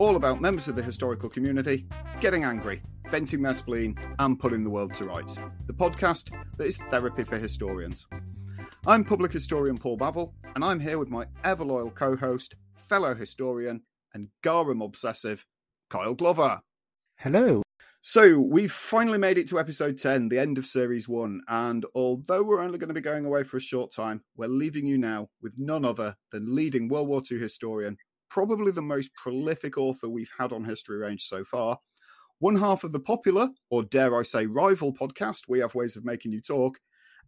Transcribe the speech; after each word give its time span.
all 0.00 0.16
about 0.16 0.40
members 0.40 0.66
of 0.66 0.74
the 0.74 0.82
historical 0.82 1.28
community 1.28 1.86
getting 2.20 2.42
angry, 2.42 2.82
venting 3.10 3.42
their 3.42 3.52
spleen, 3.52 3.94
and 4.18 4.40
putting 4.40 4.62
the 4.62 4.70
world 4.70 4.94
to 4.94 5.04
rights. 5.04 5.38
The 5.66 5.74
podcast 5.74 6.34
that 6.56 6.66
is 6.66 6.78
therapy 6.88 7.22
for 7.22 7.38
historians. 7.38 8.06
I'm 8.86 9.04
public 9.04 9.30
historian 9.30 9.76
Paul 9.76 9.98
Bavill, 9.98 10.32
and 10.54 10.64
I'm 10.64 10.80
here 10.80 10.98
with 10.98 11.10
my 11.10 11.26
ever 11.44 11.66
loyal 11.66 11.90
co 11.90 12.16
host, 12.16 12.54
fellow 12.76 13.14
historian, 13.14 13.82
and 14.14 14.28
Garum 14.42 14.80
obsessive, 14.80 15.44
Kyle 15.90 16.14
Glover. 16.14 16.62
Hello. 17.16 17.62
So, 18.00 18.40
we've 18.40 18.72
finally 18.72 19.18
made 19.18 19.36
it 19.36 19.46
to 19.50 19.60
episode 19.60 19.98
10, 19.98 20.30
the 20.30 20.38
end 20.38 20.56
of 20.56 20.64
series 20.64 21.06
1, 21.10 21.42
and 21.46 21.84
although 21.94 22.42
we're 22.42 22.62
only 22.62 22.78
going 22.78 22.88
to 22.88 22.94
be 22.94 23.02
going 23.02 23.26
away 23.26 23.44
for 23.44 23.58
a 23.58 23.60
short 23.60 23.92
time, 23.92 24.22
we're 24.34 24.48
leaving 24.48 24.86
you 24.86 24.96
now 24.96 25.28
with 25.42 25.52
none 25.58 25.84
other 25.84 26.16
than 26.32 26.54
leading 26.54 26.88
World 26.88 27.08
War 27.08 27.20
II 27.30 27.38
historian, 27.38 27.98
probably 28.30 28.70
the 28.72 28.80
most 28.80 29.12
prolific 29.14 29.76
author 29.76 30.08
we've 30.08 30.30
had 30.38 30.52
on 30.52 30.64
History 30.64 30.98
Rage 30.98 31.24
so 31.24 31.44
far, 31.44 31.78
one 32.38 32.56
half 32.56 32.84
of 32.84 32.92
the 32.92 33.00
popular, 33.00 33.50
or 33.70 33.82
dare 33.82 34.16
I 34.18 34.22
say 34.22 34.46
rival 34.46 34.94
podcast, 34.94 35.42
We 35.48 35.58
Have 35.58 35.74
Ways 35.74 35.96
of 35.96 36.04
Making 36.04 36.32
You 36.32 36.40
Talk, 36.40 36.78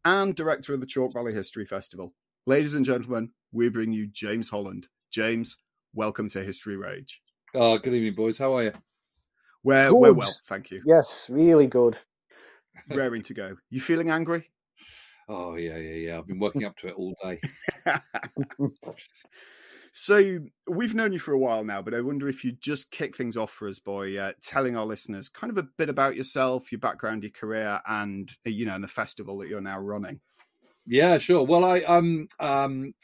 and 0.04 0.34
director 0.34 0.72
of 0.72 0.80
the 0.80 0.86
Chalke 0.86 1.12
Valley 1.12 1.34
History 1.34 1.66
Festival. 1.66 2.14
Ladies 2.46 2.74
and 2.74 2.86
gentlemen, 2.86 3.30
we 3.52 3.68
bring 3.68 3.92
you 3.92 4.06
James 4.06 4.48
Holland. 4.48 4.88
James, 5.10 5.56
welcome 5.92 6.28
to 6.30 6.42
History 6.42 6.76
Rage. 6.76 7.20
Oh, 7.54 7.78
good 7.78 7.92
evening, 7.92 8.14
boys. 8.14 8.38
How 8.38 8.56
are 8.56 8.62
you? 8.62 8.72
We're, 9.64 9.90
Good. 9.90 9.96
we're 9.96 10.12
well, 10.12 10.34
thank 10.48 10.70
you. 10.70 10.82
Yes, 10.86 11.26
really 11.28 11.66
good. 11.66 11.98
Raring 12.90 13.22
to 13.24 13.34
go. 13.34 13.56
You 13.70 13.80
feeling 13.80 14.10
angry? 14.10 14.48
Oh, 15.28 15.56
yeah, 15.56 15.76
yeah, 15.76 15.94
yeah. 15.94 16.18
I've 16.18 16.26
been 16.26 16.40
working 16.40 16.64
up 16.64 16.76
to 16.78 16.88
it 16.88 16.94
all 16.94 17.14
day. 17.22 17.40
so 19.92 20.38
we've 20.66 20.94
known 20.94 21.12
you 21.12 21.18
for 21.18 21.32
a 21.32 21.38
while 21.38 21.64
now, 21.64 21.82
but 21.82 21.94
I 21.94 22.00
wonder 22.00 22.28
if 22.28 22.44
you'd 22.44 22.62
just 22.62 22.90
kick 22.90 23.14
things 23.14 23.36
off 23.36 23.50
for 23.50 23.68
us 23.68 23.78
by 23.78 24.16
uh, 24.16 24.32
telling 24.42 24.76
our 24.76 24.86
listeners 24.86 25.28
kind 25.28 25.50
of 25.50 25.58
a 25.58 25.68
bit 25.76 25.90
about 25.90 26.16
yourself, 26.16 26.72
your 26.72 26.78
background, 26.78 27.22
your 27.22 27.32
career, 27.32 27.80
and 27.86 28.30
uh, 28.46 28.50
you 28.50 28.64
know, 28.64 28.74
and 28.74 28.82
the 28.82 28.88
festival 28.88 29.38
that 29.38 29.48
you're 29.48 29.60
now 29.60 29.78
running. 29.78 30.20
Yeah, 30.86 31.18
sure. 31.18 31.44
Well, 31.44 31.64
I 31.64 31.80
um 31.82 32.26
um 32.40 32.94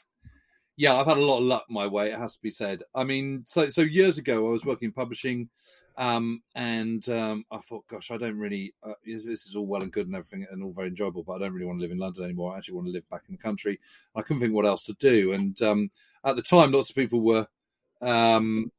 yeah, 0.76 0.96
I've 0.96 1.06
had 1.06 1.18
a 1.18 1.24
lot 1.24 1.38
of 1.38 1.44
luck 1.44 1.66
my 1.68 1.86
way. 1.86 2.10
It 2.10 2.18
has 2.18 2.36
to 2.36 2.42
be 2.42 2.50
said. 2.50 2.82
I 2.94 3.04
mean, 3.04 3.44
so 3.46 3.68
so 3.68 3.82
years 3.82 4.16
ago, 4.16 4.46
I 4.46 4.50
was 4.50 4.64
working 4.64 4.86
in 4.86 4.92
publishing, 4.92 5.50
um, 5.98 6.42
and 6.54 7.06
um, 7.08 7.44
I 7.50 7.58
thought, 7.58 7.84
gosh, 7.88 8.12
I 8.12 8.16
don't 8.16 8.38
really. 8.38 8.72
Uh, 8.84 8.92
this 9.04 9.46
is 9.46 9.56
all 9.56 9.66
well 9.66 9.82
and 9.82 9.92
good 9.92 10.06
and 10.06 10.14
everything, 10.14 10.46
and 10.48 10.62
all 10.62 10.70
very 10.70 10.88
enjoyable, 10.88 11.24
but 11.24 11.34
I 11.34 11.38
don't 11.40 11.52
really 11.52 11.66
want 11.66 11.80
to 11.80 11.82
live 11.82 11.90
in 11.90 11.98
London 11.98 12.24
anymore. 12.24 12.54
I 12.54 12.58
actually 12.58 12.74
want 12.74 12.86
to 12.86 12.92
live 12.92 13.10
back 13.10 13.24
in 13.28 13.34
the 13.34 13.42
country. 13.42 13.80
I 14.14 14.22
couldn't 14.22 14.40
think 14.40 14.54
what 14.54 14.64
else 14.64 14.84
to 14.84 14.92
do, 14.94 15.32
and 15.32 15.60
um, 15.60 15.90
at 16.24 16.36
the 16.36 16.42
time, 16.42 16.72
lots 16.72 16.90
of 16.90 16.96
people 16.96 17.20
were. 17.20 17.46
Um, 18.00 18.70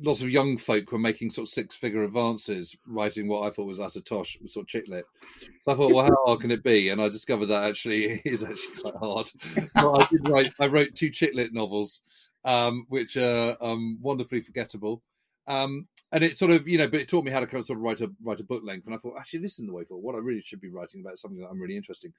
Lots 0.00 0.22
of 0.22 0.30
young 0.30 0.56
folk 0.56 0.90
were 0.92 0.98
making 0.98 1.28
sort 1.28 1.46
of 1.46 1.52
six-figure 1.52 2.04
advances, 2.04 2.74
writing 2.86 3.28
what 3.28 3.46
I 3.46 3.50
thought 3.50 3.66
was 3.66 3.80
utter 3.80 4.00
tosh, 4.00 4.38
sort 4.46 4.64
of 4.64 4.66
chick 4.66 4.88
lit. 4.88 5.04
So 5.62 5.72
I 5.72 5.74
thought, 5.74 5.92
well, 5.92 6.06
how 6.06 6.24
hard 6.24 6.40
can 6.40 6.50
it 6.50 6.62
be? 6.62 6.88
And 6.88 7.02
I 7.02 7.10
discovered 7.10 7.48
that 7.48 7.64
actually 7.64 8.04
is 8.24 8.42
actually 8.42 8.80
quite 8.80 8.96
hard. 8.96 9.30
I 9.76 10.08
did 10.10 10.26
write. 10.26 10.54
I 10.58 10.68
wrote 10.68 10.94
two 10.94 11.10
chick 11.10 11.34
lit 11.34 11.52
novels, 11.52 12.00
um, 12.46 12.86
which 12.88 13.18
are 13.18 13.58
um, 13.60 13.98
wonderfully 14.00 14.40
forgettable. 14.40 15.02
Um, 15.46 15.86
and 16.14 16.22
it 16.22 16.36
sort 16.36 16.52
of, 16.52 16.68
you 16.68 16.78
know, 16.78 16.86
but 16.86 17.00
it 17.00 17.08
taught 17.08 17.24
me 17.24 17.32
how 17.32 17.40
to 17.40 17.46
kind 17.46 17.58
of 17.58 17.66
sort 17.66 17.78
of 17.78 17.82
write 17.82 18.00
a 18.00 18.08
write 18.22 18.38
a 18.38 18.44
book 18.44 18.62
length. 18.64 18.86
And 18.86 18.94
I 18.94 18.98
thought, 18.98 19.16
actually, 19.18 19.40
this 19.40 19.54
isn't 19.54 19.66
the 19.66 19.72
way 19.72 19.82
forward. 19.82 20.04
What 20.04 20.14
I 20.14 20.18
really 20.18 20.42
should 20.42 20.60
be 20.60 20.70
writing 20.70 21.00
about 21.00 21.14
is 21.14 21.20
something 21.20 21.40
that 21.40 21.48
I'm 21.48 21.60
really 21.60 21.76
interesting, 21.76 22.12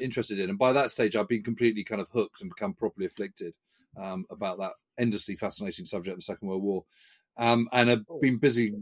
interested 0.00 0.38
in. 0.38 0.48
And 0.48 0.58
by 0.58 0.72
that 0.72 0.92
stage, 0.92 1.16
I've 1.16 1.26
been 1.26 1.42
completely 1.42 1.82
kind 1.82 2.00
of 2.00 2.08
hooked 2.10 2.40
and 2.40 2.50
become 2.50 2.72
properly 2.72 3.06
afflicted 3.06 3.56
um, 4.00 4.26
about 4.30 4.58
that 4.58 4.74
endlessly 4.96 5.34
fascinating 5.34 5.86
subject, 5.86 6.12
of 6.12 6.18
the 6.18 6.22
Second 6.22 6.46
World 6.46 6.62
War, 6.62 6.84
um, 7.36 7.68
and 7.72 7.90
I've 7.90 8.04
been 8.20 8.38
busy 8.38 8.74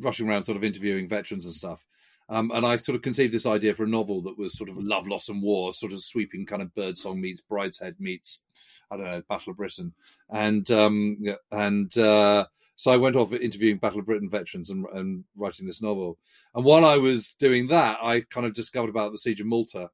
rushing 0.00 0.26
around, 0.26 0.44
sort 0.44 0.56
of 0.56 0.64
interviewing 0.64 1.06
veterans 1.06 1.44
and 1.44 1.54
stuff. 1.54 1.84
Um, 2.30 2.50
and 2.54 2.64
I 2.64 2.76
sort 2.76 2.96
of 2.96 3.02
conceived 3.02 3.32
this 3.32 3.46
idea 3.46 3.74
for 3.74 3.84
a 3.84 3.88
novel 3.88 4.22
that 4.22 4.38
was 4.38 4.56
sort 4.56 4.70
of 4.70 4.76
love, 4.78 5.06
loss, 5.06 5.28
and 5.28 5.42
war, 5.42 5.72
sort 5.74 5.92
of 5.92 6.02
sweeping 6.02 6.46
kind 6.46 6.62
of 6.62 6.74
birdsong 6.74 7.20
meets 7.20 7.42
Brideshead 7.42 7.96
meets 7.98 8.42
I 8.90 8.96
don't 8.96 9.06
know 9.06 9.22
Battle 9.28 9.50
of 9.50 9.58
Britain, 9.58 9.92
and 10.30 10.70
um, 10.70 11.18
and 11.50 11.96
uh, 11.98 12.46
so 12.78 12.92
I 12.92 12.96
went 12.96 13.16
off 13.16 13.32
interviewing 13.32 13.78
Battle 13.78 13.98
of 13.98 14.06
Britain 14.06 14.30
veterans 14.30 14.70
and, 14.70 14.86
and 14.94 15.24
writing 15.36 15.66
this 15.66 15.82
novel. 15.82 16.16
And 16.54 16.64
while 16.64 16.84
I 16.84 16.96
was 16.96 17.34
doing 17.40 17.66
that, 17.68 17.98
I 18.00 18.20
kind 18.20 18.46
of 18.46 18.54
discovered 18.54 18.88
about 18.88 19.10
the 19.10 19.18
siege 19.18 19.40
of 19.40 19.48
Malta, 19.48 19.90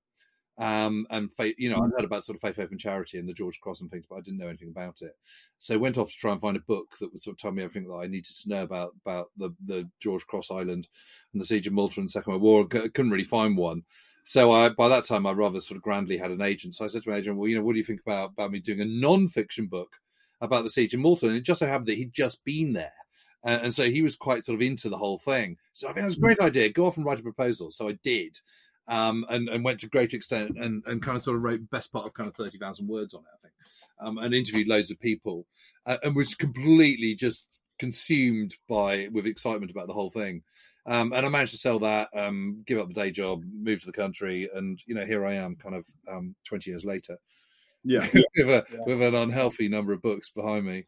um, 0.58 1.06
and 1.08 1.32
faith, 1.32 1.56
you 1.58 1.70
know, 1.70 1.78
I 1.78 1.88
heard 1.96 2.04
about 2.04 2.24
sort 2.24 2.36
of 2.36 2.42
faith, 2.42 2.56
hope, 2.56 2.72
and 2.72 2.78
charity 2.78 3.18
and 3.18 3.26
the 3.26 3.32
George 3.32 3.58
Cross 3.58 3.80
and 3.80 3.90
things, 3.90 4.04
but 4.08 4.16
I 4.16 4.20
didn't 4.20 4.38
know 4.38 4.48
anything 4.48 4.68
about 4.68 5.00
it. 5.00 5.16
So 5.58 5.72
I 5.72 5.78
went 5.78 5.96
off 5.96 6.10
to 6.10 6.16
try 6.16 6.32
and 6.32 6.40
find 6.42 6.58
a 6.58 6.60
book 6.60 6.96
that 7.00 7.10
would 7.10 7.22
sort 7.22 7.34
of 7.34 7.38
tell 7.38 7.52
me 7.52 7.62
everything 7.62 7.88
that 7.88 7.96
I 7.96 8.06
needed 8.06 8.36
to 8.42 8.48
know 8.50 8.62
about 8.62 8.92
about 9.04 9.30
the 9.38 9.50
the 9.64 9.88
George 10.00 10.26
Cross 10.26 10.50
Island 10.50 10.88
and 11.32 11.40
the 11.40 11.46
siege 11.46 11.66
of 11.66 11.72
Malta 11.72 12.00
and 12.00 12.08
the 12.08 12.12
Second 12.12 12.32
World 12.32 12.42
War. 12.42 12.84
I 12.84 12.88
couldn't 12.88 13.10
really 13.10 13.24
find 13.24 13.56
one. 13.56 13.82
So 14.26 14.52
I, 14.52 14.68
by 14.68 14.88
that 14.88 15.06
time, 15.06 15.26
I 15.26 15.32
rather 15.32 15.60
sort 15.60 15.76
of 15.76 15.82
grandly 15.82 16.16
had 16.18 16.30
an 16.30 16.42
agent. 16.42 16.74
So 16.74 16.84
I 16.84 16.88
said 16.88 17.02
to 17.02 17.10
my 17.10 17.16
agent, 17.16 17.36
"Well, 17.36 17.48
you 17.48 17.56
know, 17.56 17.64
what 17.64 17.72
do 17.72 17.78
you 17.78 17.84
think 17.84 18.02
about 18.02 18.30
about 18.32 18.52
me 18.52 18.60
doing 18.60 18.80
a 18.80 18.84
non-fiction 18.84 19.66
book 19.66 19.96
about 20.40 20.64
the 20.64 20.70
siege 20.70 20.94
of 20.94 21.00
Malta?" 21.00 21.26
And 21.26 21.36
it 21.36 21.42
just 21.42 21.60
so 21.60 21.66
happened 21.66 21.88
that 21.88 21.98
he'd 21.98 22.12
just 22.12 22.44
been 22.44 22.72
there, 22.72 22.92
and, 23.44 23.66
and 23.66 23.74
so 23.74 23.90
he 23.90 24.02
was 24.02 24.16
quite 24.16 24.44
sort 24.44 24.54
of 24.56 24.62
into 24.62 24.88
the 24.88 24.98
whole 24.98 25.18
thing. 25.18 25.56
So 25.72 25.88
I 25.88 25.92
think 25.92 26.06
that's 26.06 26.16
a 26.16 26.20
great 26.20 26.40
idea. 26.40 26.68
Go 26.70 26.86
off 26.86 26.96
and 26.96 27.06
write 27.06 27.20
a 27.20 27.22
proposal. 27.22 27.70
So 27.70 27.88
I 27.88 27.98
did, 28.02 28.38
um, 28.88 29.24
and, 29.28 29.48
and 29.48 29.64
went 29.64 29.80
to 29.80 29.88
great 29.88 30.14
extent 30.14 30.58
and, 30.58 30.82
and 30.86 31.02
kind 31.02 31.16
of 31.16 31.22
sort 31.22 31.36
of 31.36 31.42
wrote 31.42 31.70
best 31.70 31.92
part 31.92 32.06
of 32.06 32.14
kind 32.14 32.28
of 32.28 32.36
thirty 32.36 32.58
thousand 32.58 32.88
words 32.88 33.14
on 33.14 33.20
it, 33.22 33.34
I 33.34 33.38
think, 33.42 33.54
um, 34.00 34.18
and 34.18 34.34
interviewed 34.34 34.68
loads 34.68 34.90
of 34.90 35.00
people, 35.00 35.46
uh, 35.86 35.96
and 36.02 36.14
was 36.14 36.34
completely 36.34 37.14
just 37.14 37.46
consumed 37.78 38.56
by 38.68 39.08
with 39.12 39.26
excitement 39.26 39.70
about 39.70 39.86
the 39.86 39.94
whole 39.94 40.10
thing. 40.10 40.42
Um, 40.86 41.14
and 41.14 41.24
I 41.24 41.28
managed 41.30 41.52
to 41.52 41.58
sell 41.58 41.78
that, 41.78 42.10
um, 42.14 42.62
give 42.66 42.78
up 42.78 42.88
the 42.88 42.94
day 42.94 43.10
job, 43.10 43.42
move 43.50 43.80
to 43.80 43.86
the 43.86 43.92
country, 43.92 44.50
and 44.54 44.78
you 44.86 44.94
know 44.94 45.06
here 45.06 45.24
I 45.24 45.34
am, 45.34 45.56
kind 45.56 45.74
of 45.74 45.86
um, 46.06 46.34
twenty 46.44 46.70
years 46.70 46.84
later, 46.84 47.16
Yeah. 47.84 48.08
with 48.12 48.48
a 48.48 48.64
with 48.86 49.02
an 49.02 49.14
unhealthy 49.14 49.68
number 49.68 49.92
of 49.92 50.02
books 50.02 50.30
behind 50.30 50.66
me. 50.66 50.86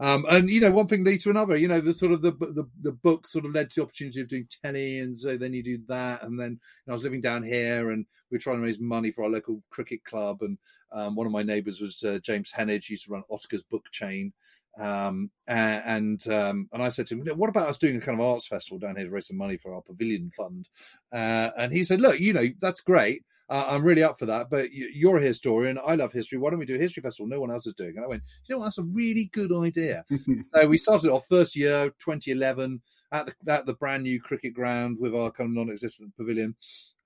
Um, 0.00 0.26
and 0.30 0.48
you 0.48 0.60
know, 0.60 0.70
one 0.70 0.86
thing 0.86 1.02
leads 1.02 1.24
to 1.24 1.30
another. 1.30 1.56
You 1.56 1.66
know, 1.66 1.80
the 1.80 1.92
sort 1.92 2.12
of 2.12 2.22
the 2.22 2.30
the 2.30 2.68
the 2.82 2.92
book 2.92 3.26
sort 3.26 3.44
of 3.44 3.52
led 3.52 3.70
to 3.70 3.76
the 3.76 3.82
opportunity 3.82 4.20
of 4.20 4.28
doing 4.28 4.46
telly, 4.62 5.00
and 5.00 5.18
so 5.18 5.36
then 5.36 5.52
you 5.52 5.62
do 5.62 5.80
that, 5.88 6.22
and 6.22 6.38
then 6.38 6.50
you 6.50 6.58
know, 6.86 6.92
I 6.92 6.94
was 6.94 7.02
living 7.02 7.20
down 7.20 7.42
here, 7.42 7.90
and 7.90 8.06
we 8.30 8.36
were 8.36 8.40
trying 8.40 8.58
to 8.58 8.62
raise 8.62 8.78
money 8.78 9.10
for 9.10 9.24
our 9.24 9.30
local 9.30 9.60
cricket 9.70 10.04
club, 10.04 10.42
and 10.42 10.56
um, 10.92 11.16
one 11.16 11.26
of 11.26 11.32
my 11.32 11.42
neighbours 11.42 11.80
was 11.80 12.02
uh, 12.04 12.20
James 12.22 12.52
Heneage, 12.56 12.84
he 12.84 12.92
used 12.92 13.06
to 13.06 13.12
run 13.12 13.24
Otter's 13.28 13.64
book 13.64 13.86
chain, 13.90 14.32
um, 14.78 15.30
and 15.46 16.26
um, 16.28 16.68
and 16.72 16.82
I 16.82 16.88
said 16.88 17.06
to 17.08 17.16
him, 17.16 17.26
"What 17.36 17.50
about 17.50 17.68
us 17.68 17.78
doing 17.78 17.96
a 17.96 18.00
kind 18.00 18.20
of 18.20 18.26
arts 18.26 18.46
festival 18.46 18.78
down 18.78 18.96
here 18.96 19.06
to 19.06 19.10
raise 19.10 19.26
some 19.26 19.36
money 19.36 19.56
for 19.56 19.74
our 19.74 19.82
pavilion 19.82 20.30
fund?" 20.30 20.68
Uh, 21.12 21.50
and 21.58 21.72
he 21.72 21.82
said, 21.82 22.00
"Look, 22.00 22.20
you 22.20 22.32
know 22.32 22.46
that's 22.60 22.80
great. 22.80 23.22
Uh, 23.50 23.64
I'm 23.66 23.82
really 23.82 24.02
up 24.02 24.18
for 24.18 24.26
that. 24.26 24.50
But 24.50 24.72
you're 24.72 25.18
a 25.18 25.22
historian. 25.22 25.78
I 25.84 25.96
love 25.96 26.12
history. 26.12 26.38
Why 26.38 26.50
don't 26.50 26.58
we 26.58 26.66
do 26.66 26.76
a 26.76 26.80
history 26.80 27.02
festival? 27.02 27.28
No 27.28 27.40
one 27.40 27.50
else 27.50 27.66
is 27.66 27.74
doing." 27.74 27.94
And 27.96 28.04
I 28.04 28.08
went, 28.08 28.22
"You 28.46 28.54
know 28.54 28.60
what? 28.60 28.66
That's 28.66 28.78
a 28.78 28.84
really 28.84 29.30
good 29.32 29.52
idea." 29.52 30.04
so 30.54 30.66
we 30.66 30.78
started 30.78 31.10
off 31.10 31.26
first 31.28 31.56
year, 31.56 31.90
2011, 31.98 32.80
at 33.10 33.26
the 33.26 33.52
at 33.52 33.66
the 33.66 33.74
brand 33.74 34.04
new 34.04 34.20
cricket 34.20 34.54
ground 34.54 34.98
with 35.00 35.14
our 35.14 35.30
kind 35.30 35.48
of 35.48 35.54
non-existent 35.54 36.16
pavilion. 36.16 36.54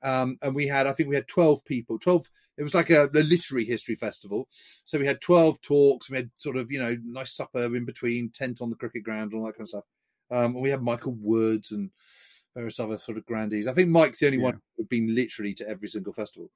Um, 0.02 0.36
and 0.42 0.54
we 0.54 0.66
had, 0.66 0.86
I 0.86 0.92
think 0.92 1.08
we 1.08 1.14
had 1.14 1.28
12 1.28 1.64
people, 1.64 1.98
12, 1.98 2.28
it 2.58 2.62
was 2.62 2.74
like 2.74 2.90
a, 2.90 3.08
a, 3.14 3.22
literary 3.22 3.64
history 3.64 3.94
festival. 3.94 4.48
So 4.84 4.98
we 4.98 5.06
had 5.06 5.20
12 5.20 5.60
talks, 5.60 6.10
we 6.10 6.16
had 6.16 6.30
sort 6.38 6.56
of, 6.56 6.72
you 6.72 6.80
know, 6.80 6.96
nice 7.04 7.32
supper 7.32 7.64
in 7.76 7.84
between, 7.84 8.30
tent 8.30 8.60
on 8.60 8.68
the 8.68 8.76
cricket 8.76 9.04
ground, 9.04 9.32
and 9.32 9.40
all 9.40 9.46
that 9.46 9.52
kind 9.52 9.62
of 9.62 9.68
stuff. 9.68 9.84
Um, 10.30 10.54
and 10.54 10.62
we 10.62 10.70
had 10.70 10.82
Michael 10.82 11.16
Woods 11.20 11.70
and 11.70 11.90
various 12.54 12.80
other 12.80 12.98
sort 12.98 13.18
of 13.18 13.26
grandees. 13.26 13.68
I 13.68 13.74
think 13.74 13.88
Mike's 13.88 14.18
the 14.18 14.26
only 14.26 14.38
yeah. 14.38 14.44
one 14.44 14.60
who'd 14.76 14.88
been 14.88 15.14
literally 15.14 15.54
to 15.54 15.68
every 15.68 15.88
single 15.88 16.12
festival. 16.12 16.50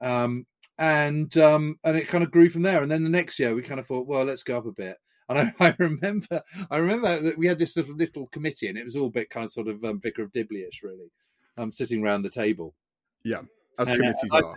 Um, 0.00 0.46
and 0.78 1.36
um, 1.38 1.78
and 1.84 1.96
it 1.96 2.08
kind 2.08 2.24
of 2.24 2.30
grew 2.30 2.48
from 2.48 2.62
there. 2.62 2.82
And 2.82 2.90
then 2.90 3.04
the 3.04 3.10
next 3.10 3.38
year 3.38 3.54
we 3.54 3.62
kind 3.62 3.80
of 3.80 3.86
thought, 3.86 4.06
well, 4.06 4.24
let's 4.24 4.42
go 4.42 4.58
up 4.58 4.66
a 4.66 4.72
bit. 4.72 4.96
And 5.28 5.38
I, 5.38 5.54
I 5.68 5.74
remember, 5.78 6.42
I 6.70 6.76
remember 6.76 7.20
that 7.20 7.38
we 7.38 7.46
had 7.46 7.58
this 7.58 7.76
little, 7.76 7.94
little 7.94 8.26
committee, 8.28 8.68
and 8.68 8.78
it 8.78 8.84
was 8.84 8.96
all 8.96 9.08
a 9.08 9.10
bit 9.10 9.30
kind 9.30 9.44
of 9.44 9.52
sort 9.52 9.68
of 9.68 9.84
um, 9.84 10.00
Vicar 10.00 10.22
of 10.22 10.32
Dibley-ish, 10.32 10.82
really, 10.82 11.10
um, 11.56 11.72
sitting 11.72 12.02
around 12.02 12.22
the 12.22 12.30
table. 12.30 12.74
Yeah, 13.24 13.42
as 13.78 13.88
and, 13.88 13.98
committees 13.98 14.32
uh, 14.32 14.38
are. 14.38 14.56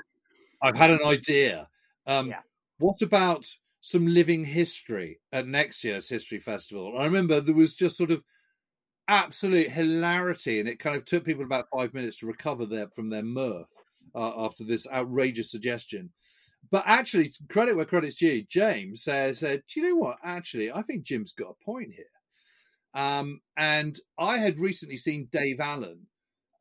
I've 0.62 0.78
had 0.78 0.92
an 0.92 1.04
idea. 1.06 1.68
Um, 2.08 2.30
yeah. 2.30 2.42
What 2.80 3.02
about 3.02 3.46
some 3.82 4.08
living 4.08 4.46
history 4.46 5.20
at 5.32 5.48
next 5.48 5.84
year's 5.84 6.10
history 6.10 6.40
festival? 6.40 6.96
I 6.98 7.06
remember 7.06 7.40
there 7.40 7.56
was 7.56 7.76
just 7.76 7.98
sort 7.98 8.12
of 8.12 8.24
absolute 9.08 9.72
hilarity, 9.72 10.60
and 10.60 10.68
it 10.68 10.80
kind 10.80 10.96
of 10.96 11.06
took 11.06 11.26
people 11.26 11.44
about 11.44 11.68
five 11.74 11.94
minutes 11.94 12.18
to 12.18 12.28
recover 12.28 12.66
their 12.66 12.88
from 12.90 13.10
their 13.10 13.24
mirth 13.24 13.74
uh, 14.16 14.46
after 14.46 14.64
this 14.64 14.88
outrageous 14.92 15.52
suggestion. 15.52 16.12
But 16.72 16.84
actually, 16.88 17.32
credit 17.50 17.76
where 17.76 17.86
credit's 17.86 18.18
due. 18.18 18.44
James 18.50 19.04
says, 19.04 19.42
"Do 19.42 19.62
you 19.76 19.84
know 19.84 19.96
what? 19.96 20.18
Actually, 20.24 20.72
I 20.72 20.82
think 20.82 21.04
Jim's 21.04 21.34
got 21.34 21.56
a 21.62 21.66
point 21.66 21.92
here." 21.94 22.06
Um, 22.96 23.42
and 23.58 23.98
I 24.18 24.38
had 24.38 24.58
recently 24.58 24.98
seen 24.98 25.28
Dave 25.32 25.60
Allen 25.60 26.08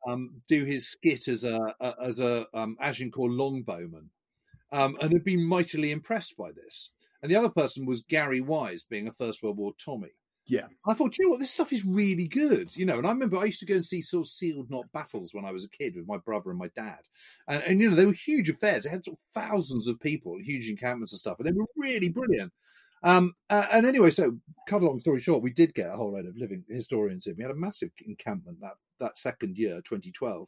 um, 0.07 0.41
do 0.47 0.65
his 0.65 0.87
skit 0.87 1.27
as 1.27 1.43
a, 1.43 1.73
a 1.79 1.93
as 2.03 2.19
a 2.19 2.45
um, 2.53 2.77
Agincourt 2.81 3.31
longbowman, 3.31 4.07
um, 4.71 4.97
and 5.01 5.11
had 5.11 5.23
been 5.23 5.43
mightily 5.43 5.91
impressed 5.91 6.37
by 6.37 6.51
this. 6.51 6.91
And 7.21 7.31
the 7.31 7.37
other 7.37 7.49
person 7.49 7.85
was 7.85 8.03
Gary 8.03 8.41
Wise, 8.41 8.83
being 8.83 9.07
a 9.07 9.11
First 9.11 9.41
World 9.41 9.57
War 9.57 9.73
Tommy. 9.83 10.11
Yeah. 10.47 10.67
I 10.87 10.93
thought, 10.93 11.17
you 11.17 11.25
know 11.25 11.31
what, 11.31 11.39
this 11.39 11.51
stuff 11.51 11.73
is 11.73 11.83
really 11.83 12.27
good, 12.27 12.75
you 12.77 12.85
know. 12.85 12.99
And 12.99 13.07
I 13.07 13.09
remember 13.09 13.37
I 13.37 13.45
used 13.45 13.61
to 13.61 13.65
go 13.65 13.75
and 13.75 13.85
see 13.85 14.01
sort 14.01 14.27
of 14.27 14.31
sealed 14.31 14.69
knot 14.69 14.85
battles 14.93 15.33
when 15.33 15.43
I 15.43 15.51
was 15.51 15.65
a 15.65 15.69
kid 15.69 15.95
with 15.95 16.07
my 16.07 16.17
brother 16.17 16.51
and 16.51 16.59
my 16.59 16.69
dad, 16.75 16.99
and, 17.47 17.63
and 17.63 17.79
you 17.79 17.89
know 17.89 17.95
they 17.95 18.05
were 18.05 18.13
huge 18.13 18.49
affairs. 18.49 18.83
They 18.83 18.91
had 18.91 19.05
sort 19.05 19.17
of 19.17 19.23
thousands 19.33 19.87
of 19.87 19.99
people, 19.99 20.37
huge 20.37 20.69
encampments 20.69 21.13
and 21.13 21.19
stuff, 21.19 21.39
and 21.39 21.47
they 21.47 21.51
were 21.51 21.65
really 21.75 22.09
brilliant. 22.09 22.53
Um, 23.01 23.33
uh, 23.49 23.67
and 23.71 23.85
anyway, 23.85 24.11
so 24.11 24.37
cut 24.67 24.81
a 24.81 24.85
long 24.85 24.99
story 24.99 25.19
short, 25.19 25.43
we 25.43 25.51
did 25.51 25.73
get 25.73 25.89
a 25.89 25.95
whole 25.95 26.13
load 26.13 26.25
of 26.25 26.37
living 26.37 26.63
historians 26.69 27.27
in. 27.27 27.35
We 27.37 27.43
had 27.43 27.51
a 27.51 27.55
massive 27.55 27.91
encampment 28.05 28.59
that 28.61 28.73
that 28.99 29.17
second 29.17 29.57
year, 29.57 29.81
2012, 29.83 30.47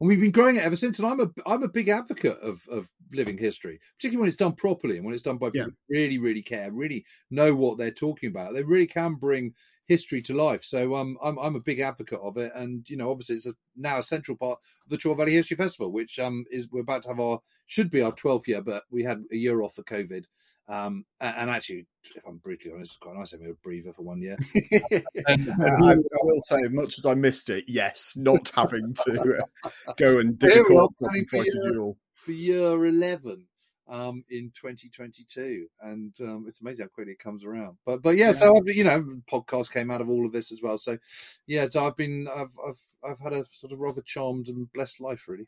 and 0.00 0.08
we've 0.08 0.20
been 0.20 0.30
growing 0.30 0.56
it 0.56 0.64
ever 0.64 0.76
since. 0.76 0.98
And 0.98 1.08
I'm 1.08 1.20
a 1.20 1.30
I'm 1.46 1.62
a 1.62 1.68
big 1.68 1.88
advocate 1.88 2.38
of 2.40 2.66
of 2.70 2.88
living 3.12 3.38
history, 3.38 3.80
particularly 3.98 4.22
when 4.22 4.28
it's 4.28 4.36
done 4.36 4.52
properly 4.52 4.96
and 4.96 5.04
when 5.04 5.14
it's 5.14 5.22
done 5.22 5.38
by 5.38 5.48
people 5.50 5.68
yeah. 5.68 5.74
who 5.88 5.94
really 5.94 6.18
really 6.18 6.42
care, 6.42 6.70
really 6.70 7.04
know 7.30 7.54
what 7.54 7.78
they're 7.78 7.90
talking 7.90 8.28
about. 8.28 8.54
They 8.54 8.62
really 8.62 8.86
can 8.86 9.14
bring 9.14 9.54
history 9.86 10.20
to 10.22 10.34
life. 10.34 10.64
So 10.64 10.96
um, 10.96 11.16
I'm 11.22 11.38
I'm 11.38 11.56
a 11.56 11.60
big 11.60 11.80
advocate 11.80 12.20
of 12.22 12.36
it, 12.36 12.52
and 12.54 12.88
you 12.88 12.96
know, 12.96 13.10
obviously, 13.10 13.36
it's 13.36 13.46
a, 13.46 13.54
now 13.76 13.98
a 13.98 14.02
central 14.02 14.36
part 14.36 14.58
of 14.84 14.90
the 14.90 14.98
Chalke 14.98 15.16
Valley 15.16 15.32
History 15.32 15.56
Festival, 15.56 15.92
which 15.92 16.18
um 16.18 16.44
is 16.50 16.68
we're 16.70 16.80
about 16.80 17.02
to 17.04 17.08
have 17.08 17.20
our 17.20 17.40
should 17.66 17.90
be 17.90 18.02
our 18.02 18.12
12th 18.12 18.46
year, 18.46 18.62
but 18.62 18.84
we 18.90 19.02
had 19.02 19.24
a 19.32 19.36
year 19.36 19.62
off 19.62 19.74
for 19.74 19.82
COVID. 19.82 20.24
Um, 20.68 21.04
and 21.20 21.48
actually, 21.48 21.86
if 22.16 22.24
I'm 22.26 22.38
brutally 22.38 22.74
honest, 22.74 22.92
it's 22.92 22.96
quite 22.96 23.16
nice 23.16 23.30
having 23.30 23.50
a 23.50 23.54
breather 23.54 23.92
for 23.92 24.02
one 24.02 24.20
year. 24.20 24.36
and, 25.28 25.46
and 25.46 25.84
I, 25.84 25.92
I, 25.92 25.96
will 26.22 26.40
say, 26.40 26.56
much 26.70 26.98
as 26.98 27.06
I 27.06 27.14
missed 27.14 27.50
it, 27.50 27.64
yes, 27.68 28.16
not 28.16 28.50
having 28.54 28.94
to 29.04 29.42
uh, 29.64 29.92
go 29.96 30.18
and 30.18 30.36
dig 30.36 30.56
a 30.56 30.64
corpse 30.64 30.96
and 31.00 31.30
fight 31.30 31.46
a 31.46 31.72
duel 31.72 31.96
for 32.14 32.32
year 32.32 32.84
11 32.84 33.44
um, 33.88 34.24
in 34.30 34.50
2022, 34.54 35.66
and 35.82 36.14
um, 36.20 36.44
it's 36.48 36.60
amazing 36.60 36.84
how 36.84 36.88
quickly 36.88 37.12
it 37.12 37.18
comes 37.18 37.44
around. 37.44 37.76
But 37.84 38.02
but 38.02 38.16
yeah, 38.16 38.26
yeah. 38.26 38.32
so 38.32 38.56
I've, 38.56 38.68
you 38.68 38.84
know, 38.84 39.04
podcast 39.30 39.72
came 39.72 39.90
out 39.90 40.00
of 40.00 40.08
all 40.08 40.26
of 40.26 40.32
this 40.32 40.52
as 40.52 40.62
well. 40.62 40.78
So 40.78 40.98
yeah, 41.46 41.66
so 41.70 41.86
I've 41.86 41.96
been 41.96 42.28
I've 42.28 42.56
I've 42.66 42.80
I've 43.04 43.20
had 43.20 43.32
a 43.32 43.44
sort 43.52 43.72
of 43.72 43.80
rather 43.80 44.02
charmed 44.02 44.48
and 44.48 44.70
blessed 44.72 45.00
life, 45.00 45.24
really. 45.28 45.46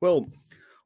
Well, 0.00 0.26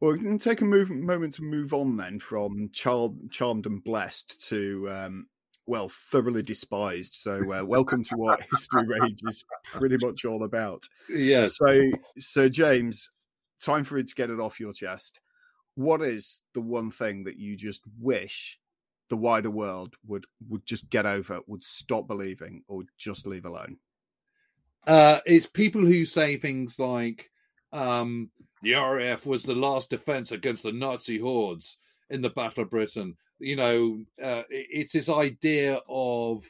well, 0.01 0.13
we 0.13 0.19
can 0.19 0.39
take 0.39 0.61
a 0.61 0.65
move, 0.65 0.91
moment 0.91 1.35
to 1.35 1.43
move 1.43 1.73
on 1.73 1.97
then 1.97 2.21
from 2.21 2.71
charmed, 2.73 3.31
charmed 3.31 3.67
and 3.67 3.83
blessed 3.83 4.49
to 4.49 4.89
um, 4.91 5.27
well, 5.69 5.91
thoroughly 5.91 6.43
despised. 6.43 7.15
So, 7.15 7.53
uh, 7.53 7.65
welcome 7.65 8.03
to 8.05 8.17
what 8.17 8.41
History 8.51 8.87
Rage 9.01 9.21
is 9.29 9.45
pretty 9.65 9.99
much 10.05 10.25
all 10.25 10.45
about. 10.45 10.83
Yeah. 11.11 11.47
So, 11.47 11.91
so 12.19 12.49
James, 12.49 13.11
time 13.61 13.85
for 13.85 13.99
you 13.99 14.05
to 14.05 14.15
get 14.15 14.31
it 14.31 14.41
off 14.41 14.59
your 14.59 14.73
chest. 14.73 15.21
What 15.79 16.03
is 16.03 16.41
the 16.55 16.61
one 16.61 16.91
thing 16.91 17.23
that 17.23 17.39
you 17.39 17.55
just 17.55 17.83
wish 18.01 18.59
the 19.11 19.17
wider 19.17 19.49
world 19.49 19.95
would 20.09 20.27
would 20.49 20.67
just 20.67 20.91
get 20.91 21.07
over, 21.07 21.39
would 21.47 21.63
stop 21.63 22.09
believing, 22.09 22.65
or 22.67 22.83
just 22.99 23.29
leave 23.29 23.45
alone? 23.45 23.77
Uh, 24.89 25.21
it's 25.25 25.47
people 25.47 25.83
who 25.83 26.05
say 26.05 26.37
things 26.37 26.81
like, 26.81 27.31
um, 27.73 28.29
the 28.61 28.75
RAF 28.75 29.25
was 29.25 29.45
the 29.45 29.55
last 29.55 29.91
defense 29.91 30.33
against 30.33 30.65
the 30.65 30.73
Nazi 30.73 31.17
hordes 31.17 31.77
in 32.11 32.23
the 32.23 32.31
Battle 32.31 32.65
of 32.65 32.71
Britain. 32.71 33.17
You 33.39 33.55
know, 33.55 34.01
uh, 34.21 34.43
it's 34.51 34.95
this 34.95 35.09
idea 35.09 35.81
of 35.89 36.45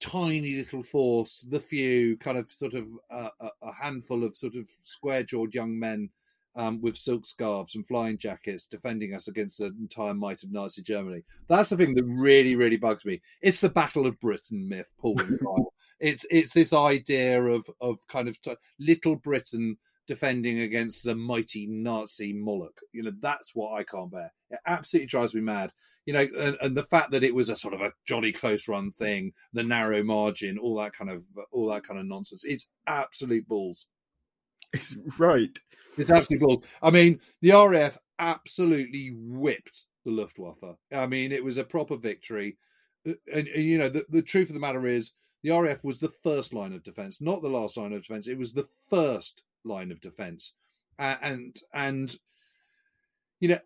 tiny 0.00 0.56
little 0.56 0.82
force, 0.82 1.46
the 1.48 1.60
few, 1.60 2.16
kind 2.16 2.38
of 2.38 2.50
sort 2.50 2.74
of 2.74 2.88
uh, 3.08 3.28
a 3.62 3.72
handful 3.72 4.24
of 4.24 4.36
sort 4.36 4.56
of 4.56 4.68
square 4.82 5.22
jawed 5.22 5.54
young 5.54 5.78
men 5.78 6.10
um, 6.56 6.80
with 6.80 6.96
silk 6.96 7.26
scarves 7.26 7.74
and 7.74 7.86
flying 7.86 8.18
jackets 8.18 8.66
defending 8.66 9.14
us 9.14 9.28
against 9.28 9.58
the 9.58 9.66
entire 9.66 10.14
might 10.14 10.42
of 10.42 10.52
Nazi 10.52 10.82
Germany. 10.82 11.22
That's 11.48 11.70
the 11.70 11.76
thing 11.76 11.94
that 11.94 12.04
really, 12.04 12.56
really 12.56 12.76
bugs 12.76 13.04
me. 13.04 13.20
It's 13.42 13.60
the 13.60 13.68
Battle 13.68 14.06
of 14.06 14.20
Britain 14.20 14.68
myth, 14.68 14.92
Paul. 14.98 15.20
it's 16.00 16.26
it's 16.30 16.52
this 16.52 16.72
idea 16.72 17.42
of 17.42 17.68
of 17.80 17.98
kind 18.08 18.28
of 18.28 18.40
t- 18.42 18.56
little 18.78 19.16
Britain 19.16 19.76
defending 20.06 20.60
against 20.60 21.04
the 21.04 21.14
mighty 21.14 21.66
Nazi 21.66 22.32
Moloch. 22.32 22.78
You 22.92 23.04
know, 23.04 23.12
that's 23.20 23.52
what 23.54 23.78
I 23.78 23.84
can't 23.84 24.10
bear. 24.10 24.32
It 24.50 24.60
absolutely 24.66 25.06
drives 25.06 25.34
me 25.34 25.40
mad. 25.40 25.72
You 26.06 26.12
know, 26.12 26.28
and, 26.38 26.58
and, 26.60 26.76
the 26.76 26.82
fact 26.82 27.12
that 27.12 27.24
it 27.24 27.34
was 27.34 27.48
a 27.48 27.56
sort 27.56 27.72
of 27.72 27.80
a 27.80 27.92
jolly 28.06 28.30
close 28.30 28.68
run 28.68 28.90
thing, 28.90 29.32
the 29.54 29.62
narrow 29.62 30.02
margin, 30.02 30.58
all 30.58 30.76
that 30.76 30.92
kind 30.92 31.10
of 31.10 31.24
all 31.50 31.70
that 31.70 31.86
kind 31.86 31.98
of 31.98 32.04
nonsense. 32.04 32.44
It's 32.44 32.68
absolute 32.86 33.48
balls. 33.48 33.86
right. 35.18 35.58
It's 35.96 36.10
absolutely. 36.10 36.62
I 36.82 36.90
mean, 36.90 37.20
the 37.40 37.52
RAF 37.52 37.98
absolutely 38.18 39.12
whipped 39.14 39.84
the 40.04 40.10
Luftwaffe. 40.10 40.76
I 40.92 41.06
mean, 41.06 41.32
it 41.32 41.44
was 41.44 41.56
a 41.56 41.64
proper 41.64 41.96
victory. 41.96 42.56
And, 43.04 43.48
and 43.48 43.64
you 43.64 43.78
know, 43.78 43.88
the, 43.88 44.04
the 44.08 44.22
truth 44.22 44.48
of 44.48 44.54
the 44.54 44.60
matter 44.60 44.86
is, 44.86 45.12
the 45.42 45.50
RAF 45.50 45.84
was 45.84 46.00
the 46.00 46.12
first 46.22 46.54
line 46.54 46.72
of 46.72 46.82
defense, 46.82 47.20
not 47.20 47.42
the 47.42 47.48
last 47.48 47.76
line 47.76 47.92
of 47.92 48.02
defense. 48.02 48.28
It 48.28 48.38
was 48.38 48.54
the 48.54 48.68
first 48.88 49.42
line 49.62 49.92
of 49.92 50.00
defense, 50.00 50.54
uh, 50.98 51.16
and 51.20 51.60
and 51.72 52.14
you 53.40 53.48
know 53.48 53.58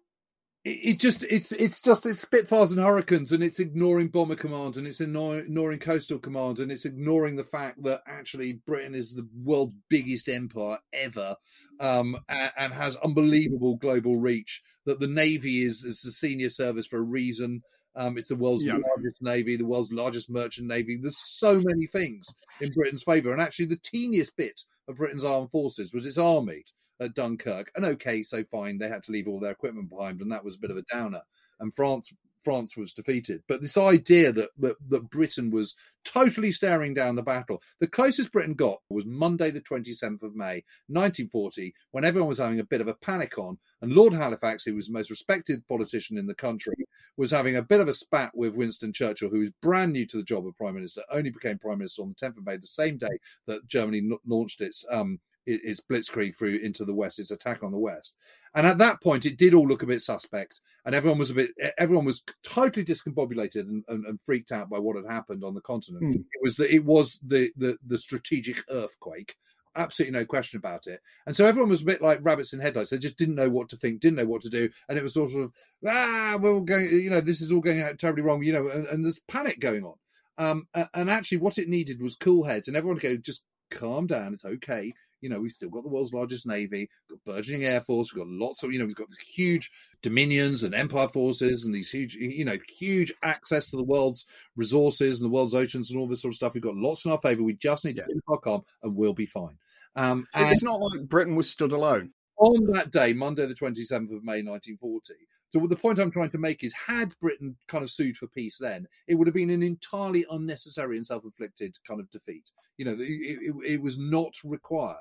it 0.68 1.00
just 1.00 1.22
it's 1.24 1.52
it's 1.52 1.80
just 1.80 2.06
it's 2.06 2.20
Spitfires 2.20 2.72
and 2.72 2.80
Hurricanes, 2.80 3.32
and 3.32 3.42
it's 3.42 3.58
ignoring 3.58 4.08
Bomber 4.08 4.36
Command, 4.36 4.76
and 4.76 4.86
it's 4.86 5.00
ignoring 5.00 5.78
Coastal 5.78 6.18
Command, 6.18 6.58
and 6.58 6.70
it's 6.70 6.84
ignoring 6.84 7.36
the 7.36 7.44
fact 7.44 7.82
that 7.84 8.02
actually 8.06 8.54
Britain 8.66 8.94
is 8.94 9.14
the 9.14 9.28
world's 9.42 9.74
biggest 9.88 10.28
empire 10.28 10.78
ever, 10.92 11.36
um, 11.80 12.16
and, 12.28 12.52
and, 12.56 12.72
has 12.72 12.96
unbelievable 12.96 13.76
global 13.76 14.16
reach. 14.16 14.62
That 14.86 15.00
the 15.00 15.08
Navy 15.08 15.64
is 15.64 15.84
is 15.84 16.00
the 16.00 16.12
senior 16.12 16.50
service 16.50 16.86
for 16.86 16.98
a 16.98 17.02
reason. 17.02 17.62
Um, 17.96 18.16
it's 18.16 18.28
the 18.28 18.36
world's 18.36 18.64
yeah. 18.64 18.74
largest 18.74 19.22
navy, 19.22 19.56
the 19.56 19.64
world's 19.64 19.90
largest 19.90 20.30
merchant 20.30 20.68
navy. 20.68 20.98
There's 21.00 21.18
so 21.18 21.60
many 21.60 21.86
things 21.86 22.26
in 22.60 22.72
Britain's 22.72 23.02
favour, 23.02 23.32
and 23.32 23.42
actually, 23.42 23.66
the 23.66 23.80
teeniest 23.82 24.36
bit 24.36 24.60
of 24.88 24.96
Britain's 24.96 25.24
armed 25.24 25.50
forces 25.50 25.92
was 25.92 26.06
its 26.06 26.18
army 26.18 26.64
at 27.00 27.14
Dunkirk. 27.14 27.70
And 27.74 27.84
okay, 27.84 28.22
so 28.22 28.44
fine, 28.44 28.78
they 28.78 28.88
had 28.88 29.02
to 29.04 29.12
leave 29.12 29.28
all 29.28 29.40
their 29.40 29.52
equipment 29.52 29.90
behind, 29.90 30.20
and 30.20 30.32
that 30.32 30.44
was 30.44 30.56
a 30.56 30.60
bit 30.60 30.70
of 30.70 30.76
a 30.76 30.84
downer. 30.92 31.22
And 31.60 31.74
France 31.74 32.12
France 32.48 32.76
was 32.76 32.92
defeated. 32.92 33.42
But 33.48 33.60
this 33.60 33.76
idea 33.76 34.32
that, 34.32 34.50
that, 34.58 34.76
that 34.88 35.10
Britain 35.10 35.50
was 35.50 35.76
totally 36.04 36.52
staring 36.52 36.94
down 36.94 37.16
the 37.16 37.22
battle, 37.22 37.62
the 37.80 37.86
closest 37.86 38.32
Britain 38.32 38.54
got 38.54 38.78
was 38.88 39.04
Monday, 39.04 39.50
the 39.50 39.60
27th 39.60 40.22
of 40.22 40.34
May, 40.34 40.64
1940, 40.86 41.74
when 41.90 42.04
everyone 42.04 42.28
was 42.28 42.38
having 42.38 42.60
a 42.60 42.64
bit 42.64 42.80
of 42.80 42.88
a 42.88 42.94
panic 42.94 43.36
on, 43.38 43.58
and 43.82 43.92
Lord 43.92 44.14
Halifax, 44.14 44.64
who 44.64 44.74
was 44.74 44.86
the 44.86 44.92
most 44.92 45.10
respected 45.10 45.66
politician 45.68 46.16
in 46.16 46.26
the 46.26 46.34
country, 46.34 46.74
was 47.16 47.30
having 47.30 47.56
a 47.56 47.62
bit 47.62 47.80
of 47.80 47.88
a 47.88 47.92
spat 47.94 48.30
with 48.34 48.54
Winston 48.54 48.92
Churchill, 48.92 49.28
who 49.28 49.40
was 49.40 49.50
brand 49.60 49.92
new 49.92 50.06
to 50.06 50.16
the 50.16 50.22
job 50.22 50.46
of 50.46 50.56
Prime 50.56 50.74
Minister, 50.74 51.02
only 51.12 51.30
became 51.30 51.58
Prime 51.58 51.78
Minister 51.78 52.02
on 52.02 52.14
the 52.18 52.26
10th 52.26 52.38
of 52.38 52.46
May, 52.46 52.56
the 52.56 52.66
same 52.66 52.98
day 52.98 53.18
that 53.46 53.66
Germany 53.66 54.08
launched 54.26 54.60
its 54.60 54.86
um, 54.90 55.18
its 55.48 55.80
blitzkrieg 55.80 56.36
through 56.36 56.56
into 56.62 56.84
the 56.84 56.94
west, 56.94 57.18
its 57.18 57.30
attack 57.30 57.62
on 57.62 57.72
the 57.72 57.78
west. 57.78 58.14
And 58.54 58.66
at 58.66 58.78
that 58.78 59.02
point, 59.02 59.26
it 59.26 59.38
did 59.38 59.54
all 59.54 59.66
look 59.66 59.82
a 59.82 59.86
bit 59.86 60.02
suspect, 60.02 60.60
and 60.84 60.94
everyone 60.94 61.18
was 61.18 61.30
a 61.30 61.34
bit, 61.34 61.50
everyone 61.76 62.04
was 62.04 62.22
totally 62.42 62.84
discombobulated 62.84 63.60
and, 63.60 63.84
and, 63.88 64.04
and 64.06 64.20
freaked 64.24 64.52
out 64.52 64.70
by 64.70 64.78
what 64.78 64.96
had 64.96 65.10
happened 65.10 65.44
on 65.44 65.54
the 65.54 65.60
continent. 65.60 66.04
Mm. 66.04 66.14
It 66.14 66.42
was 66.42 66.56
the, 66.56 66.74
it 66.74 66.84
was 66.84 67.18
the, 67.26 67.50
the 67.56 67.78
the 67.86 67.98
strategic 67.98 68.62
earthquake. 68.70 69.36
Absolutely 69.76 70.18
no 70.18 70.24
question 70.24 70.58
about 70.58 70.88
it. 70.88 71.00
And 71.26 71.36
so 71.36 71.46
everyone 71.46 71.70
was 71.70 71.82
a 71.82 71.86
bit 71.86 72.02
like 72.02 72.18
rabbits 72.22 72.52
in 72.52 72.58
headlights. 72.58 72.90
They 72.90 72.98
just 72.98 73.18
didn't 73.18 73.36
know 73.36 73.50
what 73.50 73.68
to 73.68 73.76
think, 73.76 74.00
didn't 74.00 74.16
know 74.16 74.26
what 74.26 74.42
to 74.42 74.48
do. 74.48 74.70
And 74.88 74.98
it 74.98 75.04
was 75.04 75.14
sort 75.14 75.34
of, 75.34 75.52
ah, 75.86 76.36
we're 76.40 76.52
all 76.52 76.62
going, 76.62 76.90
you 76.90 77.10
know, 77.10 77.20
this 77.20 77.40
is 77.40 77.52
all 77.52 77.60
going 77.60 77.82
out 77.82 77.98
terribly 77.98 78.22
wrong, 78.22 78.42
you 78.42 78.52
know, 78.52 78.68
and, 78.68 78.86
and 78.86 79.04
there's 79.04 79.20
panic 79.28 79.60
going 79.60 79.84
on. 79.84 79.94
Um, 80.38 80.68
and 80.94 81.10
actually, 81.10 81.38
what 81.38 81.58
it 81.58 81.68
needed 81.68 82.00
was 82.00 82.16
cool 82.16 82.44
heads, 82.44 82.66
and 82.66 82.76
everyone 82.76 82.98
to 82.98 83.08
go, 83.08 83.16
just 83.16 83.44
calm 83.70 84.06
down. 84.06 84.32
It's 84.32 84.44
okay 84.44 84.94
you 85.20 85.28
know, 85.28 85.40
we've 85.40 85.52
still 85.52 85.68
got 85.68 85.82
the 85.82 85.88
world's 85.88 86.12
largest 86.12 86.46
navy, 86.46 86.88
got 87.08 87.24
burgeoning 87.24 87.64
air 87.64 87.80
force, 87.80 88.12
we've 88.12 88.24
got 88.24 88.30
lots 88.30 88.62
of, 88.62 88.72
you 88.72 88.78
know, 88.78 88.84
we've 88.84 88.94
got 88.94 89.08
huge 89.32 89.70
dominions 90.02 90.62
and 90.62 90.74
empire 90.74 91.08
forces 91.08 91.64
and 91.64 91.74
these 91.74 91.90
huge, 91.90 92.14
you 92.14 92.44
know, 92.44 92.58
huge 92.78 93.12
access 93.22 93.70
to 93.70 93.76
the 93.76 93.84
world's 93.84 94.26
resources 94.56 95.20
and 95.20 95.30
the 95.30 95.34
world's 95.34 95.54
oceans 95.54 95.90
and 95.90 95.98
all 95.98 96.08
this 96.08 96.22
sort 96.22 96.32
of 96.32 96.36
stuff. 96.36 96.54
We've 96.54 96.62
got 96.62 96.76
lots 96.76 97.04
in 97.04 97.12
our 97.12 97.20
favor. 97.20 97.42
We 97.42 97.54
just 97.54 97.84
need 97.84 97.96
to 97.96 98.04
keep 98.04 98.22
our 98.28 98.38
calm 98.38 98.62
and 98.82 98.94
we'll 98.94 99.14
be 99.14 99.26
fine. 99.26 99.58
Um, 99.96 100.26
and 100.34 100.52
it's 100.52 100.62
not 100.62 100.80
like 100.80 101.08
Britain 101.08 101.34
was 101.34 101.50
stood 101.50 101.72
alone. 101.72 102.12
On 102.36 102.70
that 102.72 102.92
day, 102.92 103.12
Monday, 103.12 103.46
the 103.46 103.54
27th 103.54 104.16
of 104.16 104.22
May, 104.22 104.42
1940, 104.42 105.14
so 105.50 105.66
the 105.66 105.76
point 105.76 105.98
I'm 105.98 106.10
trying 106.10 106.30
to 106.30 106.38
make 106.38 106.62
is, 106.62 106.74
had 106.74 107.18
Britain 107.20 107.56
kind 107.68 107.82
of 107.82 107.90
sued 107.90 108.16
for 108.16 108.26
peace 108.26 108.58
then, 108.60 108.86
it 109.06 109.14
would 109.14 109.26
have 109.26 109.34
been 109.34 109.50
an 109.50 109.62
entirely 109.62 110.26
unnecessary 110.30 110.96
and 110.96 111.06
self-inflicted 111.06 111.76
kind 111.86 112.00
of 112.00 112.10
defeat. 112.10 112.50
You 112.76 112.84
know, 112.84 112.92
it, 112.92 113.08
it, 113.08 113.54
it 113.66 113.82
was 113.82 113.98
not 113.98 114.34
required. 114.44 114.96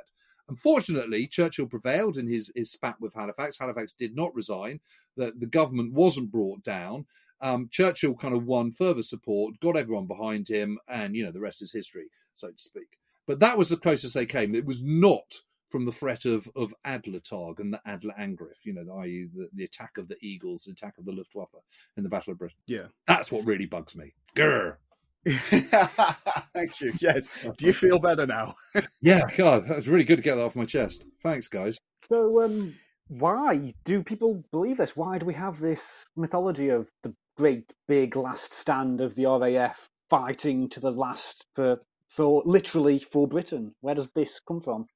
Unfortunately, 0.49 1.27
Churchill 1.27 1.67
prevailed 1.67 2.17
in 2.17 2.27
his, 2.29 2.51
his 2.55 2.71
spat 2.71 2.95
with 3.01 3.13
Halifax. 3.13 3.59
Halifax 3.59 3.91
did 3.91 4.15
not 4.15 4.33
resign. 4.33 4.79
The, 5.17 5.33
the 5.37 5.45
government 5.45 5.93
wasn't 5.93 6.31
brought 6.31 6.63
down. 6.63 7.05
Um, 7.41 7.67
Churchill 7.69 8.15
kind 8.15 8.33
of 8.33 8.45
won 8.45 8.71
further 8.71 9.03
support, 9.03 9.59
got 9.59 9.77
everyone 9.77 10.07
behind 10.07 10.47
him, 10.47 10.79
and, 10.87 11.15
you 11.15 11.25
know, 11.25 11.31
the 11.31 11.41
rest 11.41 11.61
is 11.61 11.73
history, 11.73 12.05
so 12.33 12.47
to 12.47 12.57
speak. 12.57 12.97
But 13.27 13.41
that 13.41 13.57
was 13.57 13.69
the 13.69 13.77
closest 13.77 14.15
they 14.15 14.25
came. 14.25 14.55
It 14.55 14.65
was 14.65 14.81
not 14.81 15.41
from 15.69 15.85
the 15.85 15.91
threat 15.91 16.25
of 16.25 16.49
of 16.55 16.73
Adlertag 16.85 17.59
and 17.59 17.73
the 17.73 17.81
Adler 17.85 18.13
Angriff, 18.17 18.65
you 18.65 18.73
know, 18.73 18.99
i.e., 18.99 19.27
the, 19.33 19.49
the 19.53 19.63
attack 19.63 19.97
of 19.97 20.07
the 20.07 20.17
Eagles, 20.21 20.63
the 20.63 20.71
attack 20.71 20.97
of 20.97 21.05
the 21.05 21.11
Luftwaffe 21.11 21.55
in 21.95 22.03
the 22.03 22.09
Battle 22.09 22.33
of 22.33 22.39
Britain. 22.39 22.57
Yeah, 22.65 22.87
that's 23.05 23.31
what 23.31 23.45
really 23.45 23.65
bugs 23.65 23.95
me. 23.95 24.13
Grr. 24.35 24.77
Thank 25.27 26.79
you. 26.79 26.93
Yes. 27.01 27.27
Do 27.57 27.65
you 27.65 27.73
feel 27.73 27.99
better 27.99 28.25
now? 28.25 28.55
yeah, 29.01 29.23
God, 29.35 29.67
that's 29.67 29.87
really 29.87 30.05
good 30.05 30.17
to 30.17 30.21
get 30.21 30.35
that 30.35 30.43
off 30.45 30.55
my 30.55 30.65
chest. 30.65 31.03
Thanks, 31.21 31.49
guys. 31.49 31.77
So, 32.03 32.43
um, 32.43 32.75
why 33.09 33.73
do 33.83 34.03
people 34.03 34.43
believe 34.51 34.77
this? 34.77 34.95
Why 34.95 35.17
do 35.17 35.25
we 35.25 35.33
have 35.33 35.59
this 35.59 36.05
mythology 36.15 36.69
of 36.69 36.87
the 37.03 37.13
great 37.35 37.73
big 37.87 38.15
last 38.15 38.53
stand 38.53 39.01
of 39.01 39.15
the 39.15 39.25
RAF 39.25 39.77
fighting 40.09 40.69
to 40.69 40.79
the 40.79 40.91
last 40.91 41.45
for 41.55 41.81
for 42.07 42.41
literally 42.45 42.99
for 43.11 43.27
Britain? 43.27 43.75
Where 43.81 43.95
does 43.95 44.09
this 44.15 44.39
come 44.47 44.61
from? 44.61 44.87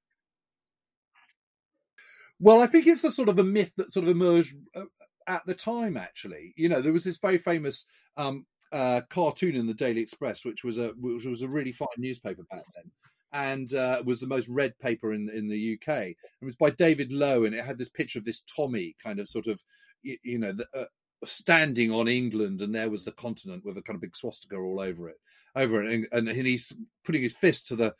Well, 2.41 2.59
I 2.59 2.65
think 2.65 2.87
it's 2.87 3.03
a 3.03 3.11
sort 3.11 3.29
of 3.29 3.37
a 3.37 3.43
myth 3.43 3.71
that 3.77 3.93
sort 3.93 4.05
of 4.05 4.09
emerged 4.09 4.55
uh, 4.75 4.85
at 5.27 5.45
the 5.45 5.53
time. 5.53 5.95
Actually, 5.95 6.53
you 6.57 6.69
know, 6.69 6.81
there 6.81 6.91
was 6.91 7.03
this 7.03 7.19
very 7.19 7.37
famous 7.37 7.85
um, 8.17 8.47
uh, 8.71 9.01
cartoon 9.11 9.55
in 9.55 9.67
the 9.67 9.75
Daily 9.75 10.01
Express, 10.01 10.43
which 10.43 10.63
was 10.63 10.79
a 10.79 10.89
which 10.97 11.23
was 11.23 11.43
a 11.43 11.47
really 11.47 11.71
fine 11.71 11.87
newspaper 11.99 12.41
back 12.49 12.63
then, 12.75 12.91
and 13.31 13.75
uh, 13.75 14.01
was 14.03 14.19
the 14.19 14.27
most 14.27 14.47
read 14.47 14.77
paper 14.79 15.13
in 15.13 15.29
in 15.29 15.47
the 15.47 15.75
UK. 15.75 15.97
It 16.07 16.17
was 16.41 16.55
by 16.55 16.71
David 16.71 17.11
Low, 17.11 17.43
and 17.45 17.53
it 17.53 17.63
had 17.63 17.77
this 17.77 17.89
picture 17.89 18.17
of 18.17 18.25
this 18.25 18.41
Tommy, 18.41 18.95
kind 19.03 19.19
of 19.19 19.29
sort 19.29 19.45
of, 19.45 19.61
you, 20.01 20.17
you 20.23 20.39
know, 20.39 20.51
the, 20.51 20.65
uh, 20.75 20.85
standing 21.23 21.91
on 21.91 22.07
England, 22.07 22.61
and 22.61 22.73
there 22.73 22.89
was 22.89 23.05
the 23.05 23.11
continent 23.11 23.63
with 23.63 23.77
a 23.77 23.83
kind 23.83 23.95
of 23.95 24.01
big 24.01 24.17
swastika 24.17 24.55
all 24.55 24.79
over 24.79 25.09
it, 25.09 25.17
over 25.55 25.83
it, 25.83 26.07
and, 26.11 26.27
and 26.27 26.47
he's 26.47 26.73
putting 27.05 27.21
his 27.21 27.37
fist 27.37 27.67
to 27.67 27.75
the 27.75 27.93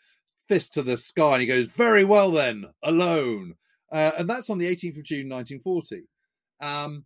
fist 0.48 0.74
to 0.74 0.82
the 0.82 0.98
sky, 0.98 1.34
and 1.34 1.42
he 1.42 1.48
goes, 1.48 1.68
"Very 1.68 2.04
well 2.04 2.32
then, 2.32 2.66
alone." 2.82 3.54
Uh, 3.92 4.12
and 4.20 4.30
that's 4.30 4.50
on 4.50 4.58
the 4.58 4.68
18th 4.68 5.00
of 5.00 5.04
June, 5.04 5.30
1940. 5.30 6.04
Um, 6.62 7.06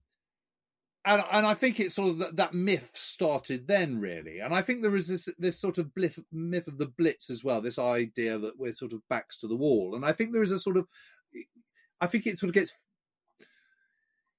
and, 1.06 1.24
and 1.32 1.46
I 1.46 1.54
think 1.54 1.80
it's 1.80 1.96
sort 1.96 2.10
of 2.10 2.18
that, 2.20 2.36
that, 2.38 2.54
myth 2.54 2.90
started 2.94 3.68
then, 3.68 4.00
really. 4.00 4.40
And 4.40 4.54
I 4.54 4.62
think 4.62 4.82
there 4.82 4.96
is 4.96 5.08
this 5.08 5.30
this 5.38 5.60
sort 5.60 5.78
of 5.78 5.92
blif, 5.98 6.20
myth 6.32 6.68
of 6.68 6.80
the 6.80 6.88
Blitz 6.88 7.30
as 7.30 7.44
well. 7.44 7.62
This 7.62 7.78
idea 7.78 8.40
that 8.40 8.58
we're 8.58 8.74
sort 8.74 8.92
of 8.92 9.08
backs 9.08 9.38
to 9.40 9.48
the 9.48 9.56
wall, 9.56 9.96
and 9.96 10.04
I 10.04 10.14
think 10.14 10.34
there 10.34 10.44
is 10.44 10.52
a 10.52 10.60
sort 10.60 10.78
of, 10.78 10.88
I 12.02 12.08
think 12.08 12.26
it 12.26 12.40
sort 12.40 12.50
of 12.50 12.56
gets, 12.56 12.74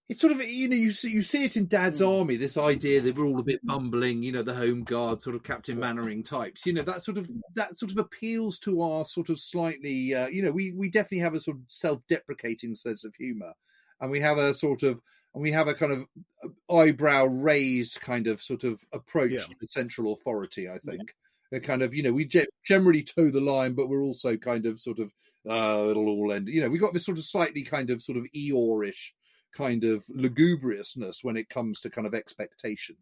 it's 0.08 0.20
sort 0.20 0.32
of 0.32 0.40
you 0.40 0.68
know 0.68 0.76
you 0.76 0.92
see 0.92 1.10
you 1.10 1.22
see 1.22 1.44
it 1.44 1.56
in 1.56 1.66
Dad's 1.66 2.00
mm. 2.00 2.18
Army. 2.18 2.36
This 2.36 2.56
idea 2.56 3.00
that 3.00 3.16
we're 3.16 3.26
all 3.26 3.40
a 3.40 3.44
bit 3.44 3.64
bumbling, 3.66 4.22
you 4.22 4.30
know, 4.30 4.42
the 4.42 4.54
Home 4.54 4.84
Guard 4.84 5.20
sort 5.20 5.34
of 5.34 5.42
Captain 5.42 5.78
Mainwaring 5.78 6.22
types. 6.22 6.64
You 6.64 6.74
know 6.74 6.82
that 6.82 7.02
sort 7.02 7.18
of 7.18 7.28
that 7.54 7.76
sort 7.76 7.90
of 7.90 7.98
appeals 7.98 8.58
to 8.60 8.82
our 8.82 9.04
sort 9.04 9.30
of 9.30 9.40
slightly, 9.40 10.14
uh, 10.14 10.28
you 10.28 10.42
know, 10.42 10.52
we 10.52 10.72
we 10.72 10.90
definitely 10.90 11.18
have 11.18 11.34
a 11.34 11.40
sort 11.40 11.56
of 11.56 11.64
self-deprecating 11.68 12.76
sense 12.76 13.04
of 13.04 13.14
humour, 13.16 13.52
and 14.00 14.10
we 14.10 14.20
have 14.20 14.38
a 14.38 14.54
sort 14.54 14.84
of 14.84 15.00
and 15.34 15.42
we 15.42 15.50
have 15.50 15.66
a 15.66 15.74
kind 15.74 15.92
of 15.92 16.06
uh, 16.44 16.72
eyebrow 16.72 17.24
raised 17.24 18.00
kind 18.00 18.28
of 18.28 18.40
sort 18.40 18.62
of 18.62 18.80
approach 18.92 19.32
yeah. 19.32 19.40
to 19.40 19.66
central 19.68 20.12
authority. 20.12 20.68
I 20.68 20.78
think 20.78 21.14
yeah. 21.50 21.58
a 21.58 21.60
kind 21.60 21.82
of 21.82 21.94
you 21.94 22.04
know 22.04 22.12
we 22.12 22.30
generally 22.64 23.02
toe 23.02 23.30
the 23.30 23.40
line, 23.40 23.74
but 23.74 23.88
we're 23.88 24.04
also 24.04 24.36
kind 24.36 24.66
of 24.66 24.78
sort 24.78 25.00
of 25.00 25.12
uh, 25.50 25.90
it'll 25.90 26.08
all 26.08 26.32
end. 26.32 26.46
You 26.46 26.60
know, 26.60 26.68
we 26.68 26.78
got 26.78 26.94
this 26.94 27.04
sort 27.04 27.18
of 27.18 27.24
slightly 27.24 27.64
kind 27.64 27.90
of 27.90 28.02
sort 28.02 28.18
of 28.18 28.24
Eeyore-ish 28.36 29.12
kind 29.56 29.84
of 29.84 30.04
lugubriousness 30.06 31.22
when 31.22 31.36
it 31.36 31.48
comes 31.48 31.80
to 31.80 31.90
kind 31.90 32.06
of 32.06 32.14
expectation. 32.14 32.96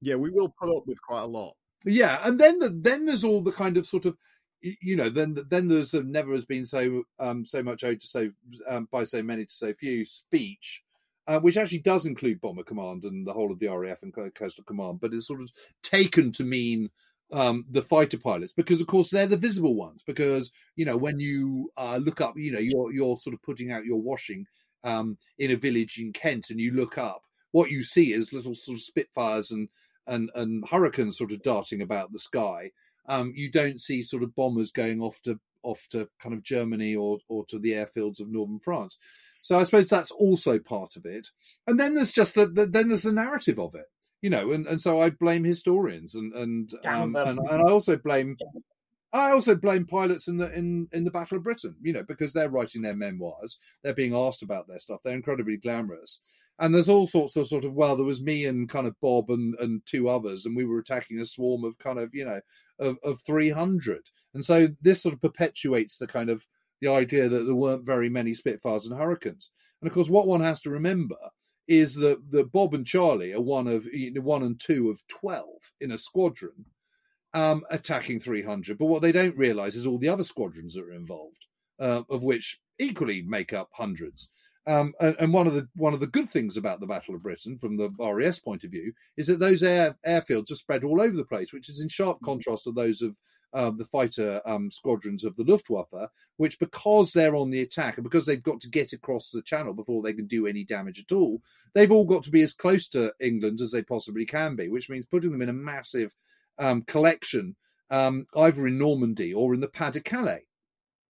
Yeah, 0.00 0.16
we 0.16 0.30
will 0.30 0.54
put 0.60 0.74
up 0.74 0.84
with 0.86 1.00
quite 1.02 1.22
a 1.22 1.26
lot. 1.26 1.54
Yeah, 1.84 2.20
and 2.24 2.38
then 2.38 2.58
the, 2.58 2.68
then 2.68 3.04
there's 3.04 3.24
all 3.24 3.42
the 3.42 3.52
kind 3.52 3.76
of 3.76 3.86
sort 3.86 4.06
of 4.06 4.16
you 4.60 4.96
know 4.96 5.10
then 5.10 5.36
then 5.50 5.68
there's 5.68 5.92
a, 5.92 6.02
never 6.02 6.32
has 6.32 6.46
been 6.46 6.64
so 6.64 7.02
um 7.18 7.44
so 7.44 7.62
much 7.62 7.84
owed 7.84 8.00
to 8.00 8.06
so 8.06 8.30
um, 8.66 8.88
by 8.90 9.04
so 9.04 9.22
many 9.22 9.44
to 9.44 9.52
so 9.52 9.74
few 9.74 10.06
speech 10.06 10.82
uh, 11.26 11.40
which 11.40 11.56
actually 11.56 11.80
does 11.80 12.06
include 12.06 12.40
Bomber 12.40 12.64
Command 12.64 13.04
and 13.04 13.26
the 13.26 13.32
whole 13.32 13.50
of 13.50 13.58
the 13.58 13.68
RAF 13.68 14.02
and 14.02 14.12
Coastal 14.34 14.64
Command, 14.64 15.00
but 15.00 15.14
is 15.14 15.26
sort 15.26 15.40
of 15.40 15.48
taken 15.82 16.32
to 16.32 16.44
mean 16.44 16.90
um, 17.32 17.64
the 17.70 17.82
fighter 17.82 18.18
pilots 18.18 18.52
because, 18.52 18.80
of 18.80 18.86
course, 18.86 19.10
they're 19.10 19.26
the 19.26 19.36
visible 19.36 19.74
ones. 19.74 20.02
Because 20.06 20.50
you 20.76 20.84
know 20.84 20.96
when 20.96 21.18
you 21.18 21.70
uh, 21.76 21.96
look 21.96 22.20
up, 22.20 22.34
you 22.36 22.52
know 22.52 22.58
you're 22.58 22.92
you're 22.92 23.16
sort 23.16 23.34
of 23.34 23.42
putting 23.42 23.72
out 23.72 23.86
your 23.86 24.00
washing 24.00 24.46
um, 24.84 25.18
in 25.38 25.50
a 25.50 25.56
village 25.56 25.98
in 25.98 26.12
Kent, 26.12 26.50
and 26.50 26.60
you 26.60 26.70
look 26.70 26.98
up, 26.98 27.22
what 27.50 27.70
you 27.70 27.82
see 27.82 28.12
is 28.12 28.32
little 28.32 28.54
sort 28.54 28.76
of 28.76 28.82
Spitfires 28.82 29.50
and 29.50 29.68
and 30.06 30.30
and 30.34 30.64
Hurricanes 30.68 31.18
sort 31.18 31.32
of 31.32 31.42
darting 31.42 31.80
about 31.80 32.12
the 32.12 32.18
sky. 32.18 32.70
Um, 33.08 33.32
you 33.34 33.50
don't 33.50 33.80
see 33.80 34.02
sort 34.02 34.22
of 34.22 34.34
bombers 34.34 34.70
going 34.70 35.00
off 35.00 35.20
to 35.22 35.40
off 35.62 35.86
to 35.90 36.08
kind 36.22 36.34
of 36.34 36.42
Germany 36.42 36.94
or 36.94 37.18
or 37.28 37.44
to 37.46 37.58
the 37.58 37.72
airfields 37.72 38.20
of 38.20 38.28
northern 38.28 38.60
France. 38.60 38.98
So 39.40 39.58
I 39.58 39.64
suppose 39.64 39.88
that's 39.88 40.10
also 40.10 40.58
part 40.58 40.96
of 40.96 41.04
it. 41.04 41.28
And 41.66 41.78
then 41.78 41.94
there's 41.94 42.12
just 42.12 42.34
the, 42.34 42.46
the 42.46 42.66
then 42.66 42.88
there's 42.88 43.02
the 43.02 43.12
narrative 43.12 43.58
of 43.58 43.74
it, 43.74 43.86
you 44.22 44.30
know. 44.30 44.52
And, 44.52 44.66
and 44.66 44.80
so 44.80 45.00
I 45.00 45.10
blame 45.10 45.44
historians 45.44 46.14
and 46.14 46.32
and 46.34 46.70
um, 46.86 47.14
and, 47.16 47.38
and 47.38 47.62
I 47.62 47.70
also 47.70 47.96
blame 47.96 48.36
I 49.14 49.30
also 49.30 49.54
blame 49.54 49.86
pilots 49.86 50.26
in 50.26 50.38
the 50.38 50.52
in 50.52 50.88
in 50.92 51.04
the 51.04 51.10
Battle 51.10 51.38
of 51.38 51.44
Britain, 51.44 51.76
you 51.80 51.92
know, 51.92 52.02
because 52.02 52.32
they're 52.32 52.50
writing 52.50 52.82
their 52.82 52.96
memoirs, 52.96 53.58
they're 53.82 53.94
being 53.94 54.14
asked 54.14 54.42
about 54.42 54.66
their 54.66 54.80
stuff, 54.80 55.00
they're 55.04 55.14
incredibly 55.14 55.56
glamorous, 55.56 56.20
and 56.58 56.74
there's 56.74 56.88
all 56.88 57.06
sorts 57.06 57.36
of 57.36 57.46
sort 57.46 57.64
of 57.64 57.74
well, 57.74 57.94
there 57.94 58.04
was 58.04 58.20
me 58.20 58.44
and 58.44 58.68
kind 58.68 58.88
of 58.88 59.00
Bob 59.00 59.30
and 59.30 59.54
and 59.60 59.82
two 59.86 60.08
others, 60.08 60.44
and 60.44 60.56
we 60.56 60.64
were 60.64 60.80
attacking 60.80 61.20
a 61.20 61.24
swarm 61.24 61.62
of 61.64 61.78
kind 61.78 62.00
of 62.00 62.12
you 62.12 62.24
know 62.24 62.40
of 62.80 62.98
of 63.04 63.20
three 63.20 63.50
hundred, 63.50 64.10
and 64.34 64.44
so 64.44 64.68
this 64.82 65.02
sort 65.02 65.14
of 65.14 65.22
perpetuates 65.22 65.98
the 65.98 66.08
kind 66.08 66.28
of 66.28 66.44
the 66.80 66.88
idea 66.88 67.28
that 67.28 67.44
there 67.44 67.54
weren't 67.54 67.86
very 67.86 68.08
many 68.08 68.34
Spitfires 68.34 68.86
and 68.86 68.98
Hurricanes, 68.98 69.52
and 69.80 69.88
of 69.88 69.94
course, 69.94 70.08
what 70.08 70.26
one 70.26 70.40
has 70.40 70.60
to 70.62 70.70
remember 70.70 71.16
is 71.68 71.94
that 71.94 72.18
that 72.32 72.50
Bob 72.50 72.74
and 72.74 72.84
Charlie 72.84 73.32
are 73.32 73.40
one 73.40 73.68
of 73.68 73.86
one 74.16 74.42
and 74.42 74.58
two 74.58 74.90
of 74.90 75.06
twelve 75.06 75.70
in 75.80 75.92
a 75.92 75.98
squadron 75.98 76.64
um, 77.34 77.64
attacking 77.70 78.20
300. 78.20 78.78
But 78.78 78.86
what 78.86 79.02
they 79.02 79.12
don't 79.12 79.36
realise 79.36 79.74
is 79.74 79.86
all 79.86 79.98
the 79.98 80.08
other 80.08 80.24
squadrons 80.24 80.74
that 80.74 80.84
are 80.84 80.94
involved, 80.94 81.44
uh, 81.78 82.02
of 82.08 82.22
which 82.22 82.60
equally 82.78 83.22
make 83.22 83.52
up 83.52 83.68
hundreds. 83.72 84.30
Um, 84.66 84.94
and, 84.98 85.14
and, 85.18 85.32
one 85.32 85.46
of 85.46 85.52
the 85.52 85.68
one 85.76 85.92
of 85.92 86.00
the 86.00 86.06
good 86.06 86.30
things 86.30 86.56
about 86.56 86.80
the 86.80 86.86
Battle 86.86 87.14
of 87.14 87.22
Britain, 87.22 87.58
from 87.58 87.76
the 87.76 87.90
RAF's 87.98 88.40
point 88.40 88.64
of 88.64 88.70
view, 88.70 88.94
is 89.18 89.26
that 89.26 89.38
those 89.38 89.62
air 89.62 89.94
airfields 90.06 90.50
are 90.50 90.54
spread 90.54 90.84
all 90.84 91.02
over 91.02 91.14
the 91.14 91.24
place, 91.24 91.52
which 91.52 91.68
is 91.68 91.82
in 91.82 91.90
sharp 91.90 92.16
mm-hmm. 92.16 92.24
contrast 92.24 92.64
to 92.64 92.72
those 92.72 93.02
of 93.02 93.14
uh, 93.52 93.70
the 93.76 93.84
fighter 93.84 94.40
um, 94.46 94.70
squadrons 94.70 95.22
of 95.22 95.36
the 95.36 95.44
Luftwaffe, 95.44 96.10
which 96.38 96.58
because 96.58 97.12
they're 97.12 97.36
on 97.36 97.50
the 97.50 97.60
attack 97.60 97.98
and 97.98 98.04
because 98.04 98.24
they've 98.24 98.42
got 98.42 98.60
to 98.60 98.70
get 98.70 98.94
across 98.94 99.30
the 99.30 99.42
channel 99.42 99.74
before 99.74 100.02
they 100.02 100.14
can 100.14 100.26
do 100.26 100.46
any 100.46 100.64
damage 100.64 100.98
at 100.98 101.14
all, 101.14 101.42
they've 101.74 101.92
all 101.92 102.06
got 102.06 102.24
to 102.24 102.30
be 102.30 102.42
as 102.42 102.54
close 102.54 102.88
to 102.88 103.12
England 103.20 103.60
as 103.60 103.70
they 103.70 103.82
possibly 103.82 104.24
can 104.24 104.56
be, 104.56 104.68
which 104.68 104.88
means 104.88 105.06
putting 105.06 105.30
them 105.30 105.42
in 105.42 105.50
a 105.50 105.52
massive 105.52 106.14
um, 106.58 106.82
collection 106.82 107.56
um, 107.90 108.26
either 108.36 108.66
in 108.66 108.78
Normandy 108.78 109.32
or 109.32 109.54
in 109.54 109.60
the 109.60 109.68
Pas 109.68 109.92
de 109.92 110.00
Calais 110.00 110.44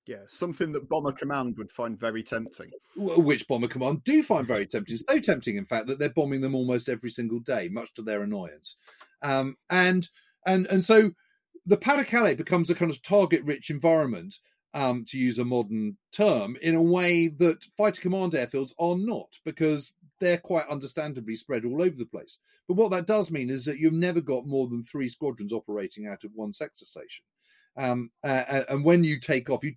yeah, 0.07 0.19
something 0.27 0.73
that 0.73 0.89
Bomber 0.89 1.13
Command 1.13 1.57
would 1.57 1.71
find 1.71 1.99
very 1.99 2.23
tempting. 2.23 2.71
Which 2.97 3.49
Bomber 3.49 3.69
Command 3.69 4.05
do 4.05 4.23
find 4.23 4.47
very 4.47 4.67
tempting. 4.67 4.99
So 4.99 5.19
tempting, 5.19 5.57
in 5.57 5.65
fact, 5.65 5.87
that 5.87 5.99
they're 5.99 6.11
bombing 6.11 6.43
them 6.43 6.55
almost 6.55 6.89
every 6.89 7.11
single 7.11 7.41
day, 7.41 7.69
much 7.69 7.95
to 7.95 8.03
their 8.03 8.23
annoyance. 8.23 8.77
Um, 9.23 9.57
and 9.71 10.09
and 10.47 10.67
and 10.67 10.85
so 10.85 11.13
the 11.65 11.79
Pas 11.79 11.97
de 11.97 12.05
Calais 12.05 12.35
becomes 12.35 12.69
a 12.69 12.75
kind 12.75 12.91
of 12.91 13.03
target-rich 13.03 13.71
environment, 13.71 14.37
um, 14.75 15.07
to 15.09 15.19
use 15.19 15.39
a 15.39 15.45
modern 15.45 15.97
term, 16.13 16.57
in 16.61 16.75
a 16.75 16.83
way 16.83 17.29
that 17.29 17.65
fighter 17.77 18.03
command 18.03 18.33
airfields 18.33 18.73
are 18.79 18.97
not, 18.99 19.39
because 19.45 19.95
they're 20.25 20.39
quite 20.39 20.69
understandably 20.69 21.37
spread 21.37 21.65
all 21.65 21.83
over 21.83 21.97
the 21.97 22.07
place. 22.07 22.39
But 22.67 22.75
what 22.75 22.91
that 22.93 23.07
does 23.07 23.31
mean 23.31 23.51
is 23.51 23.65
that 23.67 23.79
you've 23.79 23.93
never 23.93 24.21
got 24.21 24.47
more 24.47 24.69
than 24.69 24.83
three 24.83 25.09
squadrons 25.09 25.53
operating 25.53 26.07
out 26.07 26.25
of 26.25 26.31
one 26.35 26.53
sector 26.53 26.85
station. 26.85 27.25
Um, 27.77 28.11
uh, 28.23 28.63
and 28.69 28.85
when 28.85 29.05
you 29.05 29.21
take 29.21 29.51
off, 29.51 29.65
you 29.65 29.75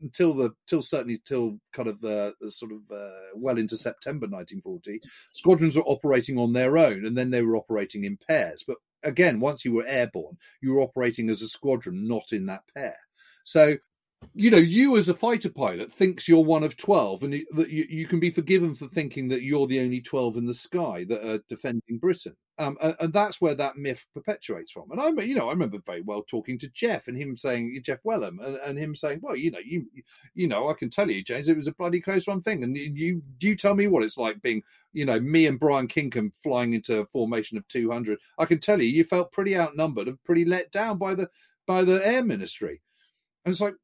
until 0.00 0.34
the 0.34 0.50
till 0.66 0.82
certainly 0.82 1.20
till 1.24 1.60
kind 1.72 1.88
of 1.88 2.02
uh, 2.04 2.32
sort 2.48 2.72
of 2.72 2.90
uh, 2.90 3.36
well 3.36 3.58
into 3.58 3.76
September 3.76 4.26
1940, 4.26 5.00
squadrons 5.32 5.76
were 5.76 5.82
operating 5.82 6.38
on 6.38 6.52
their 6.52 6.76
own, 6.76 7.06
and 7.06 7.16
then 7.16 7.30
they 7.30 7.42
were 7.42 7.56
operating 7.56 8.04
in 8.04 8.18
pairs. 8.28 8.64
But 8.66 8.78
again, 9.02 9.40
once 9.40 9.64
you 9.64 9.72
were 9.72 9.86
airborne, 9.86 10.38
you 10.60 10.72
were 10.72 10.80
operating 10.80 11.30
as 11.30 11.42
a 11.42 11.48
squadron, 11.48 12.08
not 12.08 12.32
in 12.32 12.46
that 12.46 12.62
pair. 12.74 12.96
So 13.44 13.76
you 14.34 14.50
know, 14.50 14.58
you 14.58 14.96
as 14.96 15.08
a 15.08 15.14
fighter 15.14 15.50
pilot 15.50 15.90
thinks 15.90 16.28
you're 16.28 16.44
one 16.44 16.62
of 16.62 16.76
12 16.76 17.22
and 17.22 17.32
that 17.54 17.70
you, 17.70 17.86
you, 17.88 18.06
can 18.06 18.20
be 18.20 18.30
forgiven 18.30 18.74
for 18.74 18.86
thinking 18.86 19.28
that 19.28 19.42
you're 19.42 19.66
the 19.66 19.80
only 19.80 20.00
12 20.00 20.36
in 20.36 20.46
the 20.46 20.54
sky 20.54 21.04
that 21.08 21.26
are 21.26 21.38
defending 21.48 21.98
Britain. 21.98 22.36
Um, 22.58 22.76
and, 22.82 22.94
and, 23.00 23.12
that's 23.12 23.40
where 23.40 23.54
that 23.54 23.76
myth 23.76 24.06
perpetuates 24.14 24.72
from. 24.72 24.90
And 24.90 25.00
I, 25.00 25.08
you 25.22 25.34
know, 25.34 25.48
I 25.48 25.52
remember 25.52 25.78
very 25.84 26.02
well 26.02 26.22
talking 26.22 26.58
to 26.58 26.68
Geoff 26.68 27.08
and 27.08 27.16
him 27.16 27.36
saying, 27.36 27.80
Geoff 27.82 28.02
Wellum, 28.04 28.38
and, 28.42 28.56
and 28.56 28.78
him 28.78 28.94
saying, 28.94 29.20
well, 29.22 29.36
you 29.36 29.50
know, 29.50 29.58
you, 29.64 29.86
you 30.34 30.48
know, 30.48 30.68
I 30.68 30.74
can 30.74 30.90
tell 30.90 31.10
you, 31.10 31.22
James, 31.22 31.48
it 31.48 31.56
was 31.56 31.66
a 31.66 31.74
bloody 31.74 32.00
close 32.00 32.28
run 32.28 32.40
thing. 32.40 32.62
And 32.62 32.76
you, 32.76 33.22
you 33.40 33.56
tell 33.56 33.74
me 33.74 33.86
what 33.86 34.02
it's 34.02 34.18
like 34.18 34.40
being, 34.42 34.62
you 34.92 35.04
know, 35.04 35.20
me 35.20 35.46
and 35.46 35.60
Brian 35.60 35.86
Kingcome 35.86 36.32
flying 36.42 36.74
into 36.74 37.00
a 37.00 37.06
formation 37.06 37.58
of 37.58 37.68
200. 37.68 38.18
I 38.38 38.46
can 38.46 38.58
tell 38.58 38.80
you, 38.80 38.88
you 38.88 39.04
felt 39.04 39.32
pretty 39.32 39.56
outnumbered 39.56 40.08
and 40.08 40.22
pretty 40.24 40.44
let 40.44 40.72
down 40.72 40.98
by 40.98 41.14
the, 41.14 41.28
by 41.66 41.84
the 41.84 42.06
air 42.06 42.24
ministry. 42.24 42.80
And 43.44 43.52
it's 43.52 43.60
like, 43.60 43.74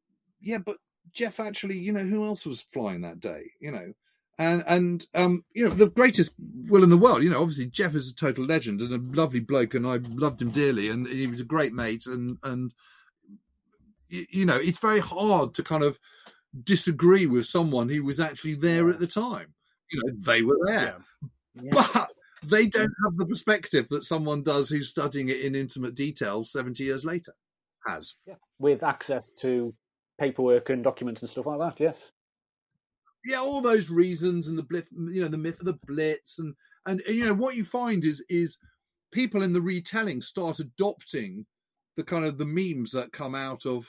yeah, 0.42 0.58
but 0.58 0.76
Geoff 1.12 1.40
actually, 1.40 1.78
you 1.78 1.92
know, 1.92 2.04
who 2.04 2.24
else 2.24 2.46
was 2.46 2.62
flying 2.72 3.02
that 3.02 3.20
day? 3.20 3.52
You 3.60 3.70
know, 3.70 3.92
and 4.38 4.64
and 4.66 5.06
um, 5.14 5.44
you 5.54 5.68
know, 5.68 5.74
the 5.74 5.88
greatest 5.88 6.34
will 6.68 6.84
in 6.84 6.90
the 6.90 6.96
world. 6.96 7.22
You 7.22 7.30
know, 7.30 7.40
obviously 7.40 7.66
Geoff 7.66 7.94
is 7.94 8.10
a 8.10 8.14
total 8.14 8.44
legend 8.44 8.80
and 8.80 8.92
a 8.92 9.16
lovely 9.16 9.40
bloke, 9.40 9.74
and 9.74 9.86
I 9.86 9.96
loved 10.02 10.42
him 10.42 10.50
dearly, 10.50 10.88
and 10.88 11.06
he 11.06 11.26
was 11.26 11.40
a 11.40 11.44
great 11.44 11.72
mate, 11.72 12.06
and 12.06 12.38
and 12.42 12.74
you 14.08 14.44
know, 14.44 14.56
it's 14.56 14.78
very 14.78 15.00
hard 15.00 15.54
to 15.54 15.62
kind 15.62 15.82
of 15.82 15.98
disagree 16.64 17.26
with 17.26 17.46
someone 17.46 17.88
who 17.88 18.04
was 18.04 18.20
actually 18.20 18.54
there 18.54 18.90
at 18.90 19.00
the 19.00 19.06
time. 19.06 19.54
You 19.90 20.02
know, 20.04 20.12
they 20.18 20.42
were 20.42 20.58
there, 20.66 20.96
yeah. 21.54 21.62
Yeah. 21.62 21.70
but 21.92 22.08
they 22.42 22.66
don't 22.66 22.92
have 23.04 23.16
the 23.16 23.26
perspective 23.26 23.86
that 23.90 24.04
someone 24.04 24.42
does 24.42 24.68
who's 24.68 24.90
studying 24.90 25.28
it 25.28 25.40
in 25.40 25.54
intimate 25.54 25.94
detail 25.94 26.44
70 26.44 26.82
years 26.82 27.04
later 27.04 27.34
has. 27.86 28.16
Yeah. 28.26 28.34
With 28.58 28.82
access 28.82 29.32
to 29.40 29.74
paperwork 30.18 30.70
and 30.70 30.84
documents 30.84 31.22
and 31.22 31.30
stuff 31.30 31.46
like 31.46 31.58
that. 31.58 31.80
Yes. 31.80 31.98
Yeah, 33.24 33.40
all 33.40 33.60
those 33.60 33.88
reasons 33.88 34.48
and 34.48 34.58
the 34.58 34.62
blip, 34.62 34.88
you 34.90 35.22
know, 35.22 35.28
the 35.28 35.36
myth 35.36 35.60
of 35.60 35.66
the 35.66 35.78
Blitz, 35.86 36.38
and, 36.38 36.54
and 36.86 37.00
and 37.06 37.16
you 37.16 37.24
know 37.24 37.34
what 37.34 37.54
you 37.54 37.64
find 37.64 38.04
is 38.04 38.24
is 38.28 38.58
people 39.12 39.42
in 39.42 39.52
the 39.52 39.60
retelling 39.60 40.20
start 40.20 40.58
adopting 40.58 41.46
the 41.96 42.02
kind 42.02 42.24
of 42.24 42.38
the 42.38 42.46
memes 42.46 42.90
that 42.92 43.12
come 43.12 43.34
out 43.34 43.64
of 43.64 43.86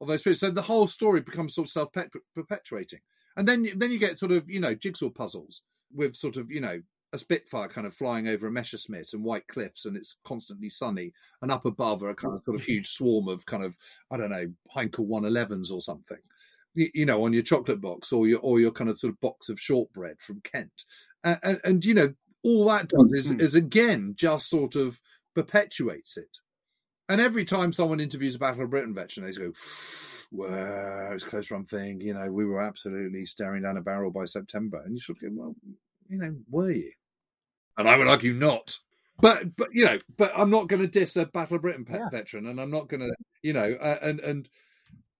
of 0.00 0.06
those 0.06 0.22
people. 0.22 0.36
So 0.36 0.50
the 0.50 0.62
whole 0.62 0.86
story 0.86 1.20
becomes 1.20 1.54
sort 1.54 1.66
of 1.66 1.72
self 1.72 1.88
perpetuating, 2.34 3.00
and 3.36 3.48
then 3.48 3.68
then 3.76 3.90
you 3.90 3.98
get 3.98 4.18
sort 4.18 4.32
of 4.32 4.48
you 4.48 4.60
know 4.60 4.74
jigsaw 4.74 5.10
puzzles 5.10 5.62
with 5.92 6.14
sort 6.14 6.36
of 6.36 6.50
you 6.50 6.60
know 6.60 6.80
a 7.12 7.18
Spitfire 7.18 7.68
kind 7.68 7.86
of 7.86 7.94
flying 7.94 8.28
over 8.28 8.46
a 8.46 8.50
Messerschmitt 8.50 9.12
and 9.12 9.24
white 9.24 9.46
cliffs, 9.48 9.86
and 9.86 9.96
it's 9.96 10.18
constantly 10.24 10.70
sunny. 10.70 11.12
And 11.42 11.50
up 11.50 11.64
above 11.64 12.02
are 12.02 12.10
a 12.10 12.14
kind 12.14 12.34
of 12.34 12.42
sort 12.44 12.60
of 12.60 12.64
huge 12.64 12.88
swarm 12.88 13.28
of 13.28 13.46
kind 13.46 13.64
of 13.64 13.76
I 14.10 14.16
don't 14.16 14.30
know 14.30 14.52
Heinkel 14.74 15.08
111s 15.08 15.72
or 15.72 15.80
something, 15.80 16.18
you, 16.74 16.90
you, 16.94 17.06
know, 17.06 17.24
on 17.24 17.32
your 17.32 17.42
chocolate 17.42 17.80
box 17.80 18.12
or 18.12 18.26
your 18.26 18.40
or 18.40 18.60
your 18.60 18.72
kind 18.72 18.90
of 18.90 18.98
sort 18.98 19.12
of 19.12 19.20
box 19.20 19.48
of 19.48 19.60
shortbread 19.60 20.20
from 20.20 20.40
Kent. 20.42 20.84
And, 21.24 21.38
and, 21.42 21.60
and 21.64 21.84
you 21.84 21.94
know, 21.94 22.14
all 22.42 22.66
that 22.68 22.88
does 22.88 23.12
is, 23.12 23.30
mm-hmm. 23.30 23.40
is 23.40 23.54
again 23.54 24.14
just 24.16 24.48
sort 24.48 24.76
of 24.76 25.00
perpetuates 25.34 26.16
it. 26.16 26.38
And 27.08 27.20
every 27.20 27.44
time 27.44 27.72
someone 27.72 28.00
interviews 28.00 28.34
a 28.34 28.38
Battle 28.38 28.64
of 28.64 28.70
Britain 28.70 28.94
veteran, 28.94 29.26
they 29.26 29.32
go, 29.32 29.52
"Well, 30.30 31.12
it's 31.14 31.24
close 31.24 31.50
run 31.50 31.64
thing. 31.64 32.02
You 32.02 32.12
know, 32.12 32.30
we 32.30 32.44
were 32.44 32.60
absolutely 32.60 33.24
staring 33.24 33.62
down 33.62 33.78
a 33.78 33.80
barrel 33.80 34.10
by 34.10 34.26
September." 34.26 34.82
And 34.84 34.94
you 34.94 35.00
sort 35.00 35.22
of 35.22 35.22
go, 35.22 35.28
"Well, 35.32 35.56
you 36.08 36.18
know, 36.18 36.36
were 36.50 36.70
you?" 36.70 36.92
And 37.78 37.88
I 37.88 37.96
would 37.96 38.08
argue 38.08 38.34
not. 38.34 38.76
But 39.20 39.56
but 39.56 39.72
you 39.72 39.84
know, 39.84 39.98
but 40.16 40.32
I'm 40.36 40.50
not 40.50 40.68
going 40.68 40.82
to 40.82 40.88
diss 40.88 41.16
a 41.16 41.26
Battle 41.26 41.56
of 41.56 41.62
Britain 41.62 41.86
yeah. 41.88 42.08
veteran, 42.10 42.46
and 42.46 42.60
I'm 42.60 42.70
not 42.70 42.88
going 42.88 43.00
to 43.00 43.12
you 43.42 43.52
know, 43.52 43.76
uh, 43.80 43.98
and 44.02 44.20
and 44.20 44.48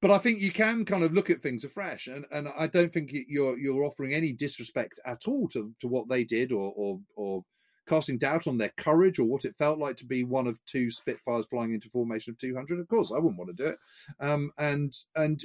but 0.01 0.11
I 0.11 0.19
think 0.19 0.41
you 0.41 0.53
can 0.53 0.85
kind 0.85 1.03
of 1.03 1.13
look 1.13 1.31
at 1.31 1.43
things 1.43 1.65
afresh, 1.65 2.07
and 2.07 2.25
and 2.31 2.49
I 2.57 2.67
don't 2.67 2.93
think 2.93 3.11
you're 3.13 3.59
you're 3.59 3.85
offering 3.85 4.15
any 4.15 4.33
disrespect 4.33 5.01
at 5.05 5.27
all 5.27 5.49
to 5.49 5.73
to 5.81 5.89
what 5.89 6.09
they 6.09 6.25
did, 6.25 6.53
or 6.53 6.73
or 6.77 7.01
or 7.17 7.45
casting 7.89 8.19
doubt 8.19 8.47
on 8.47 8.59
their 8.59 8.73
courage 8.77 9.19
or 9.19 9.25
what 9.25 9.45
it 9.45 9.57
felt 9.57 9.79
like 9.79 9.97
to 9.97 10.07
be 10.07 10.23
one 10.23 10.47
of 10.47 10.65
two 10.67 10.91
Spitfires 10.91 11.47
flying 11.47 11.73
into 11.73 11.89
formation 11.89 12.33
of 12.33 12.39
200. 12.39 12.79
Of 12.79 12.87
course, 12.87 13.11
I 13.11 13.19
wouldn't 13.19 13.39
want 13.39 13.57
to 13.57 13.65
do 13.65 13.71
it. 13.71 13.79
Um, 14.21 14.53
and 14.59 14.95
and 15.17 15.43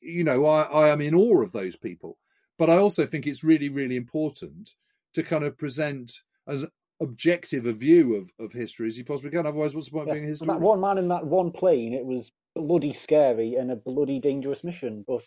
you 0.00 0.24
know, 0.24 0.46
I, 0.46 0.62
I 0.62 0.88
am 0.88 1.02
in 1.02 1.14
awe 1.14 1.42
of 1.42 1.52
those 1.52 1.76
people, 1.76 2.16
but 2.56 2.70
I 2.70 2.76
also 2.78 3.04
think 3.04 3.26
it's 3.26 3.44
really 3.44 3.68
really 3.68 3.96
important 3.96 4.70
to 5.12 5.22
kind 5.22 5.44
of 5.44 5.58
present 5.58 6.12
as 6.46 6.66
objective 7.00 7.66
a 7.66 7.72
view 7.72 8.16
of, 8.16 8.30
of 8.38 8.52
history 8.52 8.86
as 8.86 8.98
you 8.98 9.04
possibly 9.04 9.30
can. 9.30 9.46
Otherwise, 9.46 9.74
what's 9.74 9.88
the 9.88 9.92
point 9.92 10.08
yes, 10.08 10.14
of 10.14 10.20
being 10.20 10.28
history? 10.28 10.46
That 10.46 10.60
one 10.60 10.80
man 10.80 10.98
in 10.98 11.08
that 11.08 11.26
one 11.26 11.50
plane, 11.50 11.94
it 11.94 12.04
was 12.04 12.30
bloody 12.54 12.92
scary 12.92 13.56
and 13.56 13.70
a 13.70 13.76
bloody 13.76 14.20
dangerous 14.20 14.64
mission, 14.64 15.04
but 15.06 15.24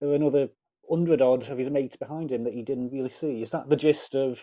there 0.00 0.10
were 0.10 0.16
another 0.16 0.48
hundred 0.88 1.22
odd 1.22 1.48
of 1.48 1.58
his 1.58 1.70
mates 1.70 1.96
behind 1.96 2.30
him 2.30 2.44
that 2.44 2.52
he 2.52 2.62
didn't 2.62 2.92
really 2.92 3.10
see. 3.10 3.42
Is 3.42 3.50
that 3.50 3.68
the 3.68 3.76
gist 3.76 4.14
of 4.14 4.38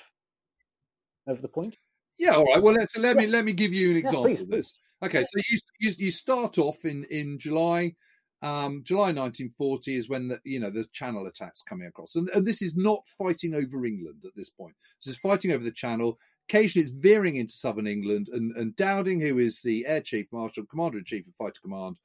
of 1.28 1.42
the 1.42 1.48
point? 1.48 1.76
Yeah, 2.18 2.36
all 2.36 2.46
right. 2.46 2.62
Well, 2.62 2.74
let's 2.74 2.98
let 2.98 3.18
me 3.18 3.28
let 3.28 3.46
me 3.46 3.54
give 3.54 3.74
you 3.74 3.92
an 3.92 3.98
example 3.98 4.30
yeah, 4.30 4.42
of 4.42 4.50
this. 4.50 4.76
Okay, 5.04 5.24
so 5.24 5.42
you, 5.50 5.60
you 5.80 5.92
you 5.98 6.12
start 6.12 6.58
off 6.58 6.86
in 6.86 7.06
in 7.06 7.40
July 7.40 7.96
um, 8.42 8.84
July 8.84 9.12
1940 9.14 9.96
is 9.96 10.10
when 10.10 10.28
the 10.28 10.40
you 10.44 10.60
know 10.60 10.70
the 10.70 10.86
Channel 10.94 11.28
attacks 11.28 11.62
coming 11.62 11.88
across, 11.88 12.16
and, 12.16 12.30
and, 12.30 12.46
this 12.46 12.62
is 12.62 12.76
not 12.76 13.08
fighting 13.08 13.54
over 13.54 13.86
England 13.86 14.24
at 14.26 14.36
this 14.36 14.50
point. 14.50 14.76
This 15.04 15.14
is 15.14 15.20
fighting 15.20 15.52
over 15.52 15.64
the 15.64 15.72
Channel. 15.72 16.18
Occasionally, 16.50 16.88
it's 16.88 16.96
veering 16.98 17.36
into 17.36 17.54
southern 17.54 17.88
England, 17.88 18.30
and, 18.32 18.56
and 18.58 18.76
Dowding, 18.76 19.22
who 19.22 19.38
is 19.38 19.62
the 19.62 19.86
Air 19.86 20.02
Chief 20.02 20.28
Marshal, 20.32 20.66
Commander 20.66 20.98
in 20.98 21.06
Chief 21.06 21.28
of 21.28 21.36
Fighter 21.36 21.62
Command, 21.62 21.98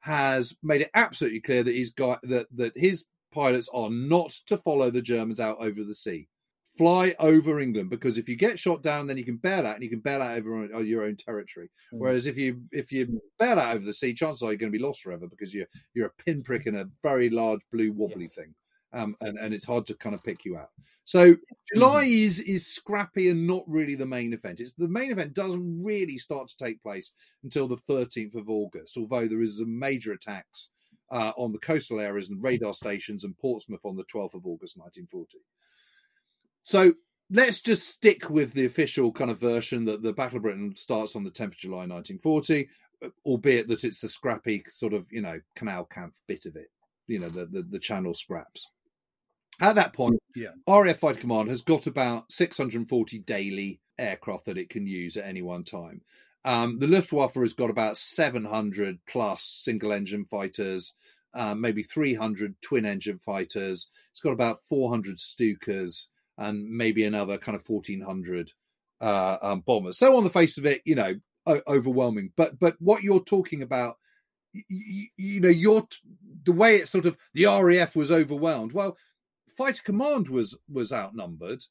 has 0.00 0.56
made 0.62 0.80
it 0.80 0.90
absolutely 0.94 1.40
clear 1.40 1.62
that 1.62 1.74
he's 1.74 1.92
got 1.92 2.20
that 2.22 2.46
that 2.56 2.72
his 2.76 3.06
pilots 3.32 3.68
are 3.74 3.90
not 3.90 4.30
to 4.46 4.56
follow 4.56 4.90
the 4.90 5.02
Germans 5.02 5.40
out 5.40 5.58
over 5.60 5.84
the 5.84 5.94
sea 5.94 6.28
fly 6.76 7.14
over 7.18 7.60
England 7.60 7.90
because 7.90 8.18
if 8.18 8.28
you 8.28 8.36
get 8.36 8.58
shot 8.58 8.82
down, 8.82 9.06
then 9.06 9.16
you 9.16 9.24
can 9.24 9.36
bail 9.36 9.66
out 9.66 9.74
and 9.74 9.84
you 9.84 9.90
can 9.90 10.00
bail 10.00 10.22
out 10.22 10.36
over 10.36 10.56
on, 10.74 10.86
your 10.86 11.04
own 11.04 11.16
territory. 11.16 11.70
Mm. 11.92 11.98
Whereas 11.98 12.26
if 12.26 12.36
you 12.36 12.62
if 12.70 12.90
you 12.92 13.20
bail 13.38 13.58
out 13.58 13.76
over 13.76 13.84
the 13.84 13.92
sea, 13.92 14.14
chances 14.14 14.42
are 14.42 14.46
you're 14.46 14.56
going 14.56 14.72
to 14.72 14.78
be 14.78 14.84
lost 14.84 15.02
forever 15.02 15.26
because 15.26 15.54
you're 15.54 15.66
you're 15.94 16.06
a 16.06 16.22
pinprick 16.24 16.66
in 16.66 16.76
a 16.76 16.88
very 17.02 17.30
large 17.30 17.60
blue 17.72 17.92
wobbly 17.92 18.24
yeah. 18.24 18.42
thing. 18.42 18.54
um, 18.92 19.16
and 19.20 19.38
and 19.38 19.54
it's 19.54 19.64
hard 19.64 19.86
to 19.86 19.94
kind 19.94 20.14
of 20.14 20.22
pick 20.22 20.44
you 20.44 20.56
out. 20.56 20.70
So 21.04 21.36
July 21.72 22.04
mm-hmm. 22.04 22.26
is 22.26 22.40
is 22.40 22.66
scrappy 22.66 23.30
and 23.30 23.46
not 23.46 23.64
really 23.66 23.94
the 23.94 24.06
main 24.06 24.32
event. 24.32 24.60
It's 24.60 24.74
the 24.74 24.88
main 24.88 25.10
event 25.10 25.34
doesn't 25.34 25.82
really 25.82 26.18
start 26.18 26.48
to 26.48 26.56
take 26.56 26.82
place 26.82 27.12
until 27.42 27.68
the 27.68 27.78
13th 27.88 28.34
of 28.34 28.48
August, 28.48 28.96
although 28.96 29.26
there 29.26 29.42
is 29.42 29.58
some 29.58 29.78
major 29.78 30.12
attacks 30.12 30.70
uh, 31.10 31.32
on 31.36 31.52
the 31.52 31.58
coastal 31.58 32.00
areas 32.00 32.30
and 32.30 32.42
radar 32.42 32.74
stations 32.74 33.24
and 33.24 33.36
Portsmouth 33.38 33.84
on 33.84 33.96
the 33.96 34.04
12th 34.04 34.34
of 34.34 34.46
August 34.46 34.78
1940. 34.78 35.38
So 36.64 36.94
let's 37.30 37.60
just 37.60 37.88
stick 37.88 38.30
with 38.30 38.52
the 38.52 38.64
official 38.64 39.10
kind 39.12 39.30
of 39.30 39.40
version 39.40 39.84
that 39.86 40.02
the 40.02 40.12
Battle 40.12 40.36
of 40.36 40.42
Britain 40.42 40.74
starts 40.76 41.16
on 41.16 41.24
the 41.24 41.30
10th 41.30 41.48
of 41.48 41.56
July 41.56 41.86
1940, 41.86 42.68
albeit 43.24 43.68
that 43.68 43.84
it's 43.84 44.02
a 44.04 44.08
scrappy 44.08 44.62
sort 44.68 44.92
of, 44.92 45.06
you 45.10 45.22
know, 45.22 45.40
Kanalkampf 45.58 46.12
bit 46.28 46.46
of 46.46 46.56
it, 46.56 46.70
you 47.06 47.18
know, 47.18 47.28
the, 47.28 47.46
the, 47.46 47.62
the 47.62 47.78
channel 47.78 48.14
scraps. 48.14 48.68
At 49.60 49.74
that 49.76 49.92
point, 49.92 50.18
yeah. 50.34 50.50
RAF 50.66 50.98
Fighter 50.98 51.20
Command 51.20 51.48
has 51.48 51.62
got 51.62 51.86
about 51.86 52.30
640 52.32 53.18
daily 53.20 53.80
aircraft 53.98 54.46
that 54.46 54.58
it 54.58 54.70
can 54.70 54.86
use 54.86 55.16
at 55.16 55.26
any 55.26 55.42
one 55.42 55.64
time. 55.64 56.00
Um, 56.44 56.78
the 56.78 56.88
Luftwaffe 56.88 57.34
has 57.34 57.52
got 57.52 57.70
about 57.70 57.96
700 57.96 58.98
plus 59.08 59.44
single 59.44 59.92
engine 59.92 60.24
fighters, 60.24 60.94
uh, 61.34 61.54
maybe 61.54 61.82
300 61.82 62.54
twin 62.62 62.84
engine 62.84 63.18
fighters. 63.18 63.90
It's 64.10 64.20
got 64.20 64.32
about 64.32 64.64
400 64.68 65.16
Stukas 65.16 66.06
and 66.38 66.68
maybe 66.68 67.04
another 67.04 67.38
kind 67.38 67.56
of 67.56 67.68
1400 67.68 68.52
uh, 69.00 69.36
um, 69.42 69.60
bombers. 69.60 69.98
So 69.98 70.16
on 70.16 70.24
the 70.24 70.30
face 70.30 70.58
of 70.58 70.66
it, 70.66 70.82
you 70.84 70.94
know, 70.94 71.14
o- 71.46 71.62
overwhelming. 71.66 72.32
But 72.36 72.58
but 72.58 72.76
what 72.78 73.02
you're 73.02 73.24
talking 73.24 73.62
about, 73.62 73.96
you, 74.52 75.08
you 75.16 75.40
know, 75.40 75.48
you're 75.48 75.82
t- 75.82 75.98
the 76.44 76.52
way 76.52 76.76
it 76.76 76.88
sort 76.88 77.06
of 77.06 77.16
the 77.34 77.46
RAF 77.46 77.96
was 77.96 78.10
overwhelmed. 78.10 78.72
Well, 78.72 78.96
Fighter 79.56 79.82
Command 79.82 80.28
was 80.28 80.56
was 80.68 80.92
outnumbered 80.92 81.64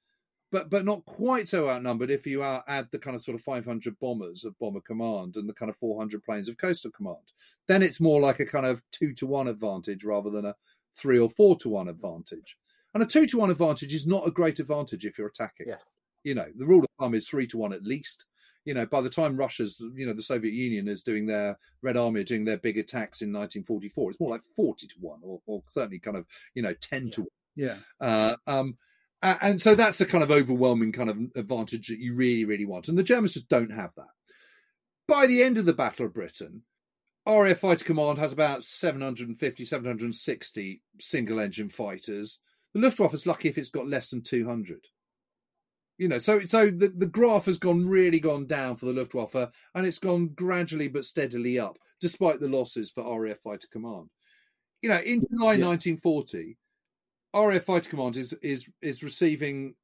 but 0.52 0.70
but 0.70 0.86
not 0.86 1.06
quite 1.06 1.48
so 1.48 1.70
outnumbered 1.70 2.12
if 2.12 2.28
you 2.28 2.44
add 2.44 2.88
the 2.92 3.00
kind 3.00 3.16
of 3.16 3.24
sort 3.24 3.36
of 3.36 3.42
500 3.42 3.98
bombers 4.00 4.44
of 4.44 4.58
Bomber 4.60 4.82
Command 4.82 5.38
and 5.38 5.48
the 5.48 5.54
kind 5.54 5.70
of 5.70 5.78
400 5.78 6.24
planes 6.24 6.50
of 6.50 6.58
Coastal 6.58 6.92
Command. 6.92 7.32
Then 7.68 7.82
it's 7.82 8.02
more 8.02 8.20
like 8.20 8.40
a 8.40 8.46
kind 8.46 8.66
of 8.66 8.84
two 8.92 9.14
to 9.16 9.26
one 9.26 9.48
advantage 9.48 10.04
rather 10.04 10.30
than 10.30 10.46
a 10.46 10.56
three 10.96 11.20
or 11.20 11.30
four 11.30 11.58
to 11.60 11.70
one 11.70 11.88
advantage. 11.88 12.58
And 12.94 13.04
a 13.04 13.06
two 13.06 13.26
to 13.28 13.38
one 13.38 13.52
advantage 13.52 13.94
is 13.94 14.08
not 14.08 14.28
a 14.28 14.32
great 14.32 14.60
advantage 14.60 15.06
if 15.06 15.18
you're 15.18 15.28
attacking. 15.28 15.68
Yes. 15.70 15.90
You 16.24 16.36
know, 16.36 16.48
the 16.56 16.66
rule 16.66 16.84
of 16.84 16.90
thumb 17.00 17.16
is 17.16 17.28
three 17.28 17.48
to 17.48 17.58
one 17.58 17.74
at 17.74 17.84
least. 17.84 18.26
You 18.66 18.76
know, 18.76 18.86
by 18.86 19.02
the 19.02 19.10
time 19.10 19.38
Russia's, 19.38 19.82
you 19.96 20.06
know, 20.06 20.14
the 20.14 20.22
Soviet 20.22 20.54
Union 20.54 20.88
is 20.88 21.02
doing 21.02 21.26
their 21.26 21.58
Red 21.82 21.98
Army 21.98 22.24
doing 22.24 22.46
their 22.46 22.58
big 22.58 22.78
attacks 22.78 23.22
in 23.22 23.30
1944, 23.30 24.12
it's 24.12 24.20
more 24.20 24.30
like 24.30 24.44
40 24.56 24.88
to 24.88 24.96
one, 25.00 25.20
or, 25.24 25.42
or 25.48 25.64
certainly 25.66 25.98
kind 25.98 26.18
of, 26.18 26.26
you 26.54 26.62
know, 26.62 26.76
10 26.80 27.06
yeah. 27.06 27.12
to 27.12 27.22
one. 27.22 27.28
Yeah. 27.56 27.76
Uh, 28.00 28.36
um, 28.46 28.78
and 29.24 29.62
so 29.62 29.76
that's 29.76 30.00
the 30.00 30.06
kind 30.06 30.24
of 30.24 30.32
overwhelming 30.32 30.92
kind 30.92 31.10
of 31.10 31.18
advantage 31.36 31.88
that 31.88 32.00
you 32.00 32.16
really, 32.16 32.46
really 32.46 32.66
want. 32.66 32.88
And 32.88 32.98
the 32.98 33.04
Germans 33.04 33.34
just 33.34 33.50
don't 33.50 33.72
have 33.72 33.94
that. 33.96 34.08
By 35.08 35.28
the 35.28 35.44
end 35.44 35.58
of 35.58 35.66
the 35.66 35.74
Battle 35.74 36.08
of 36.08 36.14
Britain, 36.14 36.64
RAF 37.28 37.60
Fighter 37.60 37.86
Command 37.86 38.18
has 38.18 38.34
about 38.34 38.64
750, 38.64 39.64
760 39.64 40.82
single 41.00 41.40
engine 41.40 41.70
fighters. 41.70 42.40
The 42.74 42.80
Luftwaffe 42.80 43.14
is 43.14 43.26
lucky 43.26 43.50
if 43.50 43.58
it's 43.58 43.70
got 43.70 43.88
less 43.88 44.10
than 44.10 44.22
200. 44.22 44.80
You 45.98 46.08
know, 46.08 46.20
so 46.20 46.42
so 46.42 46.72
the, 46.72 46.88
the 46.88 47.06
graph 47.06 47.46
has 47.46 47.60
gone 47.60 47.88
really 47.88 48.20
gone 48.20 48.48
down 48.48 48.78
for 48.78 48.88
the 48.88 48.94
Luftwaffe, 48.94 49.52
and 49.76 49.86
it's 49.86 50.00
gone 50.00 50.30
gradually 50.30 50.88
but 50.88 51.06
steadily 51.06 51.60
up, 51.60 51.78
despite 52.00 52.40
the 52.40 52.48
losses 52.48 52.90
for 52.90 53.22
RAF 53.22 53.40
Fighter 53.42 53.68
Command. 53.72 54.10
You 54.82 54.90
know, 54.90 54.98
in 54.98 55.22
July 55.22 55.54
yeah. 55.54 55.68
1940, 55.68 56.58
RAF 57.36 57.64
Fighter 57.64 57.90
Command 57.90 58.18
is 58.18 58.34
is 58.42 58.68
is 58.82 59.04
receiving 59.04 59.76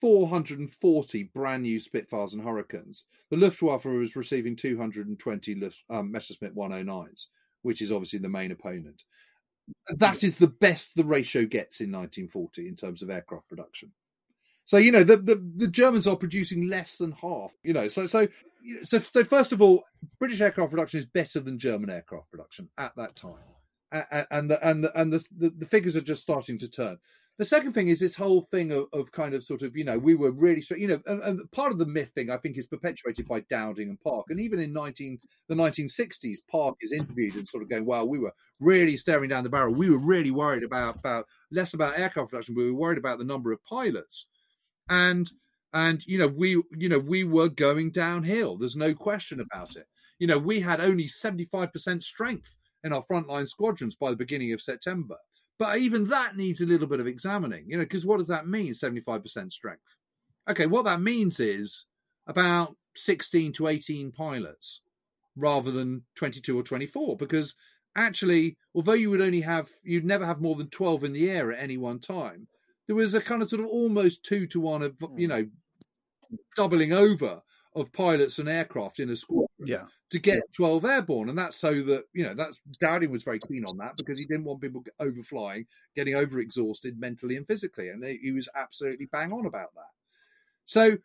440 0.00 1.30
brand 1.34 1.62
new 1.62 1.78
Spitfires 1.78 2.34
and 2.34 2.42
Hurricanes. 2.42 3.04
The 3.30 3.36
Luftwaffe 3.36 3.86
is 3.86 4.16
receiving 4.16 4.56
220 4.56 5.70
um, 5.90 6.10
Messerschmitt 6.10 6.56
109s, 6.56 7.26
which 7.62 7.82
is 7.82 7.92
obviously 7.92 8.18
the 8.18 8.28
main 8.28 8.50
opponent. 8.50 9.04
That 9.88 10.22
is 10.24 10.38
the 10.38 10.48
best 10.48 10.94
the 10.94 11.04
ratio 11.04 11.44
gets 11.44 11.80
in 11.80 11.92
1940 11.92 12.68
in 12.68 12.76
terms 12.76 13.02
of 13.02 13.10
aircraft 13.10 13.48
production. 13.48 13.92
So 14.64 14.76
you 14.76 14.92
know 14.92 15.04
the, 15.04 15.16
the, 15.16 15.42
the 15.56 15.68
Germans 15.68 16.06
are 16.06 16.16
producing 16.16 16.68
less 16.68 16.96
than 16.96 17.12
half. 17.12 17.56
You 17.62 17.72
know, 17.72 17.88
so 17.88 18.06
so 18.06 18.28
so 18.84 18.98
so 18.98 19.24
first 19.24 19.52
of 19.52 19.60
all, 19.60 19.84
British 20.18 20.40
aircraft 20.40 20.70
production 20.70 20.98
is 20.98 21.06
better 21.06 21.40
than 21.40 21.58
German 21.58 21.90
aircraft 21.90 22.30
production 22.30 22.68
at 22.78 22.92
that 22.96 23.16
time 23.16 23.34
and 23.92 24.50
the 24.50 24.58
and 24.66 24.84
the 24.84 25.00
and 25.00 25.12
the, 25.12 25.24
the, 25.36 25.50
the 25.50 25.66
figures 25.66 25.96
are 25.96 26.00
just 26.00 26.22
starting 26.22 26.58
to 26.58 26.68
turn. 26.68 26.98
The 27.40 27.46
second 27.46 27.72
thing 27.72 27.88
is 27.88 27.98
this 27.98 28.16
whole 28.16 28.42
thing 28.42 28.70
of, 28.70 28.88
of 28.92 29.12
kind 29.12 29.32
of 29.32 29.42
sort 29.42 29.62
of 29.62 29.74
you 29.74 29.82
know 29.82 29.96
we 29.96 30.14
were 30.14 30.30
really 30.30 30.62
you 30.76 30.88
know 30.88 31.00
and, 31.06 31.22
and, 31.22 31.52
part 31.52 31.72
of 31.72 31.78
the 31.78 31.86
myth 31.86 32.10
thing 32.14 32.28
I 32.30 32.36
think 32.36 32.58
is 32.58 32.66
perpetuated 32.66 33.26
by 33.26 33.40
Dowding 33.40 33.88
and 33.88 33.98
Park. 33.98 34.26
And 34.28 34.38
even 34.38 34.60
in 34.60 34.74
nineteen 34.74 35.18
the 35.48 35.54
nineteen 35.54 35.88
sixties 35.88 36.42
Park 36.50 36.76
is 36.82 36.92
interviewed 36.92 37.36
and 37.36 37.48
sort 37.48 37.62
of 37.62 37.70
going 37.70 37.86
well 37.86 38.06
we 38.06 38.18
were 38.18 38.34
really 38.60 38.98
staring 38.98 39.30
down 39.30 39.42
the 39.42 39.48
barrel. 39.48 39.72
We 39.72 39.88
were 39.88 39.96
really 39.96 40.30
worried 40.30 40.64
about 40.64 40.96
about 40.96 41.24
less 41.50 41.72
about 41.72 41.98
aircraft 41.98 42.28
production. 42.28 42.54
We 42.54 42.70
were 42.70 42.76
worried 42.76 42.98
about 42.98 43.16
the 43.16 43.24
number 43.24 43.52
of 43.52 43.64
pilots. 43.64 44.26
And 44.90 45.26
and 45.72 46.06
you 46.06 46.18
know 46.18 46.28
we 46.28 46.62
you 46.76 46.90
know 46.90 46.98
we 46.98 47.24
were 47.24 47.48
going 47.48 47.90
downhill. 47.90 48.58
There's 48.58 48.76
no 48.76 48.92
question 48.92 49.40
about 49.40 49.76
it. 49.76 49.86
You 50.18 50.26
know 50.26 50.36
we 50.36 50.60
had 50.60 50.82
only 50.82 51.08
seventy 51.08 51.46
five 51.46 51.72
percent 51.72 52.04
strength 52.04 52.54
in 52.84 52.92
our 52.92 53.04
frontline 53.10 53.48
squadrons 53.48 53.96
by 53.96 54.10
the 54.10 54.16
beginning 54.16 54.52
of 54.52 54.60
September. 54.60 55.16
But 55.60 55.76
even 55.76 56.04
that 56.04 56.38
needs 56.38 56.62
a 56.62 56.66
little 56.66 56.86
bit 56.86 57.00
of 57.00 57.06
examining, 57.06 57.66
you 57.68 57.76
know, 57.76 57.84
because 57.84 58.06
what 58.06 58.16
does 58.16 58.28
that 58.28 58.48
mean, 58.48 58.72
75% 58.72 59.52
strength? 59.52 59.94
Okay, 60.48 60.64
what 60.64 60.86
that 60.86 61.02
means 61.02 61.38
is 61.38 61.84
about 62.26 62.74
16 62.96 63.52
to 63.52 63.66
18 63.66 64.10
pilots 64.10 64.80
rather 65.36 65.70
than 65.70 66.02
22 66.16 66.58
or 66.58 66.62
24, 66.62 67.18
because 67.18 67.56
actually, 67.94 68.56
although 68.74 68.94
you 68.94 69.10
would 69.10 69.20
only 69.20 69.42
have, 69.42 69.68
you'd 69.82 70.06
never 70.06 70.24
have 70.24 70.40
more 70.40 70.56
than 70.56 70.70
12 70.70 71.04
in 71.04 71.12
the 71.12 71.30
air 71.30 71.52
at 71.52 71.62
any 71.62 71.76
one 71.76 71.98
time, 72.00 72.48
there 72.86 72.96
was 72.96 73.12
a 73.12 73.20
kind 73.20 73.42
of 73.42 73.50
sort 73.50 73.60
of 73.60 73.68
almost 73.68 74.24
two 74.24 74.46
to 74.46 74.60
one 74.60 74.80
of, 74.80 74.96
you 75.14 75.26
hmm. 75.26 75.32
know, 75.34 75.46
doubling 76.56 76.94
over 76.94 77.42
of 77.76 77.92
pilots 77.92 78.38
and 78.38 78.48
aircraft 78.48 78.98
in 78.98 79.10
a 79.10 79.16
squadron 79.16 79.48
yeah. 79.66 79.84
To 80.10 80.18
get 80.18 80.42
12 80.52 80.84
airborne. 80.84 81.28
And 81.28 81.38
that's 81.38 81.56
so 81.56 81.82
that, 81.82 82.04
you 82.12 82.24
know, 82.24 82.34
that's 82.34 82.60
Dowding 82.82 83.10
was 83.10 83.22
very 83.22 83.40
keen 83.40 83.64
on 83.64 83.76
that 83.78 83.96
because 83.96 84.18
he 84.18 84.26
didn't 84.26 84.44
want 84.44 84.60
people 84.60 84.82
overflying, 85.00 85.66
getting 85.94 86.16
over 86.16 86.40
exhausted 86.40 86.98
mentally 86.98 87.36
and 87.36 87.46
physically. 87.46 87.88
And 87.88 88.04
he 88.04 88.32
was 88.32 88.48
absolutely 88.56 89.06
bang 89.06 89.32
on 89.32 89.46
about 89.46 89.72
that. 89.74 89.90
So 90.66 90.96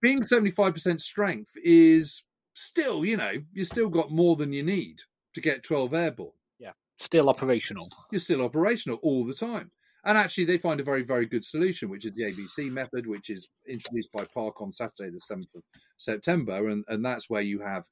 being 0.00 0.22
75% 0.22 1.00
strength 1.00 1.50
is 1.64 2.24
still, 2.54 3.04
you 3.04 3.16
know, 3.16 3.32
you 3.52 3.64
still 3.64 3.88
got 3.88 4.10
more 4.10 4.36
than 4.36 4.52
you 4.52 4.62
need 4.62 5.00
to 5.34 5.40
get 5.40 5.64
12 5.64 5.94
airborne. 5.94 6.30
Yeah. 6.58 6.72
Still 6.98 7.28
operational. 7.28 7.88
You're 8.10 8.20
still 8.20 8.42
operational 8.42 8.98
all 9.02 9.24
the 9.24 9.34
time. 9.34 9.70
And 10.04 10.18
actually, 10.18 10.46
they 10.46 10.58
find 10.58 10.80
a 10.80 10.84
very, 10.84 11.02
very 11.02 11.26
good 11.26 11.44
solution, 11.44 11.88
which 11.88 12.04
is 12.04 12.12
the 12.14 12.24
ABC 12.24 12.70
method, 12.70 13.06
which 13.06 13.30
is 13.30 13.48
introduced 13.68 14.10
by 14.12 14.24
Park 14.24 14.60
on 14.60 14.72
Saturday, 14.72 15.10
the 15.10 15.20
7th 15.20 15.54
of 15.54 15.62
September. 15.96 16.68
And, 16.68 16.84
and 16.88 17.04
that's 17.04 17.30
where 17.30 17.42
you 17.42 17.60
have, 17.60 17.84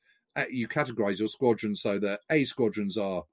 you 0.51 0.69
categorize 0.69 1.19
your 1.19 1.29
squadrons 1.29 1.81
so 1.81 1.99
that 1.99 2.21
A 2.31 2.45
squadrons 2.45 2.97
are 2.97 3.25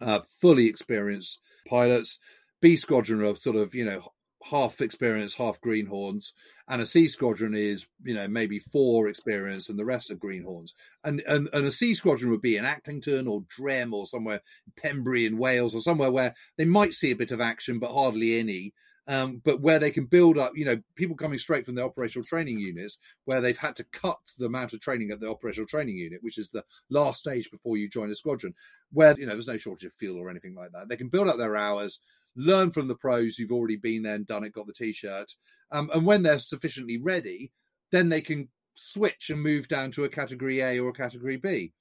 uh, 0.00 0.20
fully 0.40 0.66
experienced 0.66 1.40
pilots, 1.68 2.18
B 2.60 2.76
squadron 2.76 3.22
are 3.24 3.36
sort 3.36 3.56
of, 3.56 3.74
you 3.74 3.84
know, 3.84 4.02
half 4.44 4.80
experienced, 4.80 5.38
half 5.38 5.60
greenhorns, 5.60 6.32
and 6.68 6.80
a 6.80 6.86
C 6.86 7.08
squadron 7.08 7.54
is, 7.54 7.86
you 8.02 8.14
know, 8.14 8.26
maybe 8.28 8.58
four 8.58 9.08
experienced 9.08 9.70
and 9.70 9.78
the 9.78 9.84
rest 9.84 10.10
are 10.10 10.16
greenhorns. 10.16 10.74
And 11.04 11.22
and, 11.26 11.48
and 11.52 11.66
a 11.66 11.72
C 11.72 11.94
squadron 11.94 12.30
would 12.30 12.42
be 12.42 12.56
in 12.56 12.64
Acklington 12.64 13.28
or 13.28 13.44
Drem 13.48 13.92
or 13.92 14.06
somewhere 14.06 14.40
Pembrey 14.82 15.26
in 15.26 15.38
Wales 15.38 15.74
or 15.74 15.82
somewhere 15.82 16.10
where 16.10 16.34
they 16.56 16.64
might 16.64 16.94
see 16.94 17.10
a 17.10 17.16
bit 17.16 17.30
of 17.30 17.40
action 17.40 17.78
but 17.78 17.92
hardly 17.92 18.38
any. 18.38 18.72
Um, 19.12 19.42
but 19.44 19.60
where 19.60 19.78
they 19.78 19.90
can 19.90 20.06
build 20.06 20.38
up, 20.38 20.52
you 20.56 20.64
know, 20.64 20.80
people 20.94 21.16
coming 21.16 21.38
straight 21.38 21.66
from 21.66 21.74
the 21.74 21.84
operational 21.84 22.24
training 22.24 22.58
units, 22.58 22.98
where 23.26 23.42
they've 23.42 23.58
had 23.58 23.76
to 23.76 23.84
cut 23.92 24.16
the 24.38 24.46
amount 24.46 24.72
of 24.72 24.80
training 24.80 25.10
at 25.10 25.20
the 25.20 25.28
operational 25.28 25.66
training 25.66 25.96
unit, 25.96 26.22
which 26.22 26.38
is 26.38 26.48
the 26.48 26.64
last 26.88 27.20
stage 27.20 27.50
before 27.50 27.76
you 27.76 27.90
join 27.90 28.10
a 28.10 28.14
squadron, 28.14 28.54
where 28.90 29.14
you 29.18 29.26
know 29.26 29.34
there's 29.34 29.46
no 29.46 29.58
shortage 29.58 29.84
of 29.84 29.92
fuel 29.92 30.16
or 30.18 30.30
anything 30.30 30.54
like 30.54 30.72
that. 30.72 30.88
They 30.88 30.96
can 30.96 31.10
build 31.10 31.28
up 31.28 31.36
their 31.36 31.58
hours, 31.58 32.00
learn 32.36 32.70
from 32.70 32.88
the 32.88 32.94
pros 32.94 33.36
who've 33.36 33.52
already 33.52 33.76
been 33.76 34.04
there 34.04 34.14
and 34.14 34.26
done 34.26 34.44
it, 34.44 34.54
got 34.54 34.66
the 34.66 34.72
t-shirt, 34.72 35.30
um, 35.72 35.90
and 35.92 36.06
when 36.06 36.22
they're 36.22 36.38
sufficiently 36.38 36.96
ready, 36.96 37.52
then 37.90 38.08
they 38.08 38.22
can 38.22 38.48
switch 38.76 39.28
and 39.28 39.42
move 39.42 39.68
down 39.68 39.90
to 39.90 40.04
a 40.04 40.08
category 40.08 40.60
A 40.60 40.78
or 40.78 40.88
a 40.88 40.94
category 40.94 41.36
B. 41.36 41.74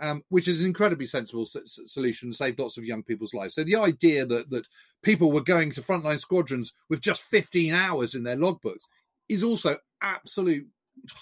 Um, 0.00 0.24
which 0.28 0.48
is 0.48 0.60
an 0.60 0.66
incredibly 0.66 1.06
sensible 1.06 1.42
s- 1.44 1.78
solution, 1.86 2.32
saved 2.32 2.58
lots 2.58 2.76
of 2.76 2.84
young 2.84 3.04
people's 3.04 3.32
lives. 3.32 3.54
So 3.54 3.62
the 3.62 3.76
idea 3.76 4.26
that 4.26 4.50
that 4.50 4.66
people 5.02 5.30
were 5.30 5.40
going 5.40 5.70
to 5.72 5.82
frontline 5.82 6.18
squadrons 6.18 6.72
with 6.88 7.00
just 7.00 7.22
15 7.22 7.72
hours 7.72 8.14
in 8.16 8.24
their 8.24 8.36
logbooks 8.36 8.88
is 9.28 9.44
also 9.44 9.78
absolute 10.02 10.66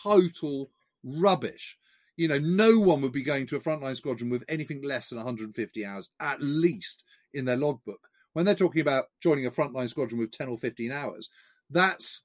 total 0.03 0.71
rubbish. 1.03 1.79
You 2.17 2.29
know, 2.29 2.39
no 2.39 2.79
one 2.79 3.01
would 3.03 3.13
be 3.13 3.23
going 3.23 3.47
to 3.49 3.57
a 3.57 3.61
frontline 3.61 3.97
squadron 3.97 4.31
with 4.31 4.45
anything 4.49 4.83
less 4.83 5.09
than 5.09 5.19
150 5.19 5.85
hours 5.85 6.11
at 6.21 6.41
least 6.41 7.05
in 7.35 7.45
their 7.45 7.57
logbook 7.57 8.09
When 8.33 8.45
they're 8.45 8.55
talking 8.55 8.81
about 8.83 9.07
joining 9.23 9.47
a 9.47 9.51
frontline 9.51 9.89
squadron 9.89 10.21
with 10.21 10.31
10 10.31 10.49
or 10.49 10.59
15 10.59 10.93
hours, 10.93 11.31
that's 11.71 12.25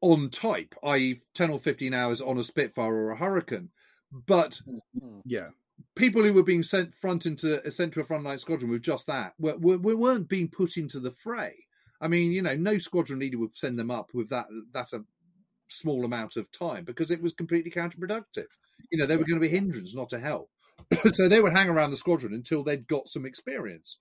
on 0.00 0.30
type, 0.30 0.74
i.e., 0.84 1.20
10 1.34 1.50
or 1.50 1.58
15 1.58 1.94
hours 1.94 2.20
on 2.20 2.38
a 2.38 2.44
Spitfire 2.44 2.92
or 2.92 3.10
a 3.10 3.16
Hurricane. 3.16 3.70
But 4.12 4.60
hmm. 4.64 4.78
Hmm. 4.98 5.20
Yeah. 5.24 5.48
people 5.94 6.22
who 6.22 6.32
were 6.32 6.42
being 6.42 6.62
sent 6.62 6.94
front 6.94 7.26
into 7.26 7.70
sent 7.70 7.94
to 7.94 8.00
a 8.00 8.04
frontline 8.04 8.38
squadron 8.38 8.70
with 8.70 8.82
just 8.82 9.06
that 9.06 9.34
were, 9.38 9.56
were, 9.56 9.96
weren't 9.96 10.28
being 10.28 10.48
put 10.48 10.76
into 10.76 11.00
the 11.00 11.10
fray. 11.10 11.54
I 12.00 12.08
mean, 12.08 12.32
you 12.32 12.42
know, 12.42 12.56
no 12.56 12.78
squadron 12.78 13.20
leader 13.20 13.38
would 13.38 13.56
send 13.56 13.78
them 13.78 13.90
up 13.90 14.10
with 14.12 14.28
that 14.30 14.46
that 14.72 14.92
a 14.92 15.04
small 15.68 16.04
amount 16.04 16.36
of 16.36 16.50
time 16.52 16.84
because 16.84 17.10
it 17.10 17.22
was 17.22 17.32
completely 17.32 17.70
counterproductive. 17.70 18.48
You 18.90 18.98
know, 18.98 19.06
they 19.06 19.16
were 19.16 19.24
going 19.24 19.40
to 19.40 19.46
be 19.46 19.48
hindrance, 19.48 19.94
not 19.94 20.12
a 20.12 20.18
help. 20.18 20.50
so 21.12 21.28
they 21.28 21.40
would 21.40 21.52
hang 21.52 21.68
around 21.68 21.90
the 21.90 21.96
squadron 21.96 22.34
until 22.34 22.62
they'd 22.62 22.86
got 22.86 23.08
some 23.08 23.24
experience. 23.24 23.98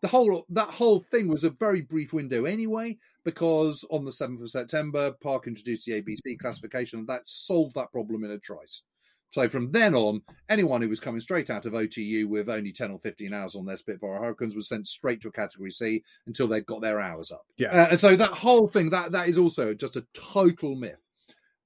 The 0.00 0.08
whole 0.08 0.44
that 0.48 0.70
whole 0.70 0.98
thing 0.98 1.28
was 1.28 1.44
a 1.44 1.50
very 1.50 1.80
brief 1.80 2.12
window 2.12 2.44
anyway, 2.44 2.98
because 3.24 3.84
on 3.90 4.04
the 4.04 4.10
seventh 4.10 4.40
of 4.40 4.50
September, 4.50 5.12
Park 5.22 5.46
introduced 5.46 5.86
the 5.86 5.92
ABC 5.92 6.38
classification, 6.40 7.00
and 7.00 7.08
that 7.08 7.22
solved 7.26 7.76
that 7.76 7.92
problem 7.92 8.24
in 8.24 8.32
a 8.32 8.38
trice. 8.38 8.82
So 9.32 9.48
from 9.48 9.72
then 9.72 9.94
on, 9.94 10.20
anyone 10.50 10.82
who 10.82 10.90
was 10.90 11.00
coming 11.00 11.22
straight 11.22 11.48
out 11.48 11.64
of 11.64 11.72
OTU 11.72 12.28
with 12.28 12.50
only 12.50 12.70
10 12.70 12.90
or 12.90 12.98
15 12.98 13.32
hours 13.32 13.56
on 13.56 13.64
their 13.64 13.76
Spitfire 13.78 14.18
Hurricanes 14.18 14.54
was 14.54 14.68
sent 14.68 14.86
straight 14.86 15.22
to 15.22 15.28
a 15.28 15.32
Category 15.32 15.70
C 15.70 16.04
until 16.26 16.46
they'd 16.46 16.66
got 16.66 16.82
their 16.82 17.00
hours 17.00 17.32
up. 17.32 17.46
Yeah. 17.56 17.68
Uh, 17.68 17.88
and 17.92 18.00
so 18.00 18.14
that 18.14 18.32
whole 18.32 18.68
thing, 18.68 18.90
that 18.90 19.12
that 19.12 19.30
is 19.30 19.38
also 19.38 19.72
just 19.72 19.96
a 19.96 20.04
total 20.12 20.76
myth. 20.76 21.02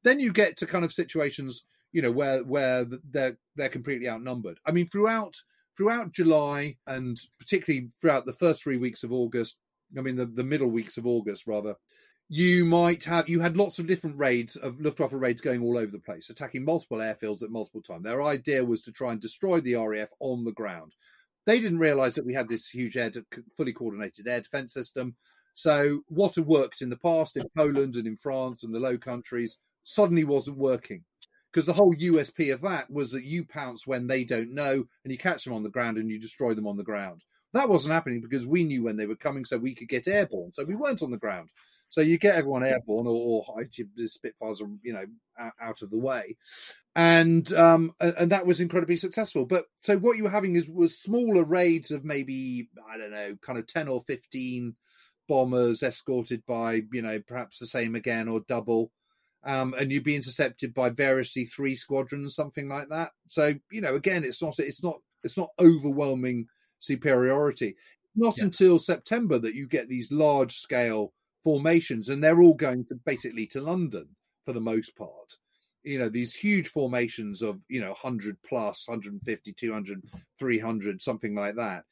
Then 0.05 0.20
you 0.20 0.33
get 0.33 0.57
to 0.59 0.66
kind 0.66 0.85
of 0.85 0.92
situations, 0.92 1.64
you 1.90 2.02
know, 2.02 2.12
where 2.12 2.44
where 2.44 2.87
they're 3.11 3.37
they're 3.57 3.68
completely 3.68 4.09
outnumbered. 4.09 4.61
I 4.64 4.70
mean, 4.70 4.87
throughout 4.87 5.35
throughout 5.76 6.12
July 6.12 6.76
and 6.87 7.18
particularly 7.40 7.90
throughout 8.00 8.26
the 8.26 8.33
first 8.33 8.62
three 8.62 8.76
weeks 8.76 9.02
of 9.02 9.12
August, 9.12 9.59
I 9.98 10.02
mean 10.02 10.14
the, 10.14 10.26
the 10.26 10.44
middle 10.44 10.68
weeks 10.68 10.98
of 10.98 11.07
August 11.07 11.48
rather, 11.48 11.74
you 12.29 12.65
might 12.65 13.05
have 13.05 13.29
you 13.29 13.41
had 13.41 13.57
lots 13.57 13.79
of 13.79 13.87
different 13.87 14.19
raids 14.19 14.57
of 14.57 14.81
Luftwaffe 14.81 15.12
raids 15.12 15.41
going 15.41 15.62
all 15.62 15.79
over 15.79 15.93
the 15.93 15.99
place, 15.99 16.29
attacking 16.29 16.65
multiple 16.65 16.99
airfields 16.99 17.43
at 17.43 17.51
multiple 17.51 17.83
times. 17.83 18.05
Their 18.05 18.23
idea 18.23 18.65
was 18.65 18.83
to 18.83 18.93
try 18.93 19.12
and 19.12 19.21
destroy 19.21 19.61
the 19.61 19.75
RAF 19.75 20.11
on 20.21 20.45
the 20.45 20.53
ground. 20.53 20.95
They 21.47 21.61
didn't 21.61 21.79
realise 21.79 22.17
that 22.17 22.27
we 22.27 22.35
had 22.35 22.49
this 22.49 22.69
huge 22.69 22.97
air, 22.97 23.12
fully 23.57 23.73
coordinated 23.73 24.27
air 24.27 24.41
defence 24.41 24.75
system. 24.75 25.15
So 25.55 26.01
what 26.09 26.35
had 26.35 26.47
worked 26.47 26.83
in 26.83 26.91
the 26.91 26.97
past 26.97 27.37
in 27.37 27.49
Poland 27.57 27.95
and 27.95 28.07
in 28.07 28.17
France 28.17 28.65
and 28.65 28.75
the 28.75 28.81
Low 28.81 28.99
Countries 28.99 29.59
suddenly 29.85 30.25
wasn't 30.25 30.59
working 30.59 31.05
because 31.53 31.65
the 31.65 31.73
whole 31.73 31.95
USP 31.95 32.53
of 32.53 32.61
that 32.62 32.91
was 32.91 33.12
that 33.12 33.25
you 33.25 33.43
pounce 33.43 33.87
when 33.87 34.09
they 34.09 34.25
don't 34.25 34.53
know 34.53 34.85
and 35.05 35.12
you 35.12 35.17
catch 35.17 35.45
them 35.45 35.55
on 35.55 35.62
the 35.62 35.71
ground 35.71 35.97
and 35.97 36.11
you 36.11 36.21
destroy 36.21 36.53
them 36.53 36.67
on 36.67 36.77
the 36.77 36.83
ground. 36.83 37.23
That 37.55 37.71
wasn't 37.71 37.95
happening 37.95 38.21
because 38.21 38.47
we 38.47 38.65
knew 38.65 38.83
when 38.83 38.99
they 38.99 39.07
were 39.07 39.17
coming, 39.17 39.47
so 39.47 39.57
we 39.57 39.75
could 39.75 39.89
get 39.89 40.07
airborne. 40.07 40.53
So 40.53 40.65
we 40.65 40.75
weren't 40.75 41.01
on 41.01 41.11
the 41.11 41.17
ground. 41.17 41.49
So 41.88 42.01
you 42.01 42.18
get 42.18 42.35
everyone 42.35 42.64
airborne, 42.64 43.07
or, 43.07 43.44
or 43.49 43.64
the 43.96 44.09
Spitfires 44.09 44.61
are, 44.61 44.68
you 44.83 44.92
know, 44.92 45.05
out 45.61 45.83
of 45.83 45.90
the 45.90 45.99
way, 45.99 46.37
and 46.94 47.51
um, 47.53 47.92
and 48.01 48.33
that 48.33 48.46
was 48.46 48.61
incredibly 48.61 48.96
successful. 48.96 49.44
But 49.44 49.66
so 49.83 49.96
what 49.99 50.16
you 50.16 50.25
were 50.25 50.31
having 50.31 50.57
is 50.57 50.68
was 50.68 50.99
smaller 50.99 51.44
raids 51.44 51.90
of 51.90 52.05
maybe 52.05 52.68
I 52.90 52.99
don't 52.99 53.12
know, 53.12 53.37
kind 53.40 53.59
of 53.59 53.66
ten 53.66 53.88
or 53.88 54.01
fifteen 54.03 54.75
bombers 55.29 55.83
escorted 55.83 56.44
by 56.46 56.83
you 56.92 57.03
know 57.03 57.20
perhaps 57.27 57.59
the 57.59 57.66
same 57.66 57.94
again 57.94 58.29
or 58.29 58.40
double. 58.49 58.90
Um, 59.44 59.75
and 59.79 59.92
you'd 59.92 60.03
be 60.03 60.16
intercepted 60.16 60.75
by 60.75 60.90
variously 60.90 61.44
three 61.44 61.77
squadrons, 61.77 62.35
something 62.35 62.68
like 62.68 62.88
that. 62.88 63.12
So 63.29 63.55
you 63.70 63.81
know, 63.81 63.94
again, 63.94 64.25
it's 64.25 64.42
not 64.42 64.59
it's 64.59 64.83
not 64.83 64.96
it's 65.22 65.38
not 65.38 65.51
overwhelming 65.61 66.46
superiority. 66.79 67.77
Not 68.16 68.38
yeah. 68.38 68.44
until 68.44 68.79
September 68.79 69.38
that 69.38 69.55
you 69.55 69.68
get 69.68 69.88
these 69.88 70.11
large 70.11 70.55
scale 70.57 71.12
formations, 71.47 72.09
and 72.09 72.25
they're 72.25 72.43
all 72.43 72.55
going 72.55 72.85
to 72.85 72.97
basically 73.07 73.47
to 73.47 73.61
London 73.61 74.09
for 74.45 74.53
the 74.53 74.61
most 74.61 74.97
part. 74.97 75.37
You 75.85 75.97
know, 75.97 76.09
these 76.09 76.35
huge 76.35 76.71
formations 76.71 77.41
of, 77.41 77.61
you 77.69 77.81
know, 77.81 77.91
100 77.91 78.37
plus, 78.45 78.89
150, 78.89 79.53
200, 79.53 80.03
300, 80.41 81.01
something 81.01 81.37
like 81.37 81.55
that. 81.55 81.85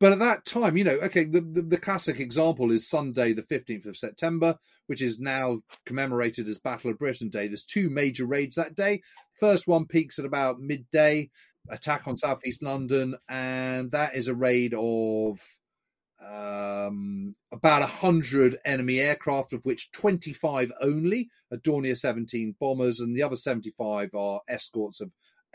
But 0.00 0.10
at 0.10 0.18
that 0.18 0.44
time, 0.44 0.76
you 0.76 0.82
know, 0.82 0.98
okay, 1.04 1.22
the, 1.22 1.40
the, 1.40 1.62
the, 1.62 1.76
classic 1.76 2.18
example 2.18 2.72
is 2.72 2.88
Sunday, 2.88 3.32
the 3.32 3.42
15th 3.42 3.86
of 3.86 3.96
September, 3.96 4.58
which 4.88 5.00
is 5.00 5.20
now 5.20 5.60
commemorated 5.86 6.48
as 6.48 6.58
Battle 6.58 6.90
of 6.90 6.98
Britain 6.98 7.28
Day. 7.28 7.46
There's 7.46 7.62
two 7.62 7.88
major 7.88 8.26
raids 8.26 8.56
that 8.56 8.74
day. 8.74 9.02
First 9.38 9.68
one 9.68 9.86
peaks 9.86 10.18
at 10.18 10.24
about 10.24 10.58
midday, 10.58 11.30
attack 11.70 12.08
on 12.08 12.18
southeast 12.18 12.60
London, 12.60 13.14
and 13.28 13.92
that 13.92 14.16
is 14.16 14.26
a 14.26 14.34
raid 14.34 14.74
of 14.76 15.38
um, 16.24 17.34
about 17.52 17.80
100 17.80 18.58
enemy 18.64 19.00
aircraft, 19.00 19.52
of 19.52 19.64
which 19.64 19.90
25 19.92 20.72
only 20.80 21.28
are 21.52 21.58
Dornier 21.58 21.96
17 21.96 22.56
bombers, 22.58 23.00
and 23.00 23.14
the 23.14 23.22
other 23.22 23.36
75 23.36 24.14
are 24.14 24.40
escorts 24.48 25.00
of 25.00 25.10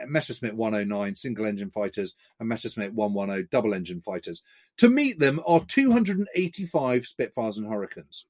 Messerschmitt 0.08 0.56
109 0.56 1.16
single 1.16 1.46
engine 1.46 1.72
fighters 1.72 2.16
and 2.40 2.48
Messerschmitt 2.48 2.94
110 2.94 3.48
double 3.52 3.74
engine 3.74 4.02
fighters. 4.02 4.42
To 4.78 4.90
meet 4.90 5.20
them 5.20 5.42
are 5.46 5.66
285 5.66 7.06
Spitfires 7.06 7.58
and 7.58 7.68
Hurricanes. 7.68 8.26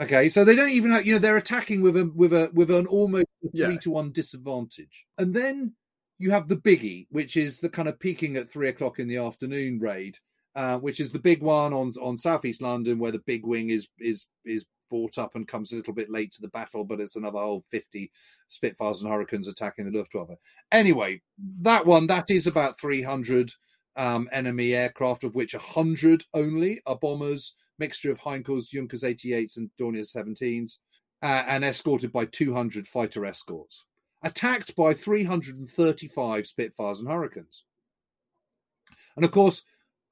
Okay, 0.00 0.28
so 0.28 0.44
they 0.44 0.54
don't 0.54 0.70
even 0.70 0.92
have, 0.92 1.04
you 1.04 1.14
know, 1.14 1.18
they're 1.18 1.36
attacking 1.36 1.82
with 1.82 1.96
a 1.96 2.10
with 2.14 2.32
a 2.32 2.50
with 2.54 2.70
an 2.70 2.86
almost 2.86 3.26
three 3.42 3.72
yeah. 3.72 3.78
to 3.80 3.90
one 3.90 4.12
disadvantage. 4.12 5.06
And 5.18 5.34
then 5.34 5.74
you 6.18 6.30
have 6.30 6.48
the 6.48 6.56
biggie, 6.56 7.06
which 7.10 7.36
is 7.36 7.58
the 7.58 7.68
kind 7.68 7.88
of 7.88 7.98
peaking 7.98 8.36
at 8.36 8.50
three 8.50 8.68
o'clock 8.68 9.00
in 9.00 9.08
the 9.08 9.16
afternoon 9.16 9.80
raid, 9.80 10.18
uh, 10.58 10.76
which 10.76 10.98
is 10.98 11.12
the 11.12 11.20
big 11.20 11.40
one 11.40 11.72
on 11.72 11.92
on 12.02 12.18
southeast 12.18 12.60
London, 12.60 12.98
where 12.98 13.12
the 13.12 13.22
big 13.26 13.46
wing 13.46 13.70
is 13.70 13.86
is 14.00 14.26
is 14.44 14.66
brought 14.90 15.16
up 15.16 15.36
and 15.36 15.46
comes 15.46 15.70
a 15.70 15.76
little 15.76 15.94
bit 15.94 16.10
late 16.10 16.32
to 16.32 16.40
the 16.40 16.48
battle, 16.48 16.82
but 16.82 16.98
it's 16.98 17.14
another 17.14 17.38
whole 17.38 17.62
fifty 17.70 18.10
Spitfires 18.48 19.00
and 19.00 19.12
Hurricanes 19.12 19.46
attacking 19.46 19.88
the 19.88 19.96
Luftwaffe. 19.96 20.36
Anyway, 20.72 21.22
that 21.60 21.86
one 21.86 22.08
that 22.08 22.28
is 22.28 22.48
about 22.48 22.80
three 22.80 23.02
hundred 23.02 23.52
um, 23.94 24.28
enemy 24.32 24.74
aircraft, 24.74 25.22
of 25.22 25.36
which 25.36 25.52
hundred 25.52 26.24
only 26.34 26.82
are 26.86 26.98
bombers, 26.98 27.54
mixture 27.78 28.10
of 28.10 28.18
Heinkels, 28.18 28.68
Junkers 28.68 29.04
88s, 29.04 29.58
and 29.58 29.70
Dornier 29.80 30.00
17s, 30.00 30.78
uh, 31.22 31.44
and 31.46 31.64
escorted 31.64 32.10
by 32.10 32.24
200 32.24 32.88
fighter 32.88 33.24
escorts. 33.24 33.84
Attacked 34.24 34.74
by 34.74 34.92
335 34.92 36.48
Spitfires 36.48 36.98
and 36.98 37.08
Hurricanes. 37.08 37.62
And 39.14 39.24
of 39.24 39.30
course, 39.30 39.62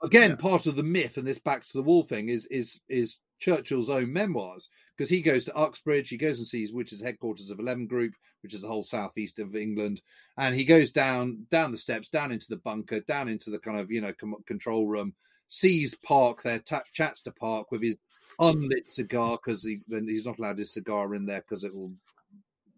again, 0.02 0.30
yeah. 0.30 0.36
part 0.36 0.66
of 0.66 0.76
the 0.76 0.82
myth 0.82 1.16
and 1.16 1.26
this 1.26 1.38
backs 1.38 1.72
to 1.72 1.78
the 1.78 1.84
wall 1.84 2.02
thing 2.02 2.28
is 2.28 2.46
is 2.46 2.80
is 2.88 3.18
Churchill's 3.38 3.90
own 3.90 4.12
memoirs 4.12 4.68
because 4.96 5.10
he 5.10 5.20
goes 5.20 5.44
to 5.44 5.56
Uxbridge, 5.56 6.08
he 6.08 6.16
goes 6.16 6.38
and 6.38 6.46
sees 6.46 6.72
which 6.72 6.92
is 6.92 7.02
headquarters 7.02 7.50
of 7.50 7.58
Eleven 7.58 7.86
Group, 7.86 8.14
which 8.42 8.54
is 8.54 8.62
the 8.62 8.68
whole 8.68 8.82
southeast 8.82 9.38
of 9.38 9.54
England, 9.54 10.00
and 10.38 10.54
he 10.54 10.64
goes 10.64 10.90
down 10.90 11.46
down 11.50 11.72
the 11.72 11.78
steps, 11.78 12.08
down 12.08 12.32
into 12.32 12.46
the 12.48 12.56
bunker, 12.56 13.00
down 13.00 13.28
into 13.28 13.50
the 13.50 13.58
kind 13.58 13.78
of 13.78 13.90
you 13.90 14.00
know 14.00 14.12
com- 14.18 14.42
control 14.46 14.86
room, 14.86 15.14
sees 15.48 15.94
Park 15.96 16.42
there, 16.42 16.60
t- 16.60 16.76
chats 16.92 17.22
to 17.22 17.32
Park 17.32 17.70
with 17.70 17.82
his 17.82 17.96
unlit 18.38 18.86
cigar 18.88 19.38
because 19.42 19.62
he, 19.62 19.80
he's 19.88 20.26
not 20.26 20.38
allowed 20.38 20.58
his 20.58 20.74
cigar 20.74 21.14
in 21.14 21.24
there 21.24 21.40
because 21.40 21.64
it 21.64 21.74
will 21.74 21.92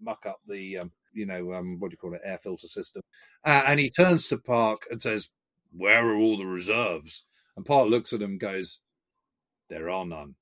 muck 0.01 0.25
up 0.27 0.39
the 0.47 0.79
um, 0.79 0.93
you 1.13 1.27
know 1.27 1.53
um, 1.55 1.79
what 1.79 1.91
do 1.91 1.95
you 1.95 1.99
call 1.99 2.15
it 2.15 2.21
air 2.25 2.39
filter 2.39 2.69
system, 2.69 3.03
uh, 3.45 3.63
and 3.67 3.81
he 3.81 3.91
turns 3.91 4.29
to 4.29 4.39
Park 4.39 4.83
and 4.91 5.01
says, 5.01 5.31
where 5.73 6.09
are 6.09 6.17
all 6.17 6.39
the 6.39 6.47
reserves? 6.47 7.25
And 7.57 7.67
Park 7.67 7.89
looks 7.89 8.13
at 8.13 8.23
him 8.23 8.33
and 8.33 8.41
goes, 8.41 8.81
There 9.69 9.91
are 9.91 10.07
none. 10.07 10.35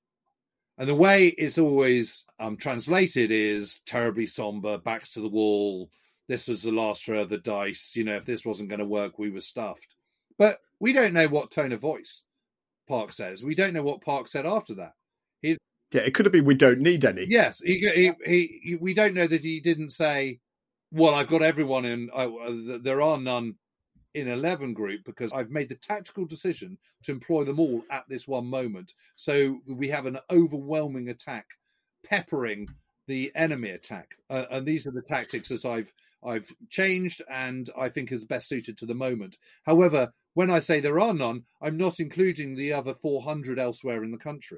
And 0.77 0.87
the 0.87 0.95
way 0.95 1.27
it's 1.29 1.57
always 1.57 2.25
um, 2.39 2.57
translated 2.57 3.31
is 3.31 3.81
terribly 3.85 4.27
somber, 4.27 4.77
backs 4.77 5.13
to 5.13 5.21
the 5.21 5.27
wall. 5.27 5.89
This 6.27 6.47
was 6.47 6.61
the 6.61 6.71
last 6.71 7.03
throw 7.03 7.21
of 7.21 7.29
the 7.29 7.39
dice. 7.39 7.95
You 7.95 8.03
know, 8.03 8.15
if 8.15 8.25
this 8.25 8.45
wasn't 8.45 8.69
going 8.69 8.79
to 8.79 8.85
work, 8.85 9.17
we 9.17 9.31
were 9.31 9.39
stuffed. 9.39 9.95
But 10.37 10.59
we 10.79 10.93
don't 10.93 11.13
know 11.13 11.27
what 11.27 11.49
tone 11.49 11.71
of 11.71 11.81
voice 11.81 12.23
Park 12.87 13.11
says. 13.11 13.43
We 13.43 13.55
don't 13.55 13.73
know 13.73 13.83
what 13.83 14.01
Park 14.01 14.27
said 14.27 14.45
after 14.45 14.75
that. 14.75 14.93
He, 15.41 15.57
yeah, 15.91 16.01
it 16.01 16.13
could 16.13 16.25
have 16.25 16.33
been 16.33 16.45
we 16.45 16.55
don't 16.55 16.79
need 16.79 17.05
any. 17.05 17.25
Yes, 17.27 17.59
he, 17.63 17.79
he, 17.79 18.11
he, 18.25 18.59
he 18.63 18.75
we 18.75 18.93
don't 18.93 19.13
know 19.13 19.27
that 19.27 19.41
he 19.41 19.59
didn't 19.59 19.91
say, 19.91 20.39
"Well, 20.91 21.15
I've 21.15 21.27
got 21.27 21.41
everyone 21.41 21.85
in. 21.85 22.09
Uh, 22.13 22.79
there 22.81 23.01
are 23.01 23.17
none 23.17 23.55
in 24.13 24.27
11 24.27 24.73
group 24.73 25.01
because 25.05 25.31
I've 25.33 25.51
made 25.51 25.69
the 25.69 25.75
tactical 25.75 26.25
decision 26.25 26.77
to 27.03 27.11
employ 27.11 27.43
them 27.43 27.59
all 27.59 27.83
at 27.89 28.05
this 28.09 28.27
one 28.27 28.47
moment. 28.47 28.93
So 29.15 29.59
we 29.67 29.89
have 29.89 30.05
an 30.05 30.19
overwhelming 30.31 31.09
attack 31.09 31.45
peppering 32.05 32.67
the 33.07 33.31
enemy 33.35 33.69
attack. 33.69 34.15
Uh, 34.29 34.45
and 34.51 34.65
these 34.65 34.85
are 34.87 34.91
the 34.91 35.01
tactics 35.01 35.49
that 35.49 35.65
I've 35.65 35.91
I've 36.25 36.51
changed 36.69 37.21
and 37.29 37.69
I 37.77 37.89
think 37.89 38.11
is 38.11 38.25
best 38.25 38.49
suited 38.49 38.77
to 38.79 38.85
the 38.85 38.95
moment. 38.95 39.37
However, 39.65 40.11
when 40.33 40.49
I 40.49 40.59
say 40.59 40.79
there 40.79 40.99
are 40.99 41.13
none, 41.13 41.43
I'm 41.61 41.77
not 41.77 41.99
including 41.99 42.55
the 42.55 42.73
other 42.73 42.95
400 42.95 43.59
elsewhere 43.59 44.03
in 44.03 44.11
the 44.11 44.17
country. 44.17 44.57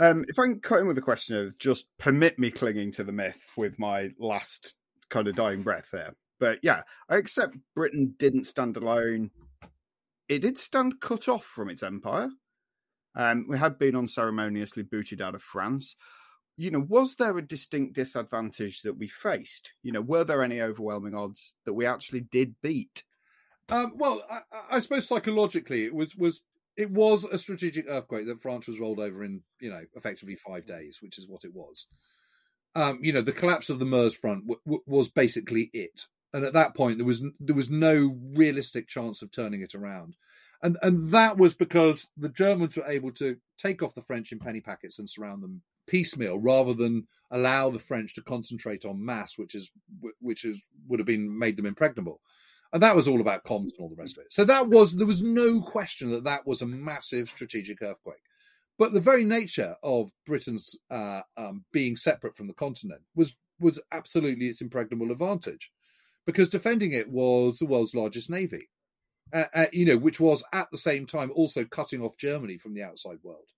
Um, 0.00 0.24
if 0.28 0.38
I 0.38 0.44
can 0.44 0.60
cut 0.60 0.80
in 0.80 0.86
with 0.86 0.98
a 0.98 1.02
question 1.02 1.36
of 1.36 1.58
just 1.58 1.86
permit 1.98 2.38
me 2.38 2.50
clinging 2.50 2.92
to 2.92 3.04
the 3.04 3.12
myth 3.12 3.50
with 3.56 3.78
my 3.78 4.10
last 4.18 4.74
kind 5.10 5.28
of 5.28 5.36
dying 5.36 5.62
breath 5.62 5.90
there. 5.92 6.14
But 6.40 6.58
yeah, 6.62 6.82
I 7.08 7.16
accept 7.16 7.56
Britain 7.74 8.14
didn't 8.18 8.46
stand 8.46 8.76
alone. 8.76 9.30
It 10.28 10.40
did 10.40 10.58
stand 10.58 11.00
cut 11.00 11.28
off 11.28 11.44
from 11.44 11.68
its 11.68 11.82
empire. 11.82 12.30
Um, 13.14 13.46
we 13.48 13.58
had 13.58 13.78
been 13.78 13.94
unceremoniously 13.94 14.82
booted 14.82 15.20
out 15.20 15.34
of 15.34 15.42
France. 15.42 15.94
You 16.56 16.70
know, 16.70 16.80
was 16.80 17.16
there 17.16 17.36
a 17.36 17.46
distinct 17.46 17.94
disadvantage 17.94 18.82
that 18.82 18.98
we 18.98 19.08
faced? 19.08 19.72
You 19.82 19.92
know, 19.92 20.00
were 20.00 20.24
there 20.24 20.42
any 20.42 20.60
overwhelming 20.60 21.14
odds 21.14 21.54
that 21.64 21.74
we 21.74 21.86
actually 21.86 22.20
did 22.20 22.54
beat? 22.62 23.04
Um, 23.68 23.92
well, 23.96 24.22
I, 24.30 24.40
I 24.70 24.80
suppose 24.80 25.06
psychologically, 25.06 25.84
it 25.84 25.94
was 25.94 26.16
was 26.16 26.42
it 26.76 26.90
was 26.90 27.24
a 27.24 27.38
strategic 27.38 27.86
earthquake 27.88 28.26
that 28.26 28.40
France 28.40 28.66
was 28.66 28.80
rolled 28.80 28.98
over 28.98 29.22
in, 29.22 29.42
you 29.60 29.70
know, 29.70 29.82
effectively 29.94 30.36
five 30.36 30.66
days, 30.66 30.98
which 31.00 31.18
is 31.18 31.28
what 31.28 31.44
it 31.44 31.54
was. 31.54 31.86
Um, 32.74 33.00
you 33.02 33.12
know, 33.12 33.20
the 33.20 33.32
collapse 33.32 33.68
of 33.68 33.78
the 33.78 33.84
Meuse 33.84 34.14
front 34.14 34.46
w- 34.46 34.60
w- 34.64 34.82
was 34.86 35.08
basically 35.10 35.70
it, 35.74 36.06
and 36.32 36.44
at 36.44 36.54
that 36.54 36.74
point 36.74 36.96
there 36.96 37.06
was 37.06 37.22
there 37.38 37.54
was 37.54 37.70
no 37.70 38.16
realistic 38.34 38.88
chance 38.88 39.20
of 39.20 39.30
turning 39.30 39.60
it 39.60 39.74
around, 39.74 40.16
and 40.62 40.78
and 40.80 41.10
that 41.10 41.36
was 41.36 41.52
because 41.54 42.08
the 42.16 42.30
Germans 42.30 42.78
were 42.78 42.86
able 42.86 43.12
to 43.12 43.36
take 43.58 43.82
off 43.82 43.94
the 43.94 44.00
French 44.00 44.32
in 44.32 44.38
penny 44.38 44.62
packets 44.62 44.98
and 44.98 45.10
surround 45.10 45.42
them 45.42 45.60
piecemeal, 45.86 46.38
rather 46.38 46.72
than 46.72 47.06
allow 47.30 47.68
the 47.68 47.78
French 47.78 48.14
to 48.14 48.22
concentrate 48.22 48.86
on 48.86 49.04
mass, 49.04 49.36
which 49.36 49.54
is 49.54 49.70
which 50.20 50.46
is 50.46 50.62
would 50.88 50.98
have 50.98 51.06
been 51.06 51.38
made 51.38 51.58
them 51.58 51.66
impregnable 51.66 52.22
and 52.72 52.82
that 52.82 52.96
was 52.96 53.06
all 53.06 53.20
about 53.20 53.44
comms 53.44 53.70
and 53.72 53.80
all 53.80 53.88
the 53.88 53.96
rest 53.96 54.16
of 54.16 54.24
it. 54.24 54.32
So 54.32 54.44
that 54.44 54.68
was 54.68 54.96
there 54.96 55.06
was 55.06 55.22
no 55.22 55.60
question 55.60 56.10
that 56.10 56.24
that 56.24 56.46
was 56.46 56.62
a 56.62 56.66
massive 56.66 57.28
strategic 57.28 57.82
earthquake. 57.82 58.22
But 58.78 58.92
the 58.92 59.00
very 59.00 59.24
nature 59.24 59.76
of 59.82 60.10
Britain's 60.26 60.74
uh, 60.90 61.20
um, 61.36 61.64
being 61.72 61.96
separate 61.96 62.36
from 62.36 62.46
the 62.48 62.54
continent 62.54 63.02
was 63.14 63.36
was 63.60 63.78
absolutely 63.92 64.46
its 64.46 64.60
impregnable 64.60 65.12
advantage, 65.12 65.70
because 66.26 66.48
defending 66.48 66.92
it 66.92 67.10
was 67.10 67.58
the 67.58 67.66
world's 67.66 67.94
largest 67.94 68.30
navy, 68.30 68.68
uh, 69.32 69.44
uh, 69.54 69.66
you 69.72 69.84
know, 69.84 69.98
which 69.98 70.18
was 70.18 70.42
at 70.52 70.68
the 70.72 70.78
same 70.78 71.06
time 71.06 71.30
also 71.34 71.64
cutting 71.64 72.02
off 72.02 72.16
Germany 72.16 72.56
from 72.56 72.74
the 72.74 72.82
outside 72.82 73.18
world. 73.22 73.50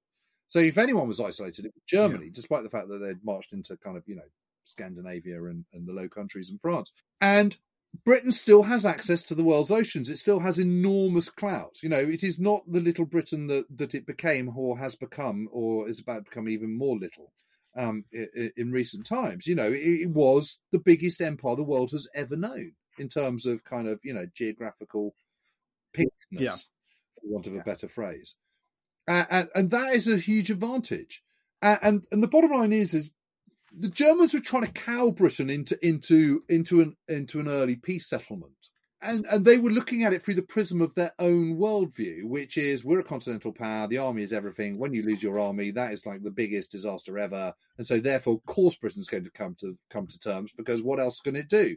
So 0.48 0.58
if 0.58 0.76
anyone 0.76 1.08
was 1.08 1.20
isolated, 1.20 1.64
it 1.64 1.72
was 1.74 1.84
Germany, 1.86 2.26
yeah. 2.26 2.32
despite 2.34 2.64
the 2.64 2.68
fact 2.68 2.88
that 2.88 2.98
they'd 2.98 3.24
marched 3.24 3.52
into 3.52 3.76
kind 3.76 3.96
of 3.96 4.02
you 4.06 4.16
know 4.16 4.28
Scandinavia 4.64 5.42
and, 5.44 5.64
and 5.72 5.86
the 5.86 5.92
Low 5.92 6.08
Countries 6.08 6.50
and 6.50 6.60
France. 6.60 6.92
And 7.20 7.56
Britain 8.04 8.32
still 8.32 8.64
has 8.64 8.84
access 8.84 9.22
to 9.24 9.34
the 9.34 9.44
world's 9.44 9.70
oceans. 9.70 10.10
It 10.10 10.18
still 10.18 10.40
has 10.40 10.58
enormous 10.58 11.30
clout. 11.30 11.78
You 11.82 11.88
know, 11.88 11.98
it 11.98 12.24
is 12.24 12.40
not 12.40 12.62
the 12.66 12.80
little 12.80 13.04
Britain 13.04 13.46
that, 13.46 13.66
that 13.76 13.94
it 13.94 14.06
became 14.06 14.50
or 14.56 14.78
has 14.78 14.96
become 14.96 15.48
or 15.52 15.88
is 15.88 16.00
about 16.00 16.24
to 16.24 16.30
become 16.30 16.48
even 16.48 16.76
more 16.76 16.98
little 16.98 17.32
um, 17.76 18.04
in, 18.12 18.52
in, 18.56 18.72
recent 18.72 19.06
times. 19.06 19.46
You 19.46 19.54
know, 19.54 19.70
it, 19.70 19.78
it, 19.78 20.10
was 20.10 20.58
the 20.72 20.78
biggest 20.78 21.20
empire 21.20 21.56
the 21.56 21.62
world 21.62 21.92
has 21.92 22.08
ever 22.14 22.36
known 22.36 22.72
in 22.98 23.08
terms 23.08 23.46
of 23.46 23.64
kind 23.64 23.86
of, 23.86 24.00
you 24.02 24.14
know, 24.14 24.26
geographical 24.34 25.14
pinkness, 25.92 26.10
yeah. 26.30 26.50
for 26.50 27.22
want 27.24 27.46
of 27.46 27.54
a 27.54 27.60
better 27.60 27.88
phrase. 27.88 28.34
Uh, 29.06 29.24
and, 29.30 29.48
and, 29.54 29.70
that 29.70 29.94
is 29.94 30.08
a 30.08 30.16
huge 30.16 30.50
advantage. 30.50 31.22
Uh, 31.62 31.76
and 31.82 32.06
and 32.10 32.22
the 32.22 32.28
bottom 32.28 32.50
line 32.50 32.72
is, 32.72 32.94
is 32.94 33.10
the 33.78 33.88
Germans 33.88 34.34
were 34.34 34.40
trying 34.40 34.66
to 34.66 34.72
cow 34.72 35.10
Britain 35.10 35.50
into 35.50 35.78
into 35.86 36.42
into 36.48 36.80
an 36.80 36.96
into 37.08 37.40
an 37.40 37.48
early 37.48 37.76
peace 37.76 38.08
settlement. 38.08 38.52
And, 39.02 39.26
and 39.30 39.44
they 39.44 39.58
were 39.58 39.70
looking 39.70 40.02
at 40.02 40.14
it 40.14 40.22
through 40.22 40.36
the 40.36 40.42
prism 40.42 40.80
of 40.80 40.94
their 40.94 41.12
own 41.18 41.58
worldview, 41.58 42.24
which 42.24 42.56
is 42.56 42.86
we're 42.86 43.00
a 43.00 43.04
continental 43.04 43.52
power, 43.52 43.86
the 43.86 43.98
army 43.98 44.22
is 44.22 44.32
everything. 44.32 44.78
When 44.78 44.94
you 44.94 45.02
lose 45.02 45.22
your 45.22 45.38
army, 45.38 45.72
that 45.72 45.92
is 45.92 46.06
like 46.06 46.22
the 46.22 46.30
biggest 46.30 46.72
disaster 46.72 47.18
ever. 47.18 47.52
And 47.76 47.86
so 47.86 48.00
therefore, 48.00 48.34
of 48.34 48.46
course 48.46 48.76
Britain's 48.76 49.08
going 49.08 49.24
to 49.24 49.30
come 49.30 49.56
to 49.56 49.76
come 49.90 50.06
to 50.06 50.18
terms 50.18 50.52
because 50.56 50.82
what 50.82 51.00
else 51.00 51.20
can 51.20 51.36
it 51.36 51.48
do? 51.48 51.76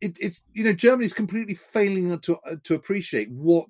It, 0.00 0.16
it's 0.20 0.42
you 0.52 0.62
know 0.62 0.72
Germany's 0.72 1.14
completely 1.14 1.54
failing 1.54 2.16
to 2.20 2.38
to 2.62 2.74
appreciate 2.74 3.30
what 3.30 3.68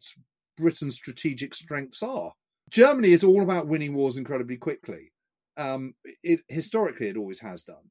Britain's 0.59 0.97
strategic 0.97 1.55
strengths 1.55 2.03
are. 2.03 2.33
Germany 2.69 3.13
is 3.13 3.25
all 3.25 3.43
about 3.43 3.67
winning 3.67 3.95
wars 3.95 4.19
incredibly 4.19 4.57
quickly 4.57 5.12
um, 5.57 5.95
it 6.23 6.41
historically 6.49 7.09
it 7.09 7.17
always 7.17 7.41
has 7.41 7.63
done. 7.63 7.91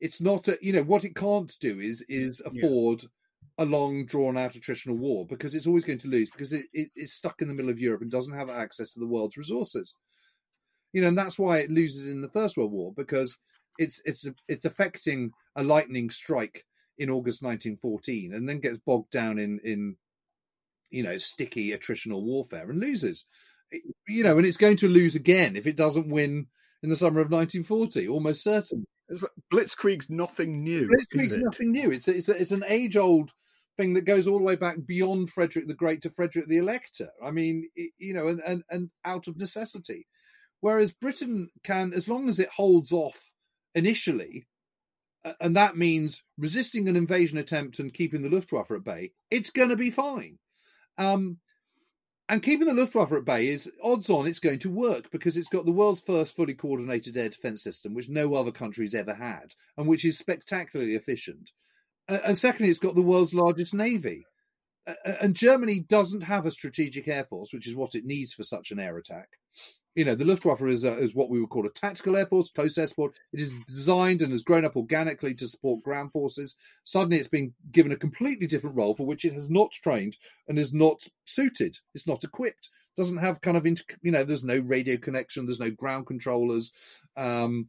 It's 0.00 0.20
not 0.20 0.48
a, 0.48 0.58
you 0.60 0.72
know 0.72 0.82
what 0.82 1.04
it 1.04 1.14
can't 1.14 1.52
do 1.60 1.80
is 1.80 2.04
is 2.08 2.42
afford 2.44 3.02
yeah. 3.02 3.64
a 3.64 3.66
long 3.66 4.06
drawn 4.06 4.36
out 4.36 4.54
attritional 4.54 4.96
war 4.96 5.26
because 5.26 5.54
it's 5.54 5.66
always 5.66 5.84
going 5.84 5.98
to 5.98 6.08
lose 6.08 6.30
because 6.30 6.52
it, 6.52 6.66
it, 6.72 6.88
it's 6.96 7.14
stuck 7.14 7.40
in 7.40 7.48
the 7.48 7.54
middle 7.54 7.70
of 7.70 7.78
Europe 7.78 8.02
and 8.02 8.10
doesn't 8.10 8.36
have 8.36 8.50
access 8.50 8.92
to 8.92 9.00
the 9.00 9.06
world's 9.06 9.36
resources. 9.36 9.94
You 10.92 11.02
know, 11.02 11.08
and 11.08 11.16
that's 11.16 11.38
why 11.38 11.58
it 11.58 11.70
loses 11.70 12.08
in 12.08 12.20
the 12.20 12.28
First 12.28 12.56
World 12.56 12.72
War 12.72 12.92
because 12.94 13.36
it's 13.78 14.00
it's 14.04 14.26
it's 14.48 14.64
affecting 14.64 15.32
a 15.56 15.62
lightning 15.62 16.10
strike 16.10 16.64
in 16.98 17.10
August 17.10 17.42
1914 17.42 18.34
and 18.34 18.48
then 18.48 18.60
gets 18.60 18.78
bogged 18.78 19.10
down 19.10 19.38
in 19.38 19.60
in 19.64 19.96
you 20.90 21.02
know 21.02 21.16
sticky 21.16 21.70
attritional 21.70 22.22
warfare 22.22 22.70
and 22.70 22.80
loses. 22.80 23.24
You 24.06 24.24
know, 24.24 24.36
and 24.36 24.46
it's 24.46 24.58
going 24.58 24.76
to 24.78 24.88
lose 24.88 25.14
again 25.14 25.56
if 25.56 25.66
it 25.66 25.76
doesn't 25.76 26.08
win 26.08 26.48
in 26.82 26.88
the 26.88 26.96
summer 26.96 27.20
of 27.20 27.30
1940, 27.30 28.08
almost 28.08 28.42
certain. 28.42 28.84
Like 29.08 29.30
Blitzkrieg's 29.52 30.10
nothing 30.10 30.62
new. 30.64 30.88
Blitzkrieg's 30.88 31.36
nothing 31.36 31.72
new. 31.72 31.90
It's 31.90 32.08
a, 32.08 32.16
it's 32.16 32.28
a, 32.28 32.36
it's 32.36 32.52
an 32.52 32.64
age 32.66 32.96
old 32.96 33.32
thing 33.76 33.94
that 33.94 34.02
goes 34.04 34.26
all 34.26 34.38
the 34.38 34.44
way 34.44 34.56
back 34.56 34.76
beyond 34.86 35.30
Frederick 35.30 35.68
the 35.68 35.74
Great 35.74 36.02
to 36.02 36.10
Frederick 36.10 36.48
the 36.48 36.58
Elector. 36.58 37.10
I 37.24 37.30
mean, 37.30 37.68
it, 37.76 37.92
you 37.98 38.14
know, 38.14 38.28
and, 38.28 38.40
and 38.46 38.62
and 38.70 38.90
out 39.04 39.28
of 39.28 39.36
necessity. 39.36 40.06
Whereas 40.60 40.92
Britain 40.92 41.50
can, 41.64 41.92
as 41.92 42.08
long 42.08 42.28
as 42.28 42.38
it 42.38 42.48
holds 42.48 42.92
off 42.92 43.32
initially, 43.74 44.46
and 45.40 45.56
that 45.56 45.76
means 45.76 46.22
resisting 46.38 46.88
an 46.88 46.96
invasion 46.96 47.38
attempt 47.38 47.78
and 47.78 47.92
keeping 47.92 48.22
the 48.22 48.28
Luftwaffe 48.28 48.70
at 48.70 48.84
bay, 48.84 49.12
it's 49.30 49.50
going 49.50 49.70
to 49.70 49.76
be 49.76 49.90
fine. 49.90 50.38
Um, 50.98 51.38
and 52.32 52.42
keeping 52.42 52.66
the 52.66 52.72
Luftwaffe 52.72 53.12
at 53.12 53.26
bay 53.26 53.48
is 53.48 53.70
odds 53.84 54.08
on 54.08 54.26
it's 54.26 54.38
going 54.38 54.58
to 54.60 54.70
work 54.70 55.10
because 55.10 55.36
it's 55.36 55.50
got 55.50 55.66
the 55.66 55.70
world's 55.70 56.00
first 56.00 56.34
fully 56.34 56.54
coordinated 56.54 57.14
air 57.14 57.28
defense 57.28 57.62
system, 57.62 57.92
which 57.92 58.08
no 58.08 58.34
other 58.34 58.50
country's 58.50 58.94
ever 58.94 59.12
had, 59.12 59.54
and 59.76 59.86
which 59.86 60.02
is 60.02 60.16
spectacularly 60.16 60.94
efficient. 60.94 61.52
And 62.08 62.38
secondly, 62.38 62.70
it's 62.70 62.80
got 62.80 62.94
the 62.94 63.02
world's 63.02 63.34
largest 63.34 63.74
navy. 63.74 64.24
And 65.04 65.34
Germany 65.34 65.80
doesn't 65.80 66.22
have 66.22 66.46
a 66.46 66.50
strategic 66.50 67.06
air 67.06 67.24
force, 67.24 67.52
which 67.52 67.68
is 67.68 67.76
what 67.76 67.94
it 67.94 68.06
needs 68.06 68.32
for 68.32 68.44
such 68.44 68.70
an 68.70 68.80
air 68.80 68.96
attack 68.96 69.28
you 69.94 70.04
know, 70.04 70.14
the 70.14 70.24
Luftwaffe 70.24 70.62
is, 70.62 70.84
a, 70.84 70.96
is 70.96 71.14
what 71.14 71.28
we 71.28 71.40
would 71.40 71.50
call 71.50 71.66
a 71.66 71.70
tactical 71.70 72.16
air 72.16 72.26
force, 72.26 72.50
close 72.50 72.78
air 72.78 72.86
support. 72.86 73.14
It 73.32 73.40
is 73.40 73.54
designed 73.66 74.22
and 74.22 74.32
has 74.32 74.42
grown 74.42 74.64
up 74.64 74.76
organically 74.76 75.34
to 75.34 75.46
support 75.46 75.82
ground 75.82 76.12
forces. 76.12 76.54
Suddenly, 76.84 77.18
it's 77.18 77.28
been 77.28 77.52
given 77.70 77.92
a 77.92 77.96
completely 77.96 78.46
different 78.46 78.76
role 78.76 78.94
for 78.94 79.06
which 79.06 79.24
it 79.24 79.32
has 79.34 79.50
not 79.50 79.70
trained 79.72 80.16
and 80.48 80.58
is 80.58 80.72
not 80.72 81.02
suited. 81.24 81.78
It's 81.94 82.06
not 82.06 82.24
equipped. 82.24 82.70
Doesn't 82.96 83.18
have 83.18 83.40
kind 83.40 83.56
of, 83.56 83.66
inter, 83.66 83.84
you 84.02 84.12
know, 84.12 84.24
there's 84.24 84.44
no 84.44 84.58
radio 84.58 84.96
connection. 84.96 85.46
There's 85.46 85.60
no 85.60 85.70
ground 85.70 86.06
controllers. 86.06 86.72
Um, 87.16 87.68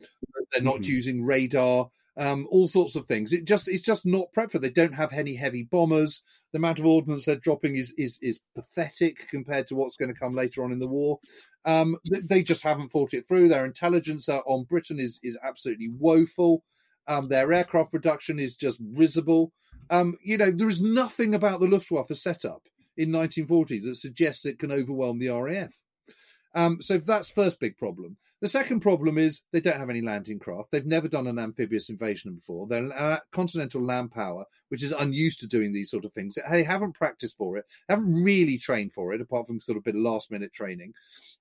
they're 0.52 0.62
not 0.62 0.76
mm-hmm. 0.82 0.92
using 0.92 1.26
radar. 1.26 1.90
Um, 2.18 2.48
all 2.52 2.68
sorts 2.68 2.96
of 2.96 3.08
things. 3.08 3.34
It 3.34 3.46
just 3.46 3.68
it's 3.68 3.84
just 3.84 4.06
not 4.06 4.28
prepped 4.38 4.52
for. 4.52 4.60
They 4.60 4.70
don't 4.70 4.94
have 4.94 5.14
any 5.14 5.36
heavy 5.36 5.64
bombers. 5.64 6.22
The 6.52 6.58
amount 6.58 6.80
of 6.80 6.86
ordnance 6.86 7.26
they're 7.26 7.36
dropping 7.36 7.76
is 7.76 7.94
is 7.98 8.20
is 8.22 8.42
pathetic 8.56 9.28
compared 9.30 9.68
to 9.68 9.76
what's 9.76 9.96
going 9.96 10.14
to 10.14 10.20
come 10.20 10.36
later 10.36 10.64
on 10.64 10.72
in 10.72 10.80
the 10.80 10.88
war. 10.88 11.20
Um, 11.66 11.98
they 12.06 12.44
just 12.44 12.64
haven't 12.64 12.92
thought 12.92 13.14
it 13.14 13.28
through. 13.28 13.50
Their 13.50 13.66
intelligence 13.66 14.30
on 14.30 14.66
Britain 14.66 15.00
is 15.00 15.20
is 15.24 15.38
absolutely 15.44 15.90
woeful. 15.90 16.64
Um, 17.08 17.28
their 17.28 17.52
aircraft 17.52 17.92
production 17.92 18.40
is 18.40 18.56
just 18.56 18.80
risible. 18.94 19.52
Um, 19.90 20.16
you 20.24 20.38
know, 20.38 20.52
there 20.52 20.70
is 20.70 20.82
nothing 20.82 21.36
about 21.36 21.60
the 21.60 21.68
Luftwaffe 21.68 22.16
setup 22.16 22.64
in 22.96 23.12
1940 23.12 23.80
that 23.80 23.96
suggests 23.96 24.46
it 24.46 24.60
can 24.60 24.72
overwhelm 24.72 25.20
the 25.20 25.30
RAF. 25.30 25.74
Um, 26.56 26.82
so 26.82 27.00
that's 27.00 27.32
first 27.32 27.60
big 27.60 27.78
problem. 27.78 28.18
The 28.42 28.48
second 28.48 28.82
problem 28.82 29.18
is 29.18 29.42
they 29.52 29.62
don't 29.62 29.80
have 29.80 29.90
any 29.90 30.02
landing 30.02 30.38
craft. 30.38 30.70
They've 30.72 30.86
never 30.86 31.08
done 31.08 31.28
an 31.28 31.40
amphibious 31.40 31.90
invasion 31.90 32.36
before. 32.36 32.68
They're 32.68 32.90
a 32.90 33.22
continental 33.32 33.82
land 33.82 34.12
power, 34.12 34.46
which 34.70 34.84
is 34.84 34.92
unused 34.92 35.40
to 35.40 35.48
doing 35.48 35.74
these 35.74 35.90
sort 35.90 36.06
of 36.06 36.14
things. 36.14 36.38
They 36.50 36.64
haven't 36.64 36.94
practiced 36.94 37.38
for 37.38 37.58
it, 37.58 37.66
haven't 37.90 38.14
really 38.14 38.58
trained 38.58 38.94
for 38.94 39.14
it, 39.14 39.22
apart 39.22 39.48
from 39.48 39.62
sort 39.62 39.78
of 39.78 39.82
a 39.82 39.86
bit 39.86 39.96
of 39.96 40.02
last 40.02 40.30
minute 40.30 40.54
training. 40.54 40.94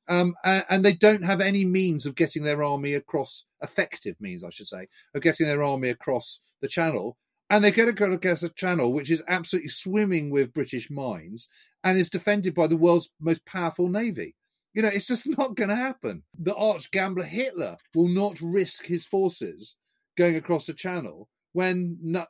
Um, 0.09 0.35
and 0.45 0.85
they 0.85 0.95
don't 0.95 1.25
have 1.25 1.41
any 1.41 1.65
means 1.65 2.07
of 2.07 2.15
getting 2.15 2.45
their 2.45 2.63
army 2.63 2.95
across, 2.95 3.47
effective 3.63 4.17
means, 4.21 4.45
I 4.45 4.51
should 4.51 4.69
say, 4.69 4.87
of 5.15 5.23
getting 5.23 5.47
their 5.47 5.63
army 5.63 5.89
across 5.89 6.41
the 6.61 6.69
channel. 6.69 7.19
And 7.51 7.65
to 7.65 7.71
go 7.71 8.13
across 8.13 8.43
a 8.43 8.49
channel 8.49 8.95
which 8.95 9.11
is 9.11 9.23
absolutely 9.29 9.69
swimming 9.69 10.31
with 10.31 10.55
British 10.55 10.91
mines 10.91 11.51
and 11.85 11.99
is 11.99 12.09
defended 12.09 12.55
by 12.55 12.67
the 12.67 12.79
world's 12.79 13.11
most 13.21 13.45
powerful 13.45 13.89
navy. 13.89 14.37
You 14.75 14.83
know, 14.83 14.89
it's 14.89 15.07
just 15.07 15.27
not 15.39 15.55
going 15.57 15.71
to 15.71 15.77
happen. 15.77 16.23
The 16.39 16.55
arch 16.55 16.91
gambler 16.91 17.25
Hitler 17.25 17.77
will 17.95 18.09
not 18.09 18.41
risk 18.41 18.87
his 18.87 19.07
forces 19.07 19.77
going 20.17 20.37
across 20.37 20.67
the 20.67 20.75
channel 20.75 21.29
when 21.53 21.99
not, 22.01 22.29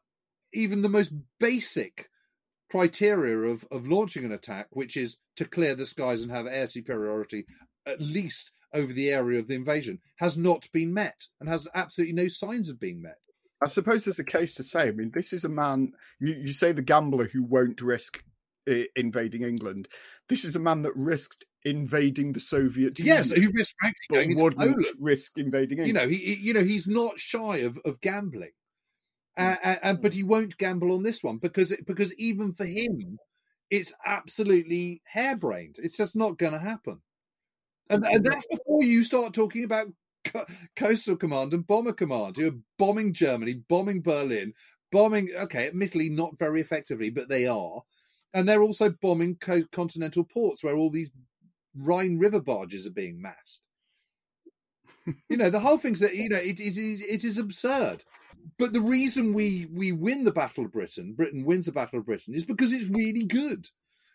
even 0.53 0.83
the 0.83 0.89
most 0.89 1.13
basic 1.41 2.09
criteria 2.71 3.39
of, 3.39 3.67
of 3.71 3.87
launching 3.87 4.25
an 4.25 4.33
attack, 4.33 4.67
which 4.71 4.97
is 4.97 5.17
to 5.37 5.45
clear 5.45 5.75
the 5.75 5.87
skies 5.87 6.23
and 6.23 6.31
have 6.31 6.47
air 6.47 6.67
superiority 6.67 7.47
at 7.87 8.01
least 8.01 8.51
over 8.75 8.93
the 8.93 9.11
area 9.11 9.39
of 9.39 9.49
the 9.49 9.55
invasion, 9.55 9.99
has 10.17 10.39
not 10.39 10.67
been 10.73 10.95
met 10.95 11.27
and 11.41 11.49
has 11.49 11.69
absolutely 11.75 12.15
no 12.15 12.29
signs 12.29 12.69
of 12.69 12.81
being 12.81 13.03
met. 13.03 13.19
I 13.63 13.69
suppose 13.69 14.05
there's 14.05 14.19
a 14.19 14.25
case 14.25 14.55
to 14.55 14.65
say. 14.65 14.89
I 14.89 14.91
mean, 14.91 15.11
this 15.15 15.33
is 15.33 15.45
a 15.45 15.49
man, 15.49 15.93
you, 16.19 16.35
you 16.35 16.49
say 16.49 16.73
the 16.73 16.83
gambler 16.83 17.29
who 17.29 17.45
won't 17.45 17.81
risk 17.81 18.23
uh, 18.71 18.85
invading 18.97 19.43
England. 19.43 19.89
This 20.29 20.45
is 20.45 20.57
a 20.57 20.61
man 20.61 20.83
that 20.83 20.97
risked 20.97 21.45
invading 21.65 22.33
the 22.33 22.41
Soviet 22.41 22.99
Union. 22.99 23.17
Yes, 23.17 23.31
he 23.31 23.47
risked 23.47 23.77
frankly 23.79 24.01
going 24.11 24.37
wouldn't 24.37 24.59
Poland. 24.59 24.87
risk 24.99 25.39
invading 25.39 25.79
England. 25.79 25.87
You 25.87 25.93
know, 25.93 26.09
he, 26.09 26.35
you 26.35 26.55
know, 26.55 26.65
he's 26.65 26.87
not 26.87 27.19
shy 27.19 27.59
of, 27.59 27.79
of 27.85 28.01
gambling, 28.01 28.53
uh, 29.37 29.57
uh, 29.65 29.95
but 29.95 30.15
he 30.15 30.23
won't 30.23 30.59
gamble 30.59 30.93
on 30.93 31.03
this 31.03 31.23
one 31.23 31.39
because 31.39 31.75
because 31.87 32.15
even 32.15 32.53
for 32.53 32.65
him, 32.65 33.19
it's 33.71 33.95
absolutely 34.05 35.03
harebrained. 35.05 35.77
It's 35.79 35.97
just 35.97 36.17
not 36.17 36.39
going 36.39 36.53
to 36.53 36.59
happen, 36.59 37.01
and, 37.89 38.05
and 38.05 38.25
that's 38.25 38.47
before 38.51 38.83
you 38.83 39.05
start 39.05 39.35
talking 39.35 39.65
about 39.65 39.89
Coastal 40.77 41.17
Command 41.17 41.55
and 41.55 41.67
Bomber 41.67 41.93
Command, 41.93 42.37
who 42.37 42.49
are 42.49 42.59
bombing 42.79 43.13
Germany, 43.13 43.55
bombing 43.69 44.03
Berlin, 44.03 44.53
bombing. 44.91 45.31
Okay, 45.39 45.67
admittedly 45.67 46.09
not 46.09 46.39
very 46.39 46.61
effectively, 46.61 47.11
but 47.11 47.29
they 47.29 47.47
are 47.47 47.83
and 48.35 48.49
they're 48.49 48.63
also 48.63 48.91
bombing 48.91 49.37
co- 49.37 49.65
continental 49.73 50.25
ports 50.25 50.65
where 50.65 50.77
all 50.77 50.91
these 50.91 51.11
Rhine 51.77 52.19
River 52.19 52.41
barges 52.41 52.87
are 52.87 52.93
being 52.93 53.21
massed. 53.21 53.63
you 55.29 55.37
know, 55.37 55.51
the 55.51 55.61
whole 55.61 55.79
thing's 55.79 56.01
that 56.01 56.15
you 56.15 56.29
know 56.29 56.37
it, 56.37 56.61
it 56.61 56.77
is 56.77 57.01
it 57.01 57.25
is 57.25 57.39
absurd. 57.39 58.05
But 58.59 58.73
the 58.73 58.81
reason 58.81 59.35
we 59.35 59.67
we 59.71 59.93
win 59.93 60.25
the 60.25 60.33
Battle 60.33 60.65
of 60.65 60.73
Britain, 60.73 61.15
Britain 61.15 61.45
wins 61.45 61.67
the 61.67 61.73
Battle 61.73 61.99
of 61.99 62.07
Britain, 62.07 62.35
is 62.35 62.45
because 62.45 62.73
it's 62.73 62.89
really 62.89 63.25
good. 63.25 63.69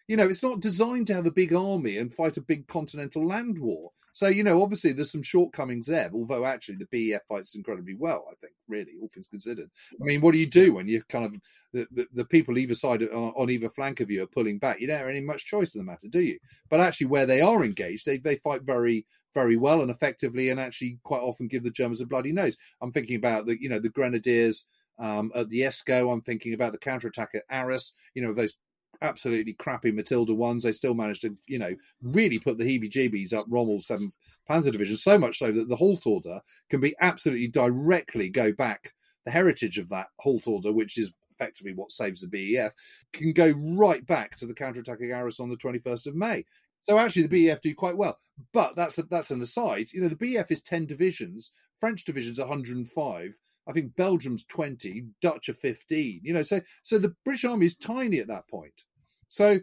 You 0.08 0.16
know, 0.16 0.28
it's 0.28 0.44
not 0.44 0.62
designed 0.62 1.08
to 1.08 1.14
have 1.14 1.26
a 1.26 1.32
big 1.32 1.54
army 1.54 1.98
and 1.98 2.14
fight 2.14 2.38
a 2.38 2.42
big 2.42 2.68
continental 2.68 3.26
land 3.26 3.60
war. 3.60 3.92
So, 4.14 4.30
you 4.30 4.44
know, 4.44 4.64
obviously 4.64 4.94
there's 4.94 5.12
some 5.12 5.22
shortcomings 5.22 5.86
there, 5.86 6.10
although 6.12 6.46
actually 6.46 6.78
the 6.78 7.12
BEF 7.12 7.22
fights 7.28 7.56
incredibly 7.56 7.94
well, 7.94 8.26
I 8.32 8.34
think, 8.42 8.54
really, 8.68 8.94
all 9.00 9.10
things 9.14 9.28
considered. 9.28 9.70
I 10.02 10.04
mean, 10.04 10.22
what 10.22 10.32
do 10.32 10.40
you 10.40 10.48
do 10.48 10.74
when 10.74 10.88
you 10.88 11.04
kind 11.10 11.26
of, 11.26 11.34
the, 11.72 11.88
the, 11.92 12.08
the 12.14 12.26
people 12.26 12.58
either 12.58 12.74
side, 12.74 13.04
of, 13.04 13.12
on 13.12 13.50
either 13.52 13.70
flank 13.70 14.00
of 14.00 14.10
you 14.10 14.24
are 14.24 14.28
pulling 14.28 14.58
back? 14.58 14.80
You 14.80 14.88
don't 14.88 14.98
have 14.98 15.08
any 15.08 15.22
much 15.22 15.46
choice 15.46 15.76
in 15.76 15.82
the 15.82 15.86
matter, 15.86 16.08
do 16.08 16.22
you? 16.22 16.40
But 16.70 16.80
actually, 16.80 17.08
where 17.08 17.28
they 17.28 17.42
are 17.42 17.64
engaged, 17.64 18.08
they, 18.08 18.18
they 18.18 18.38
fight 18.38 18.64
very, 18.64 19.06
very 19.36 19.56
well 19.56 19.82
and 19.82 19.92
effectively 19.92 20.50
and 20.50 20.60
actually 20.60 20.98
quite 21.04 21.22
often 21.22 21.48
give 21.48 21.64
the 21.64 21.70
Germans 21.70 22.02
a 22.02 22.08
bloody 22.08 22.32
nose. 22.32 22.58
I'm 22.82 22.92
thinking 22.92 23.18
about 23.18 23.46
the, 23.46 23.62
you 23.62 23.70
know, 23.70 23.80
the 23.80 23.90
Grenadiers 23.90 24.68
um, 24.98 25.32
at 25.36 25.48
the 25.50 25.64
Escaut. 25.64 26.12
I'm 26.12 26.22
thinking 26.22 26.56
about 26.56 26.72
the 26.72 26.80
counterattack 26.80 27.30
at 27.36 27.44
Arras, 27.52 27.94
you 28.16 28.24
know, 28.24 28.34
those 28.34 28.58
absolutely 29.02 29.54
crappy 29.54 29.92
Matilda 29.92 30.34
ones, 30.34 30.64
they 30.64 30.72
still 30.72 30.94
managed 30.94 31.22
to, 31.22 31.36
you 31.48 31.60
know, 31.60 31.76
really 32.02 32.40
put 32.40 32.58
the 32.58 32.64
heebie-jeebies 32.64 33.34
up 33.34 33.46
Rommel's 33.48 33.88
7th 33.88 34.12
Panzer 34.50 34.72
Division, 34.72 34.98
so 34.98 35.18
much 35.18 35.40
so 35.40 35.52
that 35.52 35.68
the 35.68 35.76
halt 35.76 36.06
order 36.06 36.40
can 36.70 36.80
be 36.80 36.96
absolutely 37.02 37.48
directly 37.48 38.30
go 38.30 38.52
back. 38.52 38.94
The 39.26 39.32
heritage 39.32 39.78
of 39.78 39.90
that 39.90 40.08
halt 40.20 40.48
order, 40.48 40.72
which 40.72 40.98
is 40.98 41.14
effectively 41.32 41.74
what 41.74 41.92
saves 41.92 42.22
the 42.22 42.28
BEF, 42.28 42.74
can 43.14 43.34
go 43.34 43.52
right 43.52 44.06
back 44.06 44.38
to 44.38 44.46
the 44.46 44.54
counterattacking 44.54 45.14
Arras 45.14 45.40
on 45.40 45.50
the 45.50 45.58
21st 45.58 46.08
of 46.08 46.16
May. 46.16 46.46
So 46.84 46.98
actually, 46.98 47.28
the 47.28 47.48
BEF 47.48 47.62
do 47.62 47.76
quite 47.76 47.98
well. 47.98 48.18
But 48.54 48.76
that's 48.76 48.98
a, 48.98 49.04
that's 49.04 49.32
an 49.32 49.42
aside. 49.42 49.88
You 49.92 50.02
know, 50.02 50.10
the 50.10 50.16
BEF 50.16 50.52
is 50.52 50.62
10 50.62 50.86
divisions, 50.86 51.52
French 51.80 52.06
division's 52.06 52.40
105, 52.40 53.38
I 53.68 53.74
think 53.74 53.96
Belgium's 53.96 54.46
20, 54.46 55.06
Dutch 55.22 55.50
are 55.50 55.54
15. 55.54 56.22
You 56.24 56.34
know, 56.34 56.44
so 56.44 56.62
so 56.84 56.98
the 56.98 57.16
British 57.24 57.46
Army 57.46 57.66
is 57.66 57.76
tiny 57.76 58.20
at 58.20 58.28
that 58.28 58.48
point. 58.48 58.84
So 59.28 59.60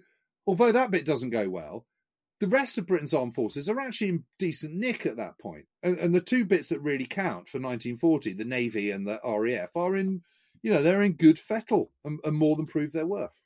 although 0.46 0.72
that 0.72 0.90
bit 0.90 1.07
doesn't 1.07 1.30
go 1.30 1.48
well, 1.48 1.86
the 2.40 2.48
rest 2.48 2.78
of 2.78 2.86
Britain's 2.86 3.14
armed 3.14 3.34
forces 3.34 3.68
are 3.68 3.80
actually 3.80 4.09
in 4.09 4.24
decent 4.38 4.74
nick 4.74 5.07
at 5.07 5.16
that 5.16 5.38
point. 5.38 5.64
And, 5.82 5.98
and 5.98 6.14
the 6.14 6.20
two 6.20 6.44
bits 6.44 6.68
that 6.68 6.80
really 6.80 7.07
count 7.07 7.48
for 7.48 7.59
1940, 7.59 8.34
the 8.34 8.44
Navy 8.44 8.90
and 8.90 9.07
the 9.07 9.20
RAF, 9.24 9.74
are 9.76 9.96
in, 9.96 10.20
you 10.62 10.72
know, 10.72 10.82
they're 10.82 11.02
in 11.02 11.12
good 11.12 11.38
fettle 11.38 11.90
and, 12.05 12.18
and 12.24 12.36
more 12.36 12.57
than 12.57 12.66
prove 12.66 12.92
their 12.92 13.07
worth. 13.07 13.40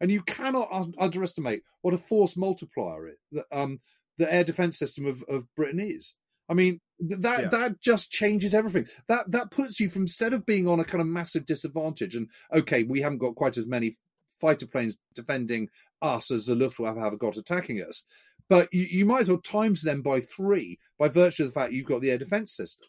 And 0.00 0.10
you 0.10 0.20
cannot 0.22 0.68
un- 0.72 0.94
underestimate 0.98 1.62
what 1.82 1.94
a 1.94 1.98
force 1.98 2.36
multiplier 2.36 3.06
it 3.06 3.18
that 3.32 3.46
um, 3.52 3.80
the 4.18 4.30
air 4.30 4.44
defense 4.44 4.78
system 4.78 5.06
of, 5.06 5.22
of 5.28 5.46
Britain 5.54 5.80
is. 5.80 6.14
I 6.50 6.54
mean, 6.54 6.80
that 7.00 7.42
yeah. 7.42 7.48
that 7.48 7.80
just 7.80 8.10
changes 8.10 8.54
everything. 8.54 8.86
That 9.08 9.30
that 9.30 9.50
puts 9.50 9.80
you 9.80 9.90
from 9.90 10.02
instead 10.02 10.32
of 10.32 10.46
being 10.46 10.68
on 10.68 10.80
a 10.80 10.84
kind 10.84 11.00
of 11.00 11.06
massive 11.06 11.46
disadvantage, 11.46 12.14
and 12.14 12.28
okay, 12.52 12.82
we 12.84 13.00
haven't 13.00 13.18
got 13.18 13.34
quite 13.34 13.56
as 13.56 13.66
many 13.66 13.96
fighter 14.40 14.66
planes 14.66 14.98
defending 15.14 15.68
us 16.02 16.30
as 16.30 16.46
the 16.46 16.54
Luftwaffe 16.54 16.96
have 16.96 17.18
got 17.18 17.36
attacking 17.36 17.80
us, 17.80 18.04
but 18.48 18.68
you, 18.72 18.86
you 18.90 19.04
might 19.06 19.22
as 19.22 19.28
well 19.28 19.38
times 19.38 19.82
them 19.82 20.02
by 20.02 20.20
three 20.20 20.78
by 20.98 21.08
virtue 21.08 21.44
of 21.44 21.48
the 21.48 21.60
fact 21.60 21.72
you've 21.72 21.86
got 21.86 22.00
the 22.00 22.10
air 22.10 22.18
defense 22.18 22.54
system, 22.54 22.88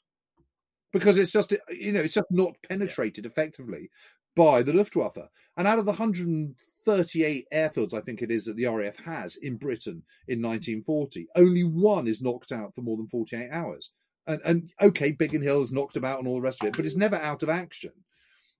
because 0.91 1.17
it's 1.17 1.31
just 1.31 1.53
you 1.69 1.91
know 1.91 2.01
it's 2.01 2.15
just 2.15 2.27
not 2.31 2.55
penetrated 2.67 3.25
yeah. 3.25 3.29
effectively 3.29 3.89
by 4.35 4.61
the 4.61 4.73
Luftwaffe, 4.73 5.29
and 5.57 5.67
out 5.67 5.79
of 5.79 5.85
the 5.85 5.93
hundred 5.93 6.55
38 6.85 7.47
airfields, 7.53 7.93
I 7.93 8.01
think 8.01 8.21
it 8.21 8.31
is, 8.31 8.45
that 8.45 8.55
the 8.55 8.67
RAF 8.67 8.97
has 9.05 9.35
in 9.35 9.57
Britain 9.57 10.03
in 10.27 10.41
1940. 10.41 11.27
Only 11.35 11.63
one 11.63 12.07
is 12.07 12.21
knocked 12.21 12.51
out 12.51 12.75
for 12.75 12.81
more 12.81 12.97
than 12.97 13.07
48 13.07 13.49
hours. 13.51 13.91
And, 14.27 14.41
and 14.45 14.71
okay, 14.81 15.11
Biggin 15.11 15.41
Hill 15.41 15.61
is 15.61 15.71
knocked 15.71 15.97
about 15.97 16.19
and 16.19 16.27
all 16.27 16.35
the 16.35 16.41
rest 16.41 16.61
of 16.61 16.67
it, 16.67 16.75
but 16.75 16.85
it's 16.85 16.95
never 16.95 17.15
out 17.15 17.43
of 17.43 17.49
action 17.49 17.91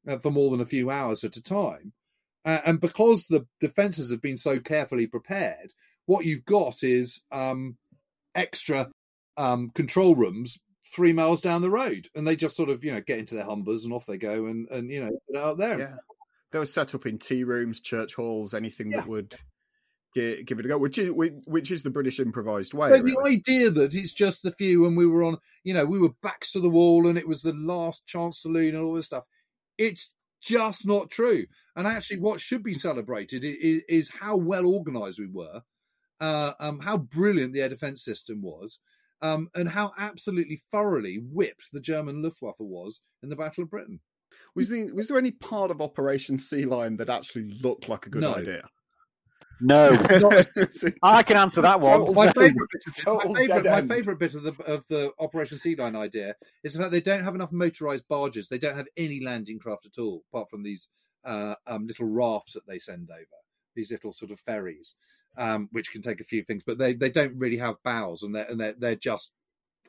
uh, 0.08 0.18
for 0.18 0.32
more 0.32 0.52
than 0.52 0.62
a 0.62 0.66
few 0.66 0.90
hours 0.90 1.24
at 1.24 1.38
a 1.38 1.44
time. 1.44 1.94
Uh, 2.44 2.60
and 2.66 2.80
because 2.80 3.26
the 3.28 3.46
defences 3.60 4.12
have 4.12 4.22
been 4.22 4.38
so 4.38 4.60
carefully 4.60 5.08
prepared, 5.08 5.74
what 6.06 6.26
you've 6.26 6.46
got 6.46 6.84
is 6.84 7.24
um, 7.32 7.78
extra 8.36 8.92
um, 9.38 9.70
control 9.70 10.16
rooms 10.16 10.60
three 10.96 11.14
miles 11.14 11.42
down 11.42 11.64
the 11.64 11.72
road, 11.72 12.08
and 12.14 12.28
they 12.28 12.36
just 12.36 12.56
sort 12.56 12.70
of 12.70 12.84
you 12.84 12.94
know 12.94 13.02
get 13.02 13.18
into 13.18 13.34
their 13.34 13.46
Humbers 13.46 13.84
and 13.84 13.94
off 13.94 14.06
they 14.06 14.20
go, 14.20 14.46
and 14.46 14.70
and 14.70 14.92
you 14.92 15.04
know 15.04 15.42
out 15.42 15.58
there. 15.58 15.80
Yeah 15.80 15.96
they 16.56 16.60
were 16.60 16.66
set 16.66 16.96
up 16.96 17.06
in 17.06 17.18
tea 17.18 17.44
rooms, 17.44 17.82
church 17.82 18.14
halls, 18.14 18.54
anything 18.54 18.90
yeah. 18.90 19.02
that 19.02 19.10
would 19.10 19.36
give, 20.14 20.46
give, 20.46 20.58
it 20.58 20.66
a 20.66 20.70
go, 20.70 20.78
which 20.78 20.98
is 20.98 21.12
which 21.12 21.70
is 21.70 21.84
the 21.84 21.90
British 21.90 22.18
improvised 22.18 22.74
way. 22.74 22.92
But 22.92 23.04
really. 23.04 23.12
the 23.12 23.30
idea 23.30 23.72
that 23.72 23.94
it's 23.94 24.14
just 24.14 24.42
the 24.42 24.54
few, 24.54 24.86
and 24.86 24.96
we 24.96 25.06
were 25.06 25.26
on, 25.26 25.36
you 25.66 25.74
know, 25.74 25.84
we 25.84 26.00
were 26.00 26.14
backs 26.24 26.54
to 26.54 26.62
the 26.62 26.70
wall, 26.70 27.08
and 27.08 27.18
it 27.18 27.28
was 27.28 27.42
the 27.42 27.52
last 27.52 28.08
chance 28.08 28.42
saloon 28.42 28.74
and 28.74 28.86
all 28.86 28.94
this 28.94 29.08
stuff. 29.08 29.26
It's 29.78 30.12
just 30.42 30.88
not 30.88 31.12
true. 31.12 31.46
And 31.76 31.88
actually, 31.88 32.20
what 32.20 32.40
should 32.40 32.64
be 32.64 32.74
celebrated 32.74 33.44
is, 33.44 33.82
is 33.90 34.10
how 34.10 34.38
well 34.38 34.66
organised 34.66 35.20
we 35.20 35.28
were, 35.28 35.62
uh, 36.22 36.54
um, 36.62 36.80
how 36.80 36.96
brilliant 36.96 37.52
the 37.52 37.64
air 37.64 37.70
defence 37.70 38.02
system 38.02 38.42
was, 38.42 38.80
um, 39.22 39.50
and 39.56 39.68
how 39.68 39.92
absolutely 40.00 40.62
thoroughly 40.72 41.22
whipped 41.22 41.68
the 41.74 41.82
German 41.82 42.24
Luftwaffe 42.24 42.56
was 42.62 43.02
in 43.22 43.28
the 43.28 43.36
Battle 43.36 43.66
of 43.66 43.70
Britain. 43.70 44.00
Was 44.56 44.70
there 44.70 44.94
was 44.94 45.08
there 45.08 45.18
any 45.18 45.32
part 45.32 45.72
of 45.72 45.82
Operation 45.82 46.40
Sea 46.40 46.66
Lion 46.66 46.98
that 46.98 47.10
actually 47.10 47.58
looked 47.62 47.90
like 47.90 48.06
a 48.06 48.10
good 48.10 48.22
no. 48.22 48.36
idea? 48.36 48.62
No, 49.62 49.90
I 51.04 51.24
can 51.24 51.38
answer 51.38 51.62
that 51.62 51.80
one. 51.80 52.14
My 52.14 52.32
favorite 52.34 52.70
bit, 52.72 52.84
of, 52.88 52.98
Total 52.98 53.34
my 53.34 53.48
favorite, 53.48 53.66
my 53.66 53.82
favorite 53.82 54.20
bit 54.20 54.36
of 54.36 54.44
the 54.44 54.64
of 54.64 54.86
the 54.88 55.12
Operation 55.20 55.58
Sea 55.58 55.76
Lion 55.76 55.96
idea 55.96 56.36
is 56.64 56.74
the 56.74 56.80
fact 56.80 56.92
they 56.92 57.02
don't 57.02 57.24
have 57.24 57.36
enough 57.36 57.54
motorized 57.54 58.08
barges. 58.10 58.50
They 58.50 58.58
don't 58.58 58.76
have 58.76 58.88
any 58.98 59.22
landing 59.24 59.60
craft 59.60 59.86
at 59.86 59.98
all, 59.98 60.24
apart 60.32 60.50
from 60.50 60.64
these 60.64 60.90
uh, 61.24 61.56
um, 61.68 61.88
little 61.88 62.06
rafts 62.06 62.54
that 62.54 62.68
they 62.68 62.80
send 62.80 63.10
over. 63.10 63.26
These 63.76 63.92
little 63.92 64.12
sort 64.12 64.32
of 64.32 64.40
ferries, 64.40 64.96
um, 65.38 65.70
which 65.72 65.92
can 65.92 66.02
take 66.02 66.20
a 66.20 66.26
few 66.26 66.44
things, 66.44 66.64
but 66.66 66.78
they, 66.78 66.94
they 66.94 67.10
don't 67.10 67.38
really 67.38 67.58
have 67.58 67.82
bows, 67.84 68.24
and 68.24 68.36
they're 68.36 68.50
and 68.50 68.60
they're, 68.60 68.76
they're 68.78 68.96
just 68.96 69.32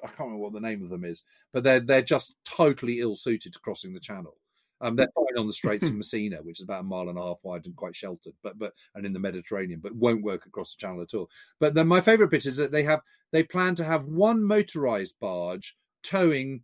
I 0.02 0.06
can't 0.08 0.20
remember 0.20 0.42
what 0.42 0.52
the 0.52 0.60
name 0.60 0.82
of 0.82 0.90
them 0.90 1.04
is, 1.04 1.22
but 1.52 1.64
they're 1.64 1.80
they're 1.80 2.02
just 2.02 2.34
totally 2.44 3.00
ill 3.00 3.16
suited 3.16 3.52
to 3.52 3.58
crossing 3.60 3.92
the 3.94 4.00
channel. 4.00 4.36
Um, 4.80 4.94
they're 4.94 5.08
fine 5.14 5.38
on 5.38 5.46
the 5.46 5.52
Straits 5.52 5.86
of 5.86 5.94
Messina, 5.96 6.38
which 6.42 6.60
is 6.60 6.64
about 6.64 6.80
a 6.80 6.84
mile 6.84 7.08
and 7.08 7.18
a 7.18 7.22
half 7.22 7.38
wide 7.42 7.64
and 7.64 7.74
quite 7.74 7.96
sheltered, 7.96 8.34
but 8.42 8.58
but 8.58 8.72
and 8.94 9.06
in 9.06 9.12
the 9.12 9.18
Mediterranean, 9.18 9.80
but 9.82 9.94
won't 9.94 10.22
work 10.22 10.46
across 10.46 10.74
the 10.74 10.80
channel 10.80 11.02
at 11.02 11.14
all. 11.14 11.30
But 11.60 11.74
then 11.74 11.88
my 11.88 12.00
favourite 12.00 12.30
bit 12.30 12.46
is 12.46 12.56
that 12.56 12.72
they 12.72 12.82
have 12.82 13.00
they 13.32 13.42
plan 13.42 13.74
to 13.76 13.84
have 13.84 14.04
one 14.04 14.40
motorised 14.40 15.14
barge 15.20 15.76
towing 16.02 16.62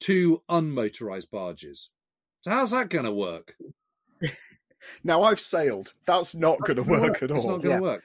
two 0.00 0.42
unmotorised 0.50 1.30
barges. 1.30 1.90
So 2.40 2.50
how's 2.50 2.72
that 2.72 2.88
going 2.88 3.04
to 3.04 3.12
work? 3.12 3.54
Now 5.04 5.22
I've 5.22 5.40
sailed. 5.40 5.94
That's 6.06 6.34
not 6.34 6.58
going 6.58 6.76
to 6.76 6.82
work 6.82 7.22
at 7.22 7.30
all. 7.30 7.36
It's 7.36 7.46
not 7.46 7.60
going 7.60 7.60
to 7.62 7.68
Yeah. 7.68 7.80
work. 7.80 8.04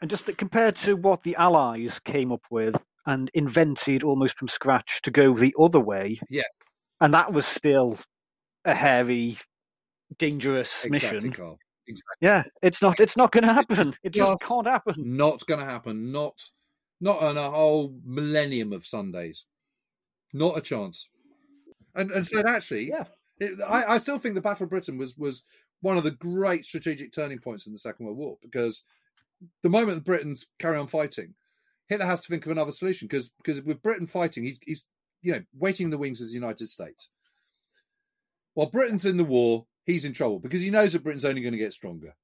And 0.00 0.10
just 0.10 0.26
that 0.26 0.38
compared 0.38 0.76
to 0.76 0.94
what 0.94 1.22
the 1.22 1.36
Allies 1.36 1.98
came 2.00 2.32
up 2.32 2.42
with 2.50 2.76
and 3.06 3.30
invented 3.34 4.02
almost 4.02 4.38
from 4.38 4.48
scratch 4.48 5.00
to 5.02 5.10
go 5.10 5.34
the 5.36 5.54
other 5.58 5.80
way, 5.80 6.18
Yeah. 6.28 6.42
and 7.00 7.12
that 7.14 7.32
was 7.32 7.46
still 7.46 7.98
a 8.64 8.74
hairy, 8.74 9.38
dangerous 10.18 10.84
Exactly, 10.84 11.18
mission. 11.18 11.32
Carl. 11.32 11.58
Exactly. 11.86 12.16
Yeah, 12.20 12.42
it's 12.62 12.82
not. 12.82 13.00
It's 13.00 13.16
not 13.16 13.32
going 13.32 13.46
to 13.46 13.52
happen. 13.52 13.94
It 14.02 14.10
just 14.10 14.40
can't 14.42 14.66
happen. 14.66 14.94
Not 14.98 15.44
going 15.46 15.60
to 15.60 15.66
happen. 15.66 16.12
Not 16.12 16.38
not 17.00 17.20
on 17.20 17.36
a 17.38 17.50
whole 17.50 17.98
millennium 18.04 18.72
of 18.72 18.86
Sundays. 18.86 19.46
Not 20.32 20.58
a 20.58 20.60
chance. 20.60 21.08
And 21.94 22.10
and 22.12 22.26
so 22.28 22.46
actually, 22.46 22.88
Yeah. 22.88 23.04
it, 23.38 23.60
I, 23.62 23.94
I 23.94 23.98
still 23.98 24.18
think 24.18 24.34
the 24.34 24.40
Battle 24.40 24.64
of 24.64 24.70
Britain 24.70 24.98
was 24.98 25.16
was 25.16 25.44
one 25.80 25.96
of 25.96 26.04
the 26.04 26.10
great 26.12 26.64
strategic 26.66 27.12
turning 27.12 27.38
points 27.38 27.66
in 27.66 27.72
the 27.72 27.78
Second 27.78 28.04
World 28.06 28.18
War 28.18 28.36
because 28.42 28.84
the 29.62 29.70
moment 29.70 29.96
the 29.96 30.04
Britons 30.04 30.44
carry 30.58 30.76
on 30.76 30.86
fighting, 30.86 31.34
Hitler 31.90 32.06
has 32.06 32.20
to 32.22 32.28
think 32.28 32.46
of 32.46 32.52
another 32.52 32.70
solution 32.70 33.08
because 33.08 33.30
because 33.42 33.60
with 33.62 33.82
Britain 33.82 34.06
fighting, 34.06 34.44
he's 34.44 34.60
he's 34.64 34.86
you 35.22 35.32
know 35.32 35.42
waiting 35.58 35.88
in 35.88 35.90
the 35.90 35.98
wings 35.98 36.20
as 36.22 36.28
the 36.28 36.34
United 36.34 36.70
States. 36.70 37.08
While 38.54 38.70
Britain's 38.70 39.06
in 39.06 39.16
the 39.16 39.24
war, 39.24 39.66
he's 39.84 40.04
in 40.04 40.12
trouble 40.12 40.38
because 40.38 40.60
he 40.60 40.70
knows 40.70 40.92
that 40.92 41.02
Britain's 41.02 41.24
only 41.24 41.42
going 41.42 41.52
to 41.52 41.58
get 41.58 41.72
stronger. 41.72 42.14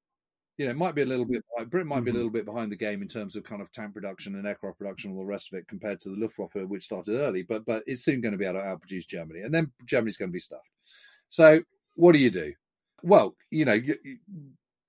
You 0.56 0.64
know, 0.64 0.70
it 0.70 0.76
might 0.76 0.94
be 0.94 1.02
a 1.02 1.06
little 1.06 1.24
bit. 1.24 1.42
Britain 1.68 1.88
might 1.88 2.04
be 2.04 2.10
a 2.10 2.12
mm-hmm. 2.12 2.16
little 2.16 2.30
bit 2.30 2.46
behind 2.46 2.70
the 2.70 2.76
game 2.76 3.02
in 3.02 3.08
terms 3.08 3.34
of 3.34 3.42
kind 3.42 3.60
of 3.60 3.70
tank 3.72 3.92
production 3.92 4.36
and 4.36 4.46
aircraft 4.46 4.78
production 4.78 5.10
and 5.10 5.18
all 5.18 5.24
the 5.24 5.28
rest 5.28 5.52
of 5.52 5.58
it 5.58 5.68
compared 5.68 6.00
to 6.00 6.10
the 6.10 6.16
Luftwaffe, 6.16 6.54
which 6.54 6.84
started 6.84 7.18
early. 7.18 7.42
But 7.42 7.66
but 7.66 7.82
it's 7.86 8.04
soon 8.04 8.20
going 8.20 8.32
to 8.32 8.38
be 8.38 8.46
able 8.46 8.60
to 8.60 8.66
outproduce 8.66 9.06
Germany, 9.08 9.40
and 9.40 9.52
then 9.52 9.72
Germany's 9.84 10.16
going 10.16 10.30
to 10.30 10.32
be 10.32 10.38
stuffed. 10.38 10.70
So 11.28 11.60
what 11.96 12.12
do 12.12 12.20
you 12.20 12.30
do? 12.30 12.54
Well, 13.02 13.34
you 13.50 13.64
know, 13.64 13.74
you, 13.74 13.96
you- 14.04 14.18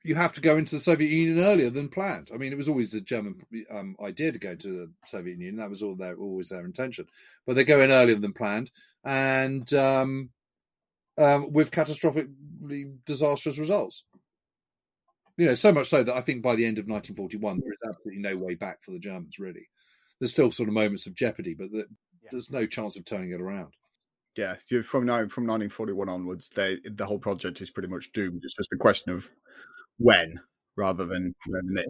you 0.04 0.16
have 0.16 0.34
to 0.34 0.42
go 0.42 0.58
into 0.58 0.76
the 0.76 0.82
Soviet 0.82 1.10
Union 1.10 1.44
earlier 1.44 1.70
than 1.70 1.90
planned. 1.90 2.30
I 2.34 2.38
mean, 2.38 2.54
it 2.54 2.58
was 2.58 2.70
always 2.70 2.92
the 2.92 3.02
German 3.02 3.42
um, 3.72 3.96
idea 4.04 4.32
to 4.32 4.40
go 4.40 4.56
to 4.56 4.68
the 4.68 4.92
Soviet 5.06 5.38
Union. 5.38 5.58
That 5.58 5.70
was 5.70 5.84
all 5.84 5.96
their 5.96 6.16
always 6.16 6.50
their 6.50 6.66
intention. 6.66 7.08
But 7.46 7.56
they 7.56 7.64
go 7.64 7.82
in 7.82 7.92
earlier 7.92 8.18
than 8.18 8.34
planned, 8.34 8.72
and 9.04 9.72
um, 9.74 10.30
um, 11.18 11.52
with 11.52 11.72
catastrophically 11.72 12.96
disastrous 13.06 13.58
results. 13.58 14.04
You 15.38 15.46
know, 15.46 15.54
so 15.54 15.72
much 15.72 15.90
so 15.90 16.04
that 16.04 16.16
I 16.16 16.22
think 16.22 16.42
by 16.42 16.56
the 16.56 16.66
end 16.66 16.80
of 16.80 16.88
1941, 16.88 17.60
there 17.60 17.72
is 17.72 17.78
absolutely 17.88 18.22
no 18.22 18.38
way 18.38 18.56
back 18.56 18.84
for 18.84 18.92
the 18.92 19.00
Germans. 19.00 19.38
Really, 19.40 19.68
there's 20.20 20.32
still 20.32 20.52
sort 20.52 20.70
of 20.70 20.74
moments 20.74 21.06
of 21.06 21.16
jeopardy, 21.16 21.54
but 21.54 21.72
the, 21.72 21.86
there's 22.32 22.50
no 22.50 22.66
chance 22.66 22.98
of 22.98 23.06
turning 23.06 23.32
it 23.32 23.42
around. 23.42 23.74
Yeah, 24.36 24.56
from 24.84 25.06
now 25.06 25.28
from 25.28 25.48
1941 25.48 26.10
onwards, 26.10 26.50
they 26.50 26.78
the 26.84 27.06
whole 27.06 27.20
project 27.20 27.60
is 27.62 27.72
pretty 27.72 27.90
much 27.90 28.12
doomed. 28.14 28.42
It's 28.44 28.56
just 28.56 28.72
a 28.72 28.78
question 28.78 29.12
of 29.12 29.30
when 29.98 30.40
rather 30.76 31.06
than 31.06 31.34
when 31.48 31.62
and 31.68 31.80
if. 31.80 31.86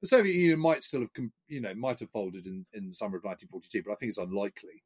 the 0.00 0.06
Soviet 0.06 0.34
Union 0.34 0.60
might 0.60 0.82
still 0.82 1.00
have, 1.00 1.10
you 1.48 1.60
know, 1.60 1.74
might 1.74 2.00
have 2.00 2.10
folded 2.10 2.46
in, 2.46 2.64
in 2.72 2.86
the 2.86 2.92
summer 2.92 3.16
of 3.16 3.24
1942, 3.24 3.82
but 3.84 3.92
I 3.92 3.96
think 3.96 4.10
it's 4.10 4.18
unlikely. 4.18 4.82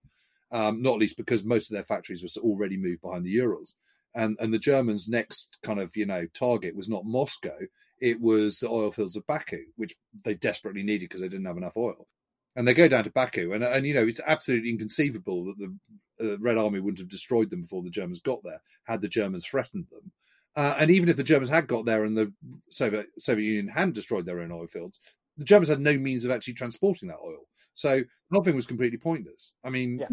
Um, 0.50 0.82
not 0.82 0.98
least 0.98 1.16
because 1.16 1.44
most 1.44 1.70
of 1.70 1.74
their 1.74 1.84
factories 1.84 2.22
were 2.22 2.42
already 2.42 2.76
moved 2.76 3.00
behind 3.00 3.24
the 3.24 3.30
Urals, 3.30 3.74
and 4.14 4.36
and 4.38 4.52
the 4.52 4.58
Germans' 4.58 5.08
next 5.08 5.56
kind 5.62 5.80
of 5.80 5.96
you 5.96 6.04
know 6.04 6.26
target 6.34 6.76
was 6.76 6.90
not 6.90 7.06
Moscow, 7.06 7.56
it 8.02 8.20
was 8.20 8.58
the 8.58 8.68
oil 8.68 8.90
fields 8.90 9.16
of 9.16 9.26
Baku, 9.26 9.64
which 9.76 9.94
they 10.24 10.34
desperately 10.34 10.82
needed 10.82 11.08
because 11.08 11.20
they 11.20 11.28
didn't 11.28 11.46
have 11.46 11.56
enough 11.56 11.76
oil. 11.76 12.06
And 12.54 12.68
they 12.68 12.74
go 12.74 12.88
down 12.88 13.04
to 13.04 13.10
Baku, 13.10 13.52
and 13.52 13.64
and 13.64 13.86
you 13.86 13.94
know 13.94 14.06
it's 14.06 14.20
absolutely 14.26 14.68
inconceivable 14.68 15.44
that 15.46 15.58
the 15.58 16.34
uh, 16.34 16.38
Red 16.38 16.58
Army 16.58 16.80
wouldn't 16.80 16.98
have 16.98 17.08
destroyed 17.08 17.48
them 17.48 17.62
before 17.62 17.82
the 17.82 17.90
Germans 17.90 18.20
got 18.20 18.42
there 18.42 18.60
had 18.84 19.00
the 19.00 19.08
Germans 19.08 19.46
threatened 19.46 19.86
them. 19.90 20.12
Uh, 20.54 20.76
and 20.78 20.90
even 20.90 21.08
if 21.08 21.16
the 21.16 21.22
Germans 21.22 21.50
had 21.50 21.66
got 21.66 21.86
there 21.86 22.04
and 22.04 22.16
the 22.16 22.32
Soviet, 22.70 23.06
Soviet 23.18 23.46
Union 23.46 23.68
hadn't 23.68 23.94
destroyed 23.94 24.26
their 24.26 24.40
own 24.40 24.52
oil 24.52 24.66
fields, 24.66 24.98
the 25.38 25.44
Germans 25.44 25.68
had 25.68 25.80
no 25.80 25.96
means 25.96 26.24
of 26.24 26.30
actually 26.30 26.54
transporting 26.54 27.08
that 27.08 27.18
oil. 27.24 27.46
So 27.74 27.98
the 27.98 28.06
whole 28.30 28.44
thing 28.44 28.56
was 28.56 28.66
completely 28.66 28.98
pointless. 28.98 29.52
I 29.64 29.70
mean, 29.70 29.98
Yeah. 30.00 30.08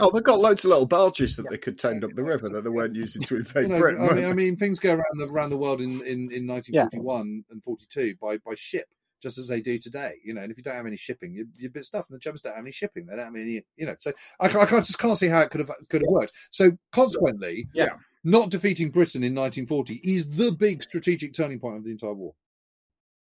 Oh, 0.00 0.10
they've 0.10 0.24
got 0.24 0.40
loads 0.40 0.64
of 0.64 0.70
little 0.70 0.86
barges 0.86 1.36
that 1.36 1.48
they 1.48 1.58
could 1.58 1.78
tend 1.78 2.02
up 2.02 2.10
the 2.14 2.24
river 2.24 2.48
that 2.48 2.64
they 2.64 2.70
weren't 2.70 2.96
using 2.96 3.22
to 3.22 3.36
invade 3.36 3.64
you 3.64 3.68
know, 3.68 3.78
Britain. 3.78 4.08
I, 4.08 4.12
mean, 4.12 4.24
I 4.24 4.32
mean, 4.32 4.56
things 4.56 4.80
go 4.80 4.92
around 4.94 5.18
the 5.18 5.28
around 5.28 5.50
the 5.50 5.56
world 5.56 5.80
in, 5.80 6.00
in, 6.04 6.32
in 6.32 6.48
1941 6.48 7.44
and 7.50 7.62
42 7.62 8.16
by, 8.20 8.38
by 8.38 8.54
ship, 8.56 8.88
just 9.22 9.38
as 9.38 9.46
they 9.46 9.60
do 9.60 9.78
today. 9.78 10.14
You 10.24 10.34
know, 10.34 10.40
and 10.40 10.50
if 10.50 10.58
you 10.58 10.64
don't 10.64 10.74
have 10.74 10.86
any 10.86 10.96
shipping, 10.96 11.32
you're, 11.32 11.46
you're 11.56 11.68
a 11.68 11.72
bit 11.72 11.84
stuffed. 11.84 12.10
And 12.10 12.16
the 12.16 12.20
Germans 12.20 12.40
don't 12.40 12.56
have 12.56 12.64
any 12.64 12.72
shipping; 12.72 13.06
they 13.06 13.14
don't 13.14 13.26
have 13.26 13.36
any. 13.36 13.62
You 13.76 13.86
know, 13.86 13.94
so 13.96 14.10
I, 14.40 14.46
I 14.46 14.66
just 14.80 14.98
can't 14.98 15.16
see 15.16 15.28
how 15.28 15.40
it 15.40 15.50
could 15.50 15.60
have 15.60 15.70
could 15.88 16.02
have 16.02 16.10
worked. 16.10 16.32
So 16.50 16.72
consequently, 16.90 17.68
Yeah. 17.72 17.94
Not 18.24 18.50
defeating 18.50 18.90
Britain 18.90 19.22
in 19.22 19.34
1940 19.34 19.96
is 20.02 20.28
the 20.30 20.50
big 20.52 20.82
strategic 20.82 21.34
turning 21.34 21.60
point 21.60 21.76
of 21.78 21.84
the 21.84 21.90
entire 21.92 22.14
war. 22.14 22.34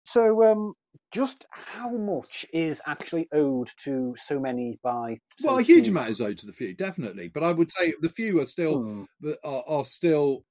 So, 0.05 0.45
um, 0.45 0.74
just 1.12 1.47
how 1.51 1.91
much 1.91 2.45
is 2.53 2.80
actually 2.86 3.28
owed 3.32 3.70
to 3.84 4.14
so 4.18 4.38
many 4.41 4.78
by? 4.82 5.20
so 5.38 5.49
Well, 5.49 5.59
a 5.59 5.62
huge 5.62 5.88
few? 5.88 5.88
amount 5.88 6.11
is 6.11 6.20
owed 6.20 6.38
to 6.38 6.47
the 6.47 6.53
few, 6.53 6.74
definitely. 6.74 7.28
But 7.28 7.43
I 7.45 7.53
would 7.53 7.70
say 7.72 7.95
the 8.01 8.09
few 8.09 8.41
are 8.41 8.47
still 8.47 8.82
Hmm. 8.82 9.05
are, 9.45 9.64
are 9.66 9.84
still 9.84 10.45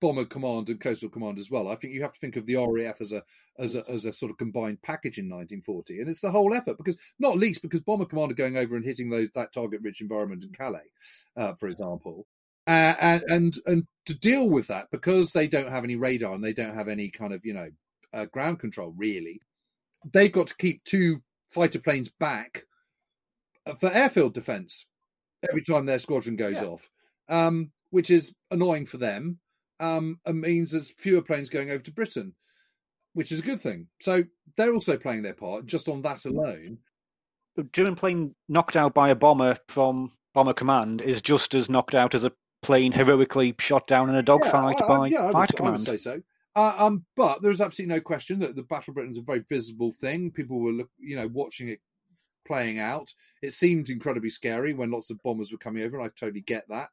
bomber 0.00 0.24
command 0.24 0.68
and 0.70 0.80
coastal 0.80 1.08
command 1.10 1.38
as 1.38 1.50
well. 1.50 1.68
I 1.68 1.76
think 1.76 1.94
you 1.94 2.02
have 2.02 2.12
to 2.14 2.20
think 2.20 2.36
of 2.36 2.46
the 2.46 2.56
RAF 2.56 3.00
as 3.00 3.12
a 3.12 3.22
as 3.58 3.74
a 3.76 3.88
as 3.90 4.06
a 4.06 4.12
sort 4.12 4.30
of 4.32 4.38
combined 4.38 4.82
package 4.82 5.18
in 5.18 5.28
1940, 5.28 6.00
and 6.00 6.08
it's 6.08 6.20
the 6.22 6.30
whole 6.32 6.54
effort 6.54 6.78
because 6.78 6.98
not 7.18 7.38
least 7.38 7.62
because 7.62 7.82
bomber 7.82 8.06
command 8.06 8.32
are 8.32 8.36
going 8.36 8.56
over 8.56 8.76
and 8.76 8.84
hitting 8.84 9.10
those 9.10 9.30
that 9.32 9.52
target 9.52 9.82
rich 9.82 10.00
environment 10.00 10.44
in 10.44 10.52
Calais, 10.52 10.90
uh, 11.36 11.54
for 11.54 11.68
example. 11.68 12.26
Uh, 12.66 12.94
and 13.00 13.22
and 13.28 13.54
and 13.66 13.86
to 14.06 14.14
deal 14.14 14.48
with 14.48 14.68
that 14.68 14.90
because 14.90 15.32
they 15.32 15.46
don't 15.46 15.70
have 15.70 15.84
any 15.84 15.96
radar 15.96 16.32
and 16.34 16.42
they 16.42 16.52
don't 16.54 16.74
have 16.74 16.88
any 16.88 17.10
kind 17.10 17.32
of 17.34 17.44
you 17.44 17.52
know 17.52 17.68
uh, 18.14 18.24
ground 18.26 18.58
control 18.58 18.94
really 18.96 19.40
they've 20.12 20.32
got 20.32 20.46
to 20.46 20.56
keep 20.56 20.82
two 20.84 21.22
fighter 21.50 21.78
planes 21.78 22.10
back 22.20 22.64
uh, 23.66 23.74
for 23.74 23.90
airfield 23.92 24.32
defense 24.34 24.86
every 25.48 25.62
time 25.62 25.84
their 25.86 25.98
squadron 25.98 26.36
goes 26.36 26.56
Yeah. 26.56 26.64
off, 26.68 26.88
um, 27.28 27.70
which 27.90 28.10
is 28.10 28.34
annoying 28.50 28.86
for 28.86 28.96
them 28.98 29.38
um, 29.80 30.18
and 30.24 30.40
means 30.40 30.70
there's 30.70 30.92
fewer 30.92 31.22
planes 31.22 31.48
going 31.50 31.70
over 31.70 31.82
to 31.82 31.92
Britain, 31.92 32.34
which 33.12 33.30
is 33.32 33.40
a 33.40 33.42
good 33.42 33.60
thing. 33.60 33.88
So 34.00 34.24
they're 34.56 34.72
also 34.72 34.96
playing 34.96 35.22
their 35.22 35.34
part 35.34 35.66
just 35.66 35.88
on 35.88 36.02
that 36.02 36.24
alone. 36.24 36.78
A 37.58 37.62
German 37.72 37.96
plane 37.96 38.34
knocked 38.48 38.76
out 38.76 38.94
by 38.94 39.10
a 39.10 39.14
bomber 39.14 39.58
from 39.68 40.12
Bomber 40.34 40.54
Command 40.54 41.00
is 41.02 41.22
just 41.22 41.54
as 41.54 41.70
knocked 41.70 41.94
out 41.94 42.14
as 42.14 42.24
a 42.24 42.32
plane 42.64 42.92
heroically 42.92 43.54
shot 43.58 43.86
down 43.86 44.08
in 44.08 44.16
a 44.16 44.22
dogfight 44.22 44.76
yeah, 44.80 44.86
by 44.86 45.06
yeah, 45.08 45.20
I 45.20 45.26
would, 45.26 45.32
Fighter 45.32 45.54
I 45.54 45.56
Command. 45.56 45.76
would 45.76 45.84
say 45.84 45.96
so. 45.96 46.20
Uh, 46.56 46.74
um, 46.78 47.04
but 47.16 47.42
there's 47.42 47.60
absolutely 47.60 47.94
no 47.94 48.00
question 48.00 48.38
that 48.40 48.54
the 48.54 48.62
Battle 48.62 48.92
of 48.92 48.94
Britain 48.94 49.10
is 49.10 49.18
a 49.18 49.22
very 49.22 49.44
visible 49.48 49.92
thing. 49.92 50.30
People 50.30 50.60
were, 50.60 50.72
look, 50.72 50.90
you 50.98 51.16
know, 51.16 51.28
watching 51.28 51.68
it 51.68 51.80
playing 52.46 52.78
out. 52.78 53.12
It 53.42 53.52
seemed 53.52 53.88
incredibly 53.88 54.30
scary 54.30 54.72
when 54.72 54.90
lots 54.90 55.10
of 55.10 55.22
bombers 55.22 55.50
were 55.50 55.58
coming 55.58 55.82
over, 55.82 55.98
and 55.98 56.06
I 56.06 56.10
totally 56.18 56.42
get 56.42 56.64
that. 56.68 56.88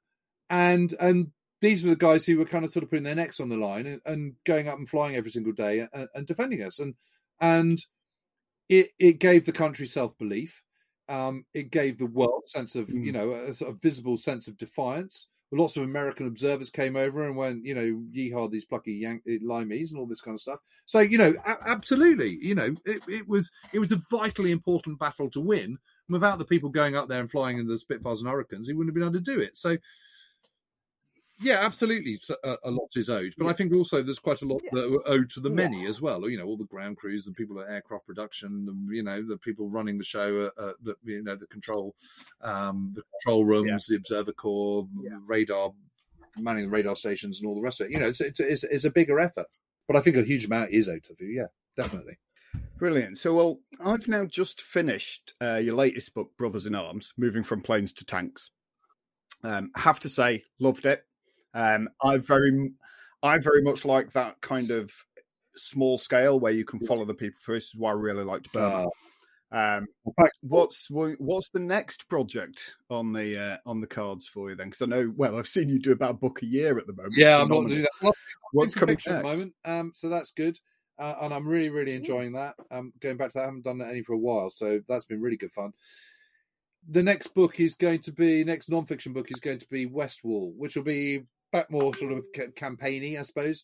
And 0.49 0.95
and 0.99 1.31
these 1.61 1.83
were 1.83 1.91
the 1.91 1.95
guys 1.95 2.25
who 2.25 2.37
were 2.37 2.45
kind 2.45 2.65
of 2.65 2.71
sort 2.71 2.83
of 2.83 2.89
putting 2.89 3.03
their 3.03 3.15
necks 3.15 3.39
on 3.39 3.49
the 3.49 3.57
line 3.57 3.85
and, 3.85 4.01
and 4.05 4.33
going 4.45 4.67
up 4.67 4.77
and 4.77 4.89
flying 4.89 5.15
every 5.15 5.29
single 5.29 5.53
day 5.53 5.87
and, 5.93 6.07
and 6.15 6.27
defending 6.27 6.63
us. 6.63 6.79
And 6.79 6.95
and 7.39 7.79
it 8.67 8.91
it 8.97 9.19
gave 9.19 9.45
the 9.45 9.51
country 9.51 9.85
self 9.85 10.17
belief. 10.17 10.63
Um, 11.07 11.45
it 11.53 11.71
gave 11.71 11.97
the 11.97 12.05
world 12.05 12.43
a 12.45 12.49
sense 12.49 12.75
of 12.75 12.89
you 12.89 13.11
know 13.11 13.31
a 13.33 13.53
sort 13.53 13.71
of 13.71 13.81
visible 13.81 14.17
sense 14.17 14.47
of 14.47 14.57
defiance. 14.57 15.27
Lots 15.53 15.75
of 15.75 15.83
American 15.83 16.27
observers 16.27 16.69
came 16.69 16.95
over 16.95 17.27
and 17.27 17.35
went, 17.35 17.65
you 17.65 17.75
know, 17.75 18.01
yeehaw 18.15 18.49
these 18.49 18.63
plucky 18.63 18.93
Yank- 18.93 19.23
eh, 19.27 19.37
limeys 19.43 19.91
and 19.91 19.99
all 19.99 20.07
this 20.07 20.21
kind 20.21 20.35
of 20.35 20.39
stuff. 20.39 20.59
So 20.85 20.99
you 20.99 21.17
know, 21.17 21.33
a- 21.45 21.69
absolutely, 21.69 22.37
you 22.41 22.55
know, 22.55 22.73
it, 22.85 23.01
it 23.07 23.27
was 23.27 23.51
it 23.73 23.79
was 23.79 23.91
a 23.91 24.01
vitally 24.09 24.51
important 24.51 24.97
battle 24.99 25.29
to 25.31 25.41
win. 25.41 25.77
Without 26.09 26.39
the 26.39 26.45
people 26.45 26.69
going 26.69 26.95
up 26.95 27.07
there 27.07 27.19
and 27.19 27.31
flying 27.31 27.57
in 27.57 27.67
the 27.67 27.77
Spitfires 27.77 28.21
and 28.21 28.29
Hurricanes, 28.29 28.67
he 28.67 28.73
wouldn't 28.73 28.89
have 28.89 28.95
been 28.95 29.03
able 29.03 29.13
to 29.25 29.33
do 29.33 29.41
it. 29.41 29.57
So 29.57 29.77
Yeah, 31.41 31.57
absolutely. 31.65 32.19
So, 32.21 32.35
uh, 32.43 32.57
a 32.63 32.69
lot 32.69 32.89
is 32.95 33.09
owed, 33.09 33.33
but 33.37 33.47
I 33.47 33.53
think 33.53 33.73
also 33.73 34.03
there's 34.03 34.19
quite 34.19 34.41
a 34.41 34.45
lot 34.45 34.61
that 34.71 34.85
are 34.85 35.11
owed 35.11 35.29
to 35.31 35.39
the 35.39 35.49
many 35.49 35.81
Yes. 35.81 35.89
as 35.89 36.01
well. 36.01 36.29
You 36.29 36.37
know, 36.37 36.45
all 36.45 36.57
the 36.57 36.65
ground 36.65 36.97
crews, 36.97 37.25
the 37.25 37.31
people 37.31 37.59
at 37.59 37.69
aircraft 37.69 38.05
production, 38.05 38.65
the, 38.65 38.95
you 38.95 39.01
know, 39.03 39.25
the 39.25 39.37
people 39.37 39.69
running 39.69 39.97
the 39.97 40.03
show, 40.03 40.51
uh, 40.57 40.61
uh, 40.61 40.73
the 40.83 40.95
you 41.03 41.23
know, 41.23 41.35
the 41.35 41.47
control, 41.47 41.95
um, 42.41 42.93
the 42.95 43.03
control 43.23 43.45
rooms, 43.45 43.87
the 43.87 43.95
observer 43.95 44.33
corps, 44.33 44.87
radar, 45.25 45.71
manning 46.37 46.65
the 46.65 46.69
radar 46.69 46.95
stations, 46.95 47.39
and 47.39 47.47
all 47.47 47.55
the 47.55 47.61
rest 47.61 47.81
of 47.81 47.87
it. 47.87 47.93
You 47.93 47.99
know, 47.99 48.07
it's, 48.09 48.21
it's, 48.21 48.39
it's, 48.39 48.63
it's 48.63 48.85
a 48.85 48.91
bigger 48.91 49.19
effort, 49.19 49.47
but 49.87 49.97
I 49.97 50.01
think 50.01 50.17
a 50.17 50.23
huge 50.23 50.45
amount 50.45 50.71
is 50.71 50.87
owed 50.89 51.03
to 51.05 51.15
you. 51.19 51.27
Yeah, 51.27 51.47
definitely. 51.81 52.19
Brilliant. 52.77 53.17
So, 53.17 53.33
well, 53.33 53.59
I've 53.83 54.07
now 54.07 54.25
just 54.25 54.61
finished 54.61 55.33
uh, 55.41 55.55
your 55.63 55.75
latest 55.75 56.13
book, 56.13 56.31
Brothers 56.37 56.65
in 56.65 56.75
Arms, 56.75 57.13
moving 57.17 57.43
from 57.43 57.61
planes 57.61 57.93
to 57.93 58.05
tanks. 58.05 58.51
Um, 59.43 59.71
have 59.75 59.99
to 60.01 60.09
say, 60.09 60.43
loved 60.59 60.85
it. 60.85 61.03
Um, 61.53 61.89
I 62.03 62.17
very, 62.17 62.71
I 63.23 63.37
very 63.37 63.61
much 63.61 63.85
like 63.85 64.11
that 64.13 64.39
kind 64.41 64.71
of 64.71 64.91
small 65.55 65.97
scale 65.97 66.39
where 66.39 66.53
you 66.53 66.65
can 66.65 66.79
follow 66.87 67.05
the 67.05 67.13
people 67.13 67.39
through. 67.43 67.55
This 67.55 67.65
is 67.65 67.75
why 67.75 67.91
I 67.91 67.93
really 67.93 68.23
liked 68.23 68.51
Burma. 68.51 68.87
Um, 69.53 69.87
what's 70.43 70.87
what's 70.89 71.49
the 71.49 71.59
next 71.59 72.07
project 72.07 72.75
on 72.89 73.11
the 73.11 73.37
uh, 73.37 73.57
on 73.65 73.81
the 73.81 73.87
cards 73.87 74.25
for 74.25 74.49
you 74.49 74.55
then? 74.55 74.67
Because 74.69 74.83
I 74.83 74.85
know, 74.85 75.13
well, 75.17 75.37
I've 75.37 75.47
seen 75.47 75.67
you 75.67 75.77
do 75.77 75.91
about 75.91 76.11
a 76.11 76.13
book 76.13 76.41
a 76.41 76.45
year 76.45 76.77
at 76.77 76.87
the 76.87 76.93
moment. 76.93 77.15
Yeah, 77.17 77.41
I'm 77.41 77.49
not 77.49 77.67
doing 77.67 77.81
that. 77.81 77.91
Well, 78.01 78.13
What's 78.53 78.73
coming 78.73 78.95
fiction 78.95 79.13
at 79.13 79.21
the 79.21 79.27
next? 79.27 79.37
moment, 79.37 79.55
um, 79.65 79.91
so 79.93 80.07
that's 80.07 80.31
good, 80.31 80.57
uh, 80.99 81.15
and 81.21 81.33
I'm 81.33 81.47
really, 81.47 81.69
really 81.69 81.95
enjoying 81.95 82.31
that. 82.33 82.55
Um, 82.69 82.93
going 83.01 83.17
back 83.17 83.31
to 83.31 83.39
that, 83.39 83.41
I 83.41 83.45
haven't 83.45 83.65
done 83.65 83.81
any 83.81 84.03
for 84.03 84.13
a 84.13 84.17
while, 84.17 84.49
so 84.49 84.79
that's 84.87 85.05
been 85.05 85.21
really 85.21 85.37
good 85.37 85.51
fun. 85.51 85.73
The 86.89 87.03
next 87.03 87.33
book 87.33 87.59
is 87.59 87.75
going 87.75 87.99
to 88.01 88.11
be 88.13 88.45
next 88.45 88.69
non-fiction 88.69 89.11
book 89.11 89.31
is 89.31 89.39
going 89.41 89.59
to 89.59 89.67
be 89.67 89.85
Westwall, 89.85 90.53
which 90.57 90.75
will 90.75 90.83
be 90.83 91.23
back 91.51 91.69
more 91.71 91.93
sort 91.95 92.11
of 92.13 92.25
ca- 92.35 92.51
campaigny, 92.55 93.17
I 93.17 93.21
suppose. 93.23 93.63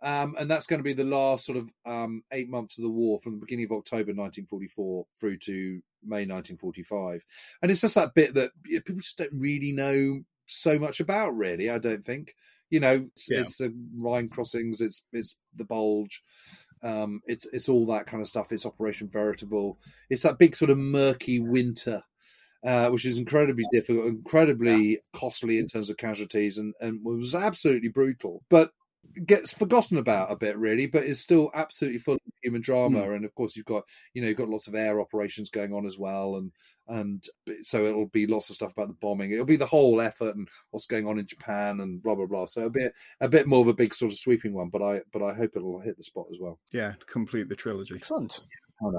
Um, 0.00 0.36
and 0.38 0.48
that's 0.48 0.66
going 0.66 0.78
to 0.78 0.84
be 0.84 0.92
the 0.92 1.02
last 1.04 1.44
sort 1.44 1.58
of 1.58 1.72
um, 1.84 2.22
eight 2.32 2.48
months 2.48 2.78
of 2.78 2.84
the 2.84 2.90
war 2.90 3.18
from 3.18 3.32
the 3.32 3.40
beginning 3.40 3.64
of 3.64 3.72
October 3.72 4.12
1944 4.14 5.06
through 5.18 5.38
to 5.38 5.80
May 6.04 6.24
1945. 6.26 7.24
And 7.62 7.70
it's 7.70 7.80
just 7.80 7.96
that 7.96 8.14
bit 8.14 8.34
that 8.34 8.52
you 8.66 8.76
know, 8.76 8.82
people 8.82 9.00
just 9.00 9.18
don't 9.18 9.32
really 9.40 9.72
know 9.72 10.20
so 10.46 10.78
much 10.78 11.00
about, 11.00 11.36
really. 11.36 11.68
I 11.70 11.78
don't 11.78 12.04
think. 12.04 12.34
You 12.70 12.80
know, 12.80 13.08
it's, 13.14 13.30
Yeah. 13.30 13.40
it's 13.40 13.58
the 13.58 13.74
Rhine 13.96 14.28
crossings, 14.28 14.80
it's 14.80 15.02
it's 15.12 15.38
the 15.56 15.64
Bulge, 15.64 16.22
um, 16.82 17.22
it's 17.26 17.46
it's 17.52 17.68
all 17.68 17.86
that 17.86 18.06
kind 18.06 18.20
of 18.20 18.28
stuff. 18.28 18.52
It's 18.52 18.66
Operation 18.66 19.08
Veritable. 19.08 19.78
It's 20.10 20.22
that 20.22 20.38
big 20.38 20.54
sort 20.54 20.70
of 20.70 20.78
murky 20.78 21.40
winter 21.40 22.02
uh, 22.64 22.88
which 22.88 23.04
is 23.04 23.18
incredibly 23.18 23.64
difficult, 23.72 24.06
incredibly 24.06 25.00
costly 25.12 25.58
in 25.58 25.66
terms 25.66 25.90
of 25.90 25.96
casualties, 25.96 26.58
and, 26.58 26.74
and 26.80 27.04
was 27.04 27.34
absolutely 27.34 27.88
brutal. 27.88 28.42
But 28.48 28.72
gets 29.26 29.52
forgotten 29.52 29.98
about 29.98 30.30
a 30.30 30.36
bit, 30.36 30.56
really. 30.58 30.86
But 30.86 31.04
is 31.04 31.20
still 31.20 31.50
absolutely 31.54 31.98
full 31.98 32.14
of 32.14 32.20
human 32.42 32.60
drama. 32.60 33.10
And 33.12 33.24
of 33.24 33.34
course, 33.34 33.56
you've 33.56 33.66
got 33.66 33.84
you 34.14 34.22
know 34.22 34.28
you've 34.28 34.36
got 34.36 34.48
lots 34.48 34.68
of 34.68 34.74
air 34.74 35.00
operations 35.00 35.50
going 35.50 35.72
on 35.72 35.86
as 35.86 35.98
well, 35.98 36.36
and 36.36 36.52
and 36.88 37.24
so 37.62 37.84
it'll 37.84 38.06
be 38.06 38.26
lots 38.26 38.50
of 38.50 38.56
stuff 38.56 38.72
about 38.72 38.88
the 38.88 38.94
bombing. 38.94 39.30
It'll 39.32 39.44
be 39.44 39.56
the 39.56 39.66
whole 39.66 40.00
effort 40.00 40.36
and 40.36 40.48
what's 40.70 40.86
going 40.86 41.06
on 41.06 41.18
in 41.18 41.26
Japan 41.26 41.80
and 41.80 42.02
blah 42.02 42.14
blah 42.14 42.26
blah. 42.26 42.46
So 42.46 42.60
it'll 42.60 42.70
be 42.70 42.84
a, 42.84 42.92
a 43.20 43.28
bit 43.28 43.46
more 43.46 43.60
of 43.60 43.68
a 43.68 43.74
big 43.74 43.94
sort 43.94 44.12
of 44.12 44.18
sweeping 44.18 44.52
one. 44.52 44.68
But 44.68 44.82
I 44.82 45.00
but 45.12 45.22
I 45.22 45.34
hope 45.34 45.52
it'll 45.56 45.80
hit 45.80 45.96
the 45.96 46.04
spot 46.04 46.26
as 46.30 46.38
well. 46.40 46.58
Yeah, 46.72 46.94
complete 47.06 47.48
the 47.48 47.56
trilogy. 47.56 47.94
Excellent. 47.96 48.40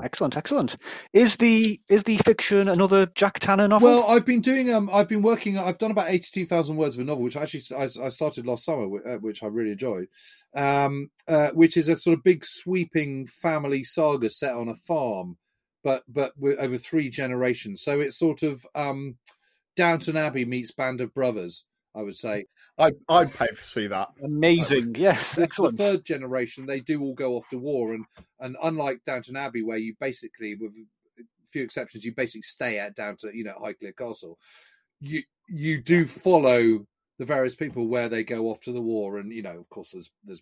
Excellent, 0.04 0.36
excellent. 0.36 0.76
Is 1.14 1.38
the 1.38 1.80
is 1.88 2.04
the 2.04 2.18
fiction 2.18 2.68
another 2.68 3.06
Jack 3.16 3.40
Tanner 3.40 3.68
novel? 3.68 3.88
Well, 3.88 4.10
I've 4.10 4.26
been 4.26 4.42
doing 4.42 4.74
um, 4.74 4.90
I've 4.92 5.08
been 5.08 5.22
working. 5.22 5.58
I've 5.58 5.78
done 5.78 5.92
about 5.92 6.10
eighty-two 6.10 6.46
thousand 6.46 6.76
words 6.76 6.96
of 6.96 7.02
a 7.02 7.06
novel, 7.06 7.24
which 7.24 7.38
actually 7.38 7.64
I, 7.78 7.90
I 8.04 8.10
started 8.10 8.46
last 8.46 8.66
summer, 8.66 8.86
uh, 9.08 9.18
which 9.20 9.42
I 9.42 9.48
really 9.48 9.72
enjoyed. 9.72 10.08
Um, 10.54 11.10
uh, 11.28 11.52
which 11.52 11.78
is 11.78 11.88
a 11.88 11.98
sort 11.98 12.18
of 12.18 12.24
big 12.24 12.44
sweeping 12.44 13.28
family 13.28 13.86
saga 13.86 14.30
set 14.30 14.54
on 14.54 14.68
a 14.68 14.76
farm, 14.76 15.38
but 15.84 16.04
but 16.10 16.34
over 16.44 16.78
three 16.78 17.10
generations. 17.10 17.82
So 17.82 18.02
it's 18.02 18.20
sort 18.20 18.44
of 18.44 18.66
um, 18.76 19.16
Downton 19.78 20.18
Abbey 20.18 20.44
meets 20.44 20.74
Band 20.74 21.00
of 21.00 21.14
Brothers. 21.14 21.64
I 21.96 22.02
would 22.02 22.16
say. 22.16 22.46
I'd 22.78 22.94
I'd 23.08 23.34
pay 23.34 23.48
to 23.48 23.56
see 23.56 23.88
that. 23.88 24.10
Amazing, 24.24 24.96
yes, 24.96 25.36
The- 25.36 25.44
excellent. 25.44 25.78
The 25.78 25.84
third 25.84 26.06
generation, 26.06 26.66
they 26.66 26.80
do 26.80 27.02
all 27.02 27.14
go 27.16 27.36
off 27.36 27.50
to 27.50 27.58
war, 27.58 27.94
and 27.94 28.06
and 28.40 28.56
unlike 28.62 29.02
Downton 29.06 29.36
Abbey, 29.36 29.64
where 29.64 29.78
you 29.78 29.96
basically, 30.00 30.56
with 30.56 30.72
a 30.74 31.24
few 31.52 31.64
exceptions, 31.64 32.06
you 32.06 32.14
basically 32.14 32.44
stay 32.44 32.78
at 32.80 32.96
Downton, 32.96 33.32
you 33.34 33.44
know, 33.44 33.56
Highclere 33.62 33.98
Castle. 33.98 34.38
You 35.02 35.24
you 35.48 35.82
do 35.82 36.06
follow 36.06 36.86
the 37.18 37.26
various 37.26 37.56
people 37.56 37.88
where 37.88 38.08
they 38.08 38.24
go 38.24 38.50
off 38.50 38.62
to 38.62 38.72
the 38.72 38.82
war, 38.82 39.18
and 39.18 39.32
you 39.34 39.42
know, 39.42 39.58
of 39.60 39.70
course, 39.70 39.92
there's 39.92 40.12
there's 40.24 40.42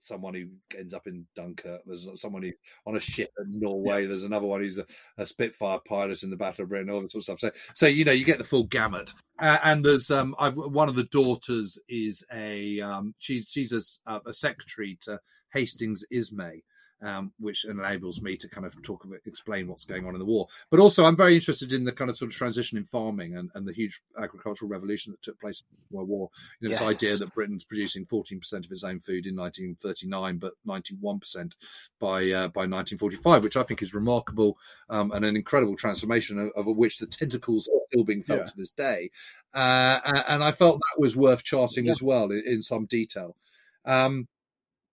someone 0.00 0.34
who 0.34 0.46
ends 0.78 0.94
up 0.94 1.06
in 1.06 1.26
Dunkirk. 1.36 1.82
There's 1.86 2.08
someone 2.16 2.42
who 2.42 2.52
on 2.86 2.96
a 2.96 3.00
ship 3.00 3.30
in 3.38 3.60
Norway. 3.60 4.06
There's 4.06 4.22
another 4.22 4.46
one 4.46 4.60
who's 4.60 4.78
a, 4.78 4.86
a 5.18 5.26
Spitfire 5.26 5.78
pilot 5.86 6.22
in 6.22 6.30
the 6.30 6.36
Battle 6.36 6.64
of 6.64 6.68
Britain. 6.68 6.90
All 6.90 7.02
this 7.02 7.12
sort 7.12 7.28
of 7.28 7.38
stuff. 7.38 7.40
So, 7.40 7.50
so 7.74 7.86
you 7.86 8.04
know, 8.04 8.12
you 8.12 8.24
get 8.24 8.38
the 8.38 8.44
full 8.44 8.64
gamut. 8.64 9.12
Uh, 9.40 9.58
and 9.64 9.84
there's 9.84 10.10
um, 10.10 10.34
I've 10.38 10.56
one 10.56 10.88
of 10.88 10.94
the 10.94 11.04
daughters 11.04 11.78
is 11.88 12.24
a 12.32 12.80
um, 12.80 13.14
she's 13.18 13.48
she's 13.50 13.72
a, 14.06 14.20
a 14.26 14.34
secretary 14.34 14.98
to 15.02 15.18
Hastings 15.52 16.04
Ismay. 16.10 16.62
Um, 17.04 17.32
which 17.40 17.64
enables 17.64 18.22
me 18.22 18.36
to 18.36 18.48
kind 18.48 18.64
of 18.64 18.80
talk 18.84 19.02
about, 19.04 19.18
explain 19.26 19.66
what's 19.66 19.84
going 19.84 20.06
on 20.06 20.14
in 20.14 20.20
the 20.20 20.24
war. 20.24 20.46
But 20.70 20.78
also, 20.78 21.04
I'm 21.04 21.16
very 21.16 21.34
interested 21.34 21.72
in 21.72 21.82
the 21.84 21.90
kind 21.90 22.08
of 22.08 22.16
sort 22.16 22.30
of 22.30 22.36
transition 22.36 22.78
in 22.78 22.84
farming 22.84 23.34
and, 23.36 23.50
and 23.56 23.66
the 23.66 23.72
huge 23.72 24.00
agricultural 24.16 24.68
revolution 24.68 25.10
that 25.10 25.20
took 25.20 25.40
place 25.40 25.64
in 25.68 25.76
the 25.90 25.96
World 25.96 26.08
War. 26.08 26.30
You 26.60 26.68
know, 26.68 26.70
Yes. 26.70 26.78
this 26.78 26.88
idea 26.88 27.16
that 27.16 27.34
Britain's 27.34 27.64
producing 27.64 28.06
14% 28.06 28.64
of 28.64 28.70
its 28.70 28.84
own 28.84 29.00
food 29.00 29.26
in 29.26 29.34
1939, 29.34 30.38
but 30.38 30.52
91% 30.64 31.52
by 31.98 32.30
uh, 32.30 32.48
by 32.48 32.66
1945, 32.66 33.42
which 33.42 33.56
I 33.56 33.64
think 33.64 33.82
is 33.82 33.94
remarkable 33.94 34.56
um, 34.88 35.10
and 35.10 35.24
an 35.24 35.34
incredible 35.34 35.74
transformation 35.74 36.38
of, 36.38 36.50
of 36.68 36.76
which 36.76 36.98
the 36.98 37.06
tentacles 37.08 37.66
are 37.68 37.80
still 37.88 38.04
being 38.04 38.22
felt 38.22 38.42
Yeah. 38.42 38.46
to 38.46 38.56
this 38.56 38.70
day. 38.70 39.10
Uh, 39.52 39.98
and 40.28 40.44
I 40.44 40.52
felt 40.52 40.76
that 40.78 41.00
was 41.00 41.16
worth 41.16 41.42
charting 41.42 41.86
Yeah. 41.86 41.90
as 41.92 42.00
well 42.00 42.30
in, 42.30 42.42
in 42.46 42.62
some 42.62 42.86
detail. 42.86 43.36
Um, 43.84 44.28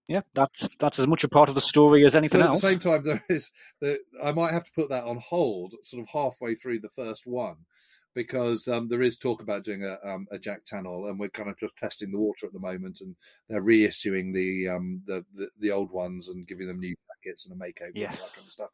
yeah, 0.10 0.22
that's 0.34 0.68
that's 0.80 0.97
as 0.97 1.05
much 1.05 1.24
a 1.24 1.30
part 1.30 1.49
of 1.49 1.55
the 1.55 1.62
story 1.62 2.03
as 2.03 2.16
anything 2.16 2.41
but 2.41 2.49
at 2.49 2.55
the 2.55 2.60
same 2.60 2.80
time, 2.80 3.03
there 3.03 3.24
is 3.30 3.51
the 3.80 3.99
I 4.22 4.32
might 4.32 4.53
have 4.53 4.64
to 4.64 4.72
put 4.72 4.89
that 4.89 5.03
on 5.03 5.18
hold, 5.20 5.76
sort 5.84 6.01
of 6.01 6.10
halfway 6.10 6.55
through 6.55 6.80
the 6.80 6.89
first 6.89 7.28
one, 7.28 7.57
because 8.16 8.68
um, 8.68 8.88
there 8.89 9.03
is 9.03 9.20
talk 9.20 9.39
about 9.39 9.64
doing 9.64 9.84
a, 9.84 10.10
um, 10.10 10.26
a 10.32 10.39
Jack 10.39 10.66
Tanner, 10.66 11.10
and 11.10 11.20
we're 11.20 11.30
kind 11.30 11.47
of 11.47 11.60
just 11.60 11.78
testing 11.78 12.12
the 12.12 12.18
water 12.18 12.47
at 12.47 12.53
the 12.53 12.60
moment, 12.60 13.01
and 13.01 13.16
they're 13.47 13.62
reissuing 13.62 14.34
the 14.34 14.68
um, 14.68 15.03
the, 15.05 15.24
the 15.36 15.49
the 15.60 15.72
old 15.72 15.91
ones 15.91 16.28
and 16.28 16.47
giving 16.47 16.68
them 16.68 16.80
new 16.80 16.95
jackets 17.24 17.45
and 17.45 17.55
a 17.55 17.64
makeover 17.64 17.93
and 17.93 18.14
that 18.14 18.34
kind 18.34 18.45
of 18.45 18.51
stuff. 18.51 18.70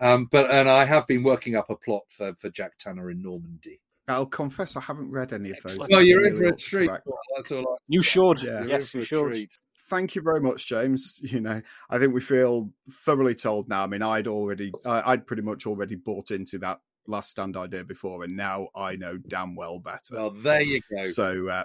Um, 0.00 0.26
but 0.28 0.50
and 0.50 0.68
I 0.68 0.84
have 0.86 1.06
been 1.06 1.22
working 1.22 1.54
up 1.54 1.70
a 1.70 1.76
plot 1.76 2.02
for 2.08 2.34
for 2.34 2.50
Jack 2.50 2.78
Tanner 2.78 3.12
in 3.12 3.22
Normandy. 3.22 3.80
I'll 4.08 4.26
confess 4.26 4.74
I 4.74 4.80
haven't 4.80 5.10
read 5.12 5.32
any 5.32 5.50
of 5.50 5.62
those. 5.62 5.88
No, 5.88 6.00
you're 6.00 6.26
in 6.26 6.36
for 6.36 6.46
a 6.46 6.48
ought 6.48 6.58
treat. 6.58 6.88
correct 6.88 7.04
that. 7.04 7.16
That's 7.36 7.52
all. 7.52 7.74
I, 7.74 7.76
You 7.86 8.02
should. 8.02 8.42
Yeah. 8.42 8.60
you're 8.62 8.68
Yes, 8.68 8.88
for 8.88 8.96
you 8.98 9.02
a 9.02 9.06
should. 9.06 9.30
treat. 9.30 9.58
Thank 9.90 10.14
you 10.14 10.22
very 10.22 10.40
much, 10.40 10.66
James. 10.66 11.20
You 11.30 11.40
know, 11.40 11.60
I 11.90 11.98
think 11.98 12.14
we 12.14 12.20
feel 12.20 12.70
thoroughly 12.90 13.34
told 13.34 13.68
now. 13.68 13.84
I 13.84 13.86
mean, 13.86 14.02
I'd 14.02 14.26
already, 14.26 14.72
I'd 14.84 15.26
pretty 15.26 15.42
much 15.42 15.66
already 15.66 15.96
bought 15.96 16.30
into 16.30 16.58
that 16.58 16.80
last 17.06 17.30
stand 17.30 17.56
idea 17.56 17.84
before, 17.84 18.24
and 18.24 18.36
now 18.36 18.68
I 18.74 18.96
know 18.96 19.18
damn 19.18 19.54
well 19.54 19.78
better. 19.78 20.14
Well, 20.14 20.30
there 20.30 20.62
you 20.62 20.80
go. 20.90 21.04
so, 21.06 21.48
uh, 21.48 21.64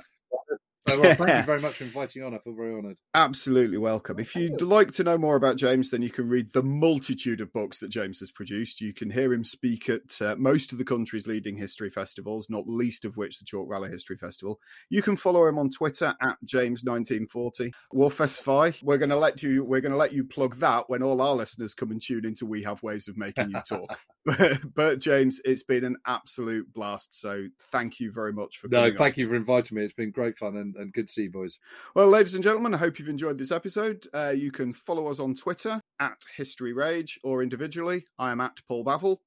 So, 0.88 1.02
well, 1.02 1.16
thank 1.16 1.40
you 1.40 1.44
very 1.44 1.62
much 1.62 1.76
for 1.76 1.84
inviting 1.84 2.24
on. 2.24 2.36
I 2.36 2.38
feel 2.38 2.54
very 2.54 2.76
honoured. 2.76 2.98
absolutely 3.16 3.80
welcome. 3.80 4.20
If 4.20 4.36
you'd 4.36 4.62
like 4.62 4.92
to 4.92 5.04
know 5.04 5.18
more 5.18 5.36
about 5.36 5.58
James, 5.58 5.90
then 5.90 6.04
you 6.04 6.12
can 6.12 6.30
read 6.30 6.54
the 6.54 6.62
multitude 6.62 7.42
of 7.42 7.52
books 7.52 7.80
that 7.80 7.90
James 7.90 8.20
has 8.20 8.30
produced. 8.30 8.82
You 8.82 8.94
can 8.94 9.10
hear 9.10 9.34
him 9.34 9.44
speak 9.44 9.90
at 9.90 10.22
uh, 10.22 10.36
most 10.38 10.72
of 10.72 10.78
the 10.78 10.86
country's 10.86 11.26
leading 11.26 11.56
history 11.56 11.90
festivals, 11.90 12.52
not 12.52 12.68
least 12.68 13.04
of 13.04 13.18
which 13.18 13.40
the 13.40 13.46
Chalke 13.46 13.70
Valley 13.70 13.90
History 13.90 14.18
Festival. 14.18 14.60
You 14.90 15.02
can 15.02 15.16
follow 15.16 15.48
him 15.48 15.58
on 15.58 15.72
Twitter 15.72 16.16
at 16.22 16.38
James1940. 16.46 17.72
Warfestify, 17.94 18.76
we're 18.84 19.00
going 19.00 19.10
to 19.10 19.18
let 19.18 19.42
you 19.42 19.64
we're 19.64 19.82
going 19.82 19.92
to 19.92 19.98
let 19.98 20.14
you 20.14 20.24
plug 20.24 20.58
that 20.58 20.84
when 20.88 21.02
all 21.02 21.20
our 21.22 21.36
listeners 21.36 21.74
come 21.74 21.92
and 21.92 22.02
tune 22.02 22.26
into 22.26 22.46
We 22.46 22.62
Have 22.62 22.84
Ways 22.84 23.08
of 23.08 23.18
Making 23.18 23.50
You 23.50 23.62
Talk. 23.68 23.98
but 24.76 25.00
James, 25.00 25.40
it's 25.46 25.64
been 25.64 25.84
an 25.84 25.98
absolute 26.08 26.72
blast. 26.74 27.20
So 27.20 27.46
thank 27.72 28.00
you 28.00 28.12
very 28.12 28.34
much 28.34 28.58
for 28.58 28.68
No, 28.68 28.78
coming 28.80 28.92
on. 28.94 28.98
thank 28.98 29.18
you 29.18 29.28
for 29.30 29.36
inviting 29.36 29.78
me. 29.78 29.84
It's 29.84 29.94
been 29.94 30.12
great 30.12 30.38
fun 30.38 30.58
and, 30.58 30.76
and 30.76 30.92
good 30.94 31.08
to 31.08 31.14
see 31.14 31.24
you, 31.24 31.32
boys. 31.32 31.60
Well, 31.96 32.08
ladies 32.10 32.34
and 32.34 32.44
gentlemen, 32.44 32.74
I 32.74 32.78
hope 32.78 32.98
you've 32.98 33.08
enjoyed 33.10 33.38
this 33.38 33.52
episode. 33.52 34.08
Uh, 34.14 34.34
you 34.36 34.52
can 34.52 34.74
follow 34.74 35.08
us 35.08 35.20
on 35.20 35.36
Twitter 35.36 35.80
at 36.00 36.18
History 36.36 36.74
Rage 36.74 37.20
or 37.24 37.44
individually. 37.44 38.06
I 38.18 38.32
am 38.32 38.42
at 38.42 38.58
Paul 38.68 38.84
Bavill. 38.84 39.18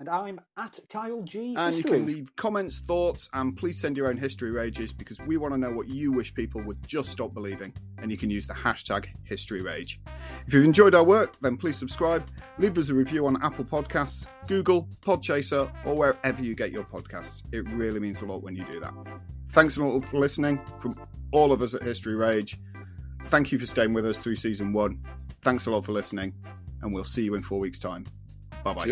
And 0.00 0.08
I'm 0.08 0.40
at 0.56 0.80
Kyle 0.90 1.20
G. 1.22 1.54
And 1.58 1.76
you 1.76 1.82
can 1.82 2.06
leave 2.06 2.34
comments, 2.34 2.78
thoughts, 2.80 3.28
and 3.34 3.54
please 3.54 3.78
send 3.78 3.98
your 3.98 4.08
own 4.08 4.16
history 4.16 4.50
rages 4.50 4.94
because 4.94 5.20
we 5.26 5.36
want 5.36 5.52
to 5.52 5.58
know 5.60 5.70
what 5.70 5.88
you 5.88 6.10
wish 6.10 6.32
people 6.32 6.62
would 6.62 6.78
just 6.86 7.10
stop 7.10 7.34
believing. 7.34 7.74
And 7.98 8.10
you 8.10 8.16
can 8.16 8.30
use 8.30 8.46
the 8.46 8.54
hashtag 8.54 9.08
History 9.24 9.60
Rage. 9.60 10.00
If 10.46 10.54
you've 10.54 10.64
enjoyed 10.64 10.94
our 10.94 11.04
work, 11.04 11.36
then 11.42 11.58
please 11.58 11.76
subscribe, 11.76 12.26
leave 12.56 12.78
us 12.78 12.88
a 12.88 12.94
review 12.94 13.26
on 13.26 13.42
Apple 13.42 13.66
Podcasts, 13.66 14.26
Google, 14.46 14.88
Podchaser, 15.02 15.70
or 15.84 15.94
wherever 15.94 16.42
you 16.42 16.54
get 16.54 16.72
your 16.72 16.84
podcasts. 16.84 17.42
It 17.52 17.68
really 17.68 18.00
means 18.00 18.22
a 18.22 18.24
lot 18.24 18.42
when 18.42 18.56
you 18.56 18.64
do 18.64 18.80
that. 18.80 18.94
thanks 19.50 19.76
a 19.76 19.84
lot 19.84 20.00
for 20.06 20.18
listening 20.18 20.62
from 20.78 20.98
all 21.30 21.52
of 21.52 21.60
us 21.60 21.74
at 21.74 21.82
History 21.82 22.14
Rage. 22.14 22.58
Thank 23.24 23.52
you 23.52 23.58
for 23.58 23.66
staying 23.66 23.92
with 23.92 24.06
us 24.06 24.18
through 24.18 24.36
season 24.36 24.72
one. 24.72 25.04
Thanks 25.42 25.66
a 25.66 25.70
lot 25.70 25.84
for 25.84 25.92
listening, 25.92 26.32
and 26.80 26.94
we'll 26.94 27.04
see 27.04 27.22
you 27.22 27.34
in 27.34 27.42
four 27.42 27.58
weeks' 27.58 27.78
time. 27.78 28.06
Bye 28.64 28.72
bye. 28.72 28.86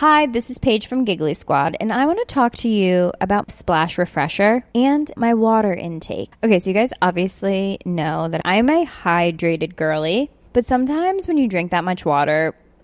Hi, 0.00 0.24
this 0.24 0.48
is 0.48 0.58
Paige 0.58 0.86
from 0.86 1.04
Giggly 1.04 1.34
Squad, 1.34 1.76
and 1.78 1.92
I 1.92 2.06
want 2.06 2.18
to 2.20 2.24
talk 2.24 2.56
to 2.58 2.70
you 2.70 3.12
about 3.20 3.50
Splash 3.50 3.98
Refresher 3.98 4.64
and 4.74 5.10
my 5.14 5.34
water 5.34 5.74
intake. 5.74 6.32
Okay, 6.42 6.58
so 6.58 6.70
you 6.70 6.74
guys 6.74 6.94
obviously 7.02 7.78
know 7.84 8.26
that 8.28 8.40
I'm 8.46 8.70
a 8.70 8.86
hydrated 8.86 9.76
girly, 9.76 10.30
but 10.54 10.64
sometimes 10.64 11.28
when 11.28 11.36
you 11.36 11.48
drink 11.48 11.70
that 11.72 11.84
much 11.84 12.06
water, 12.06 12.54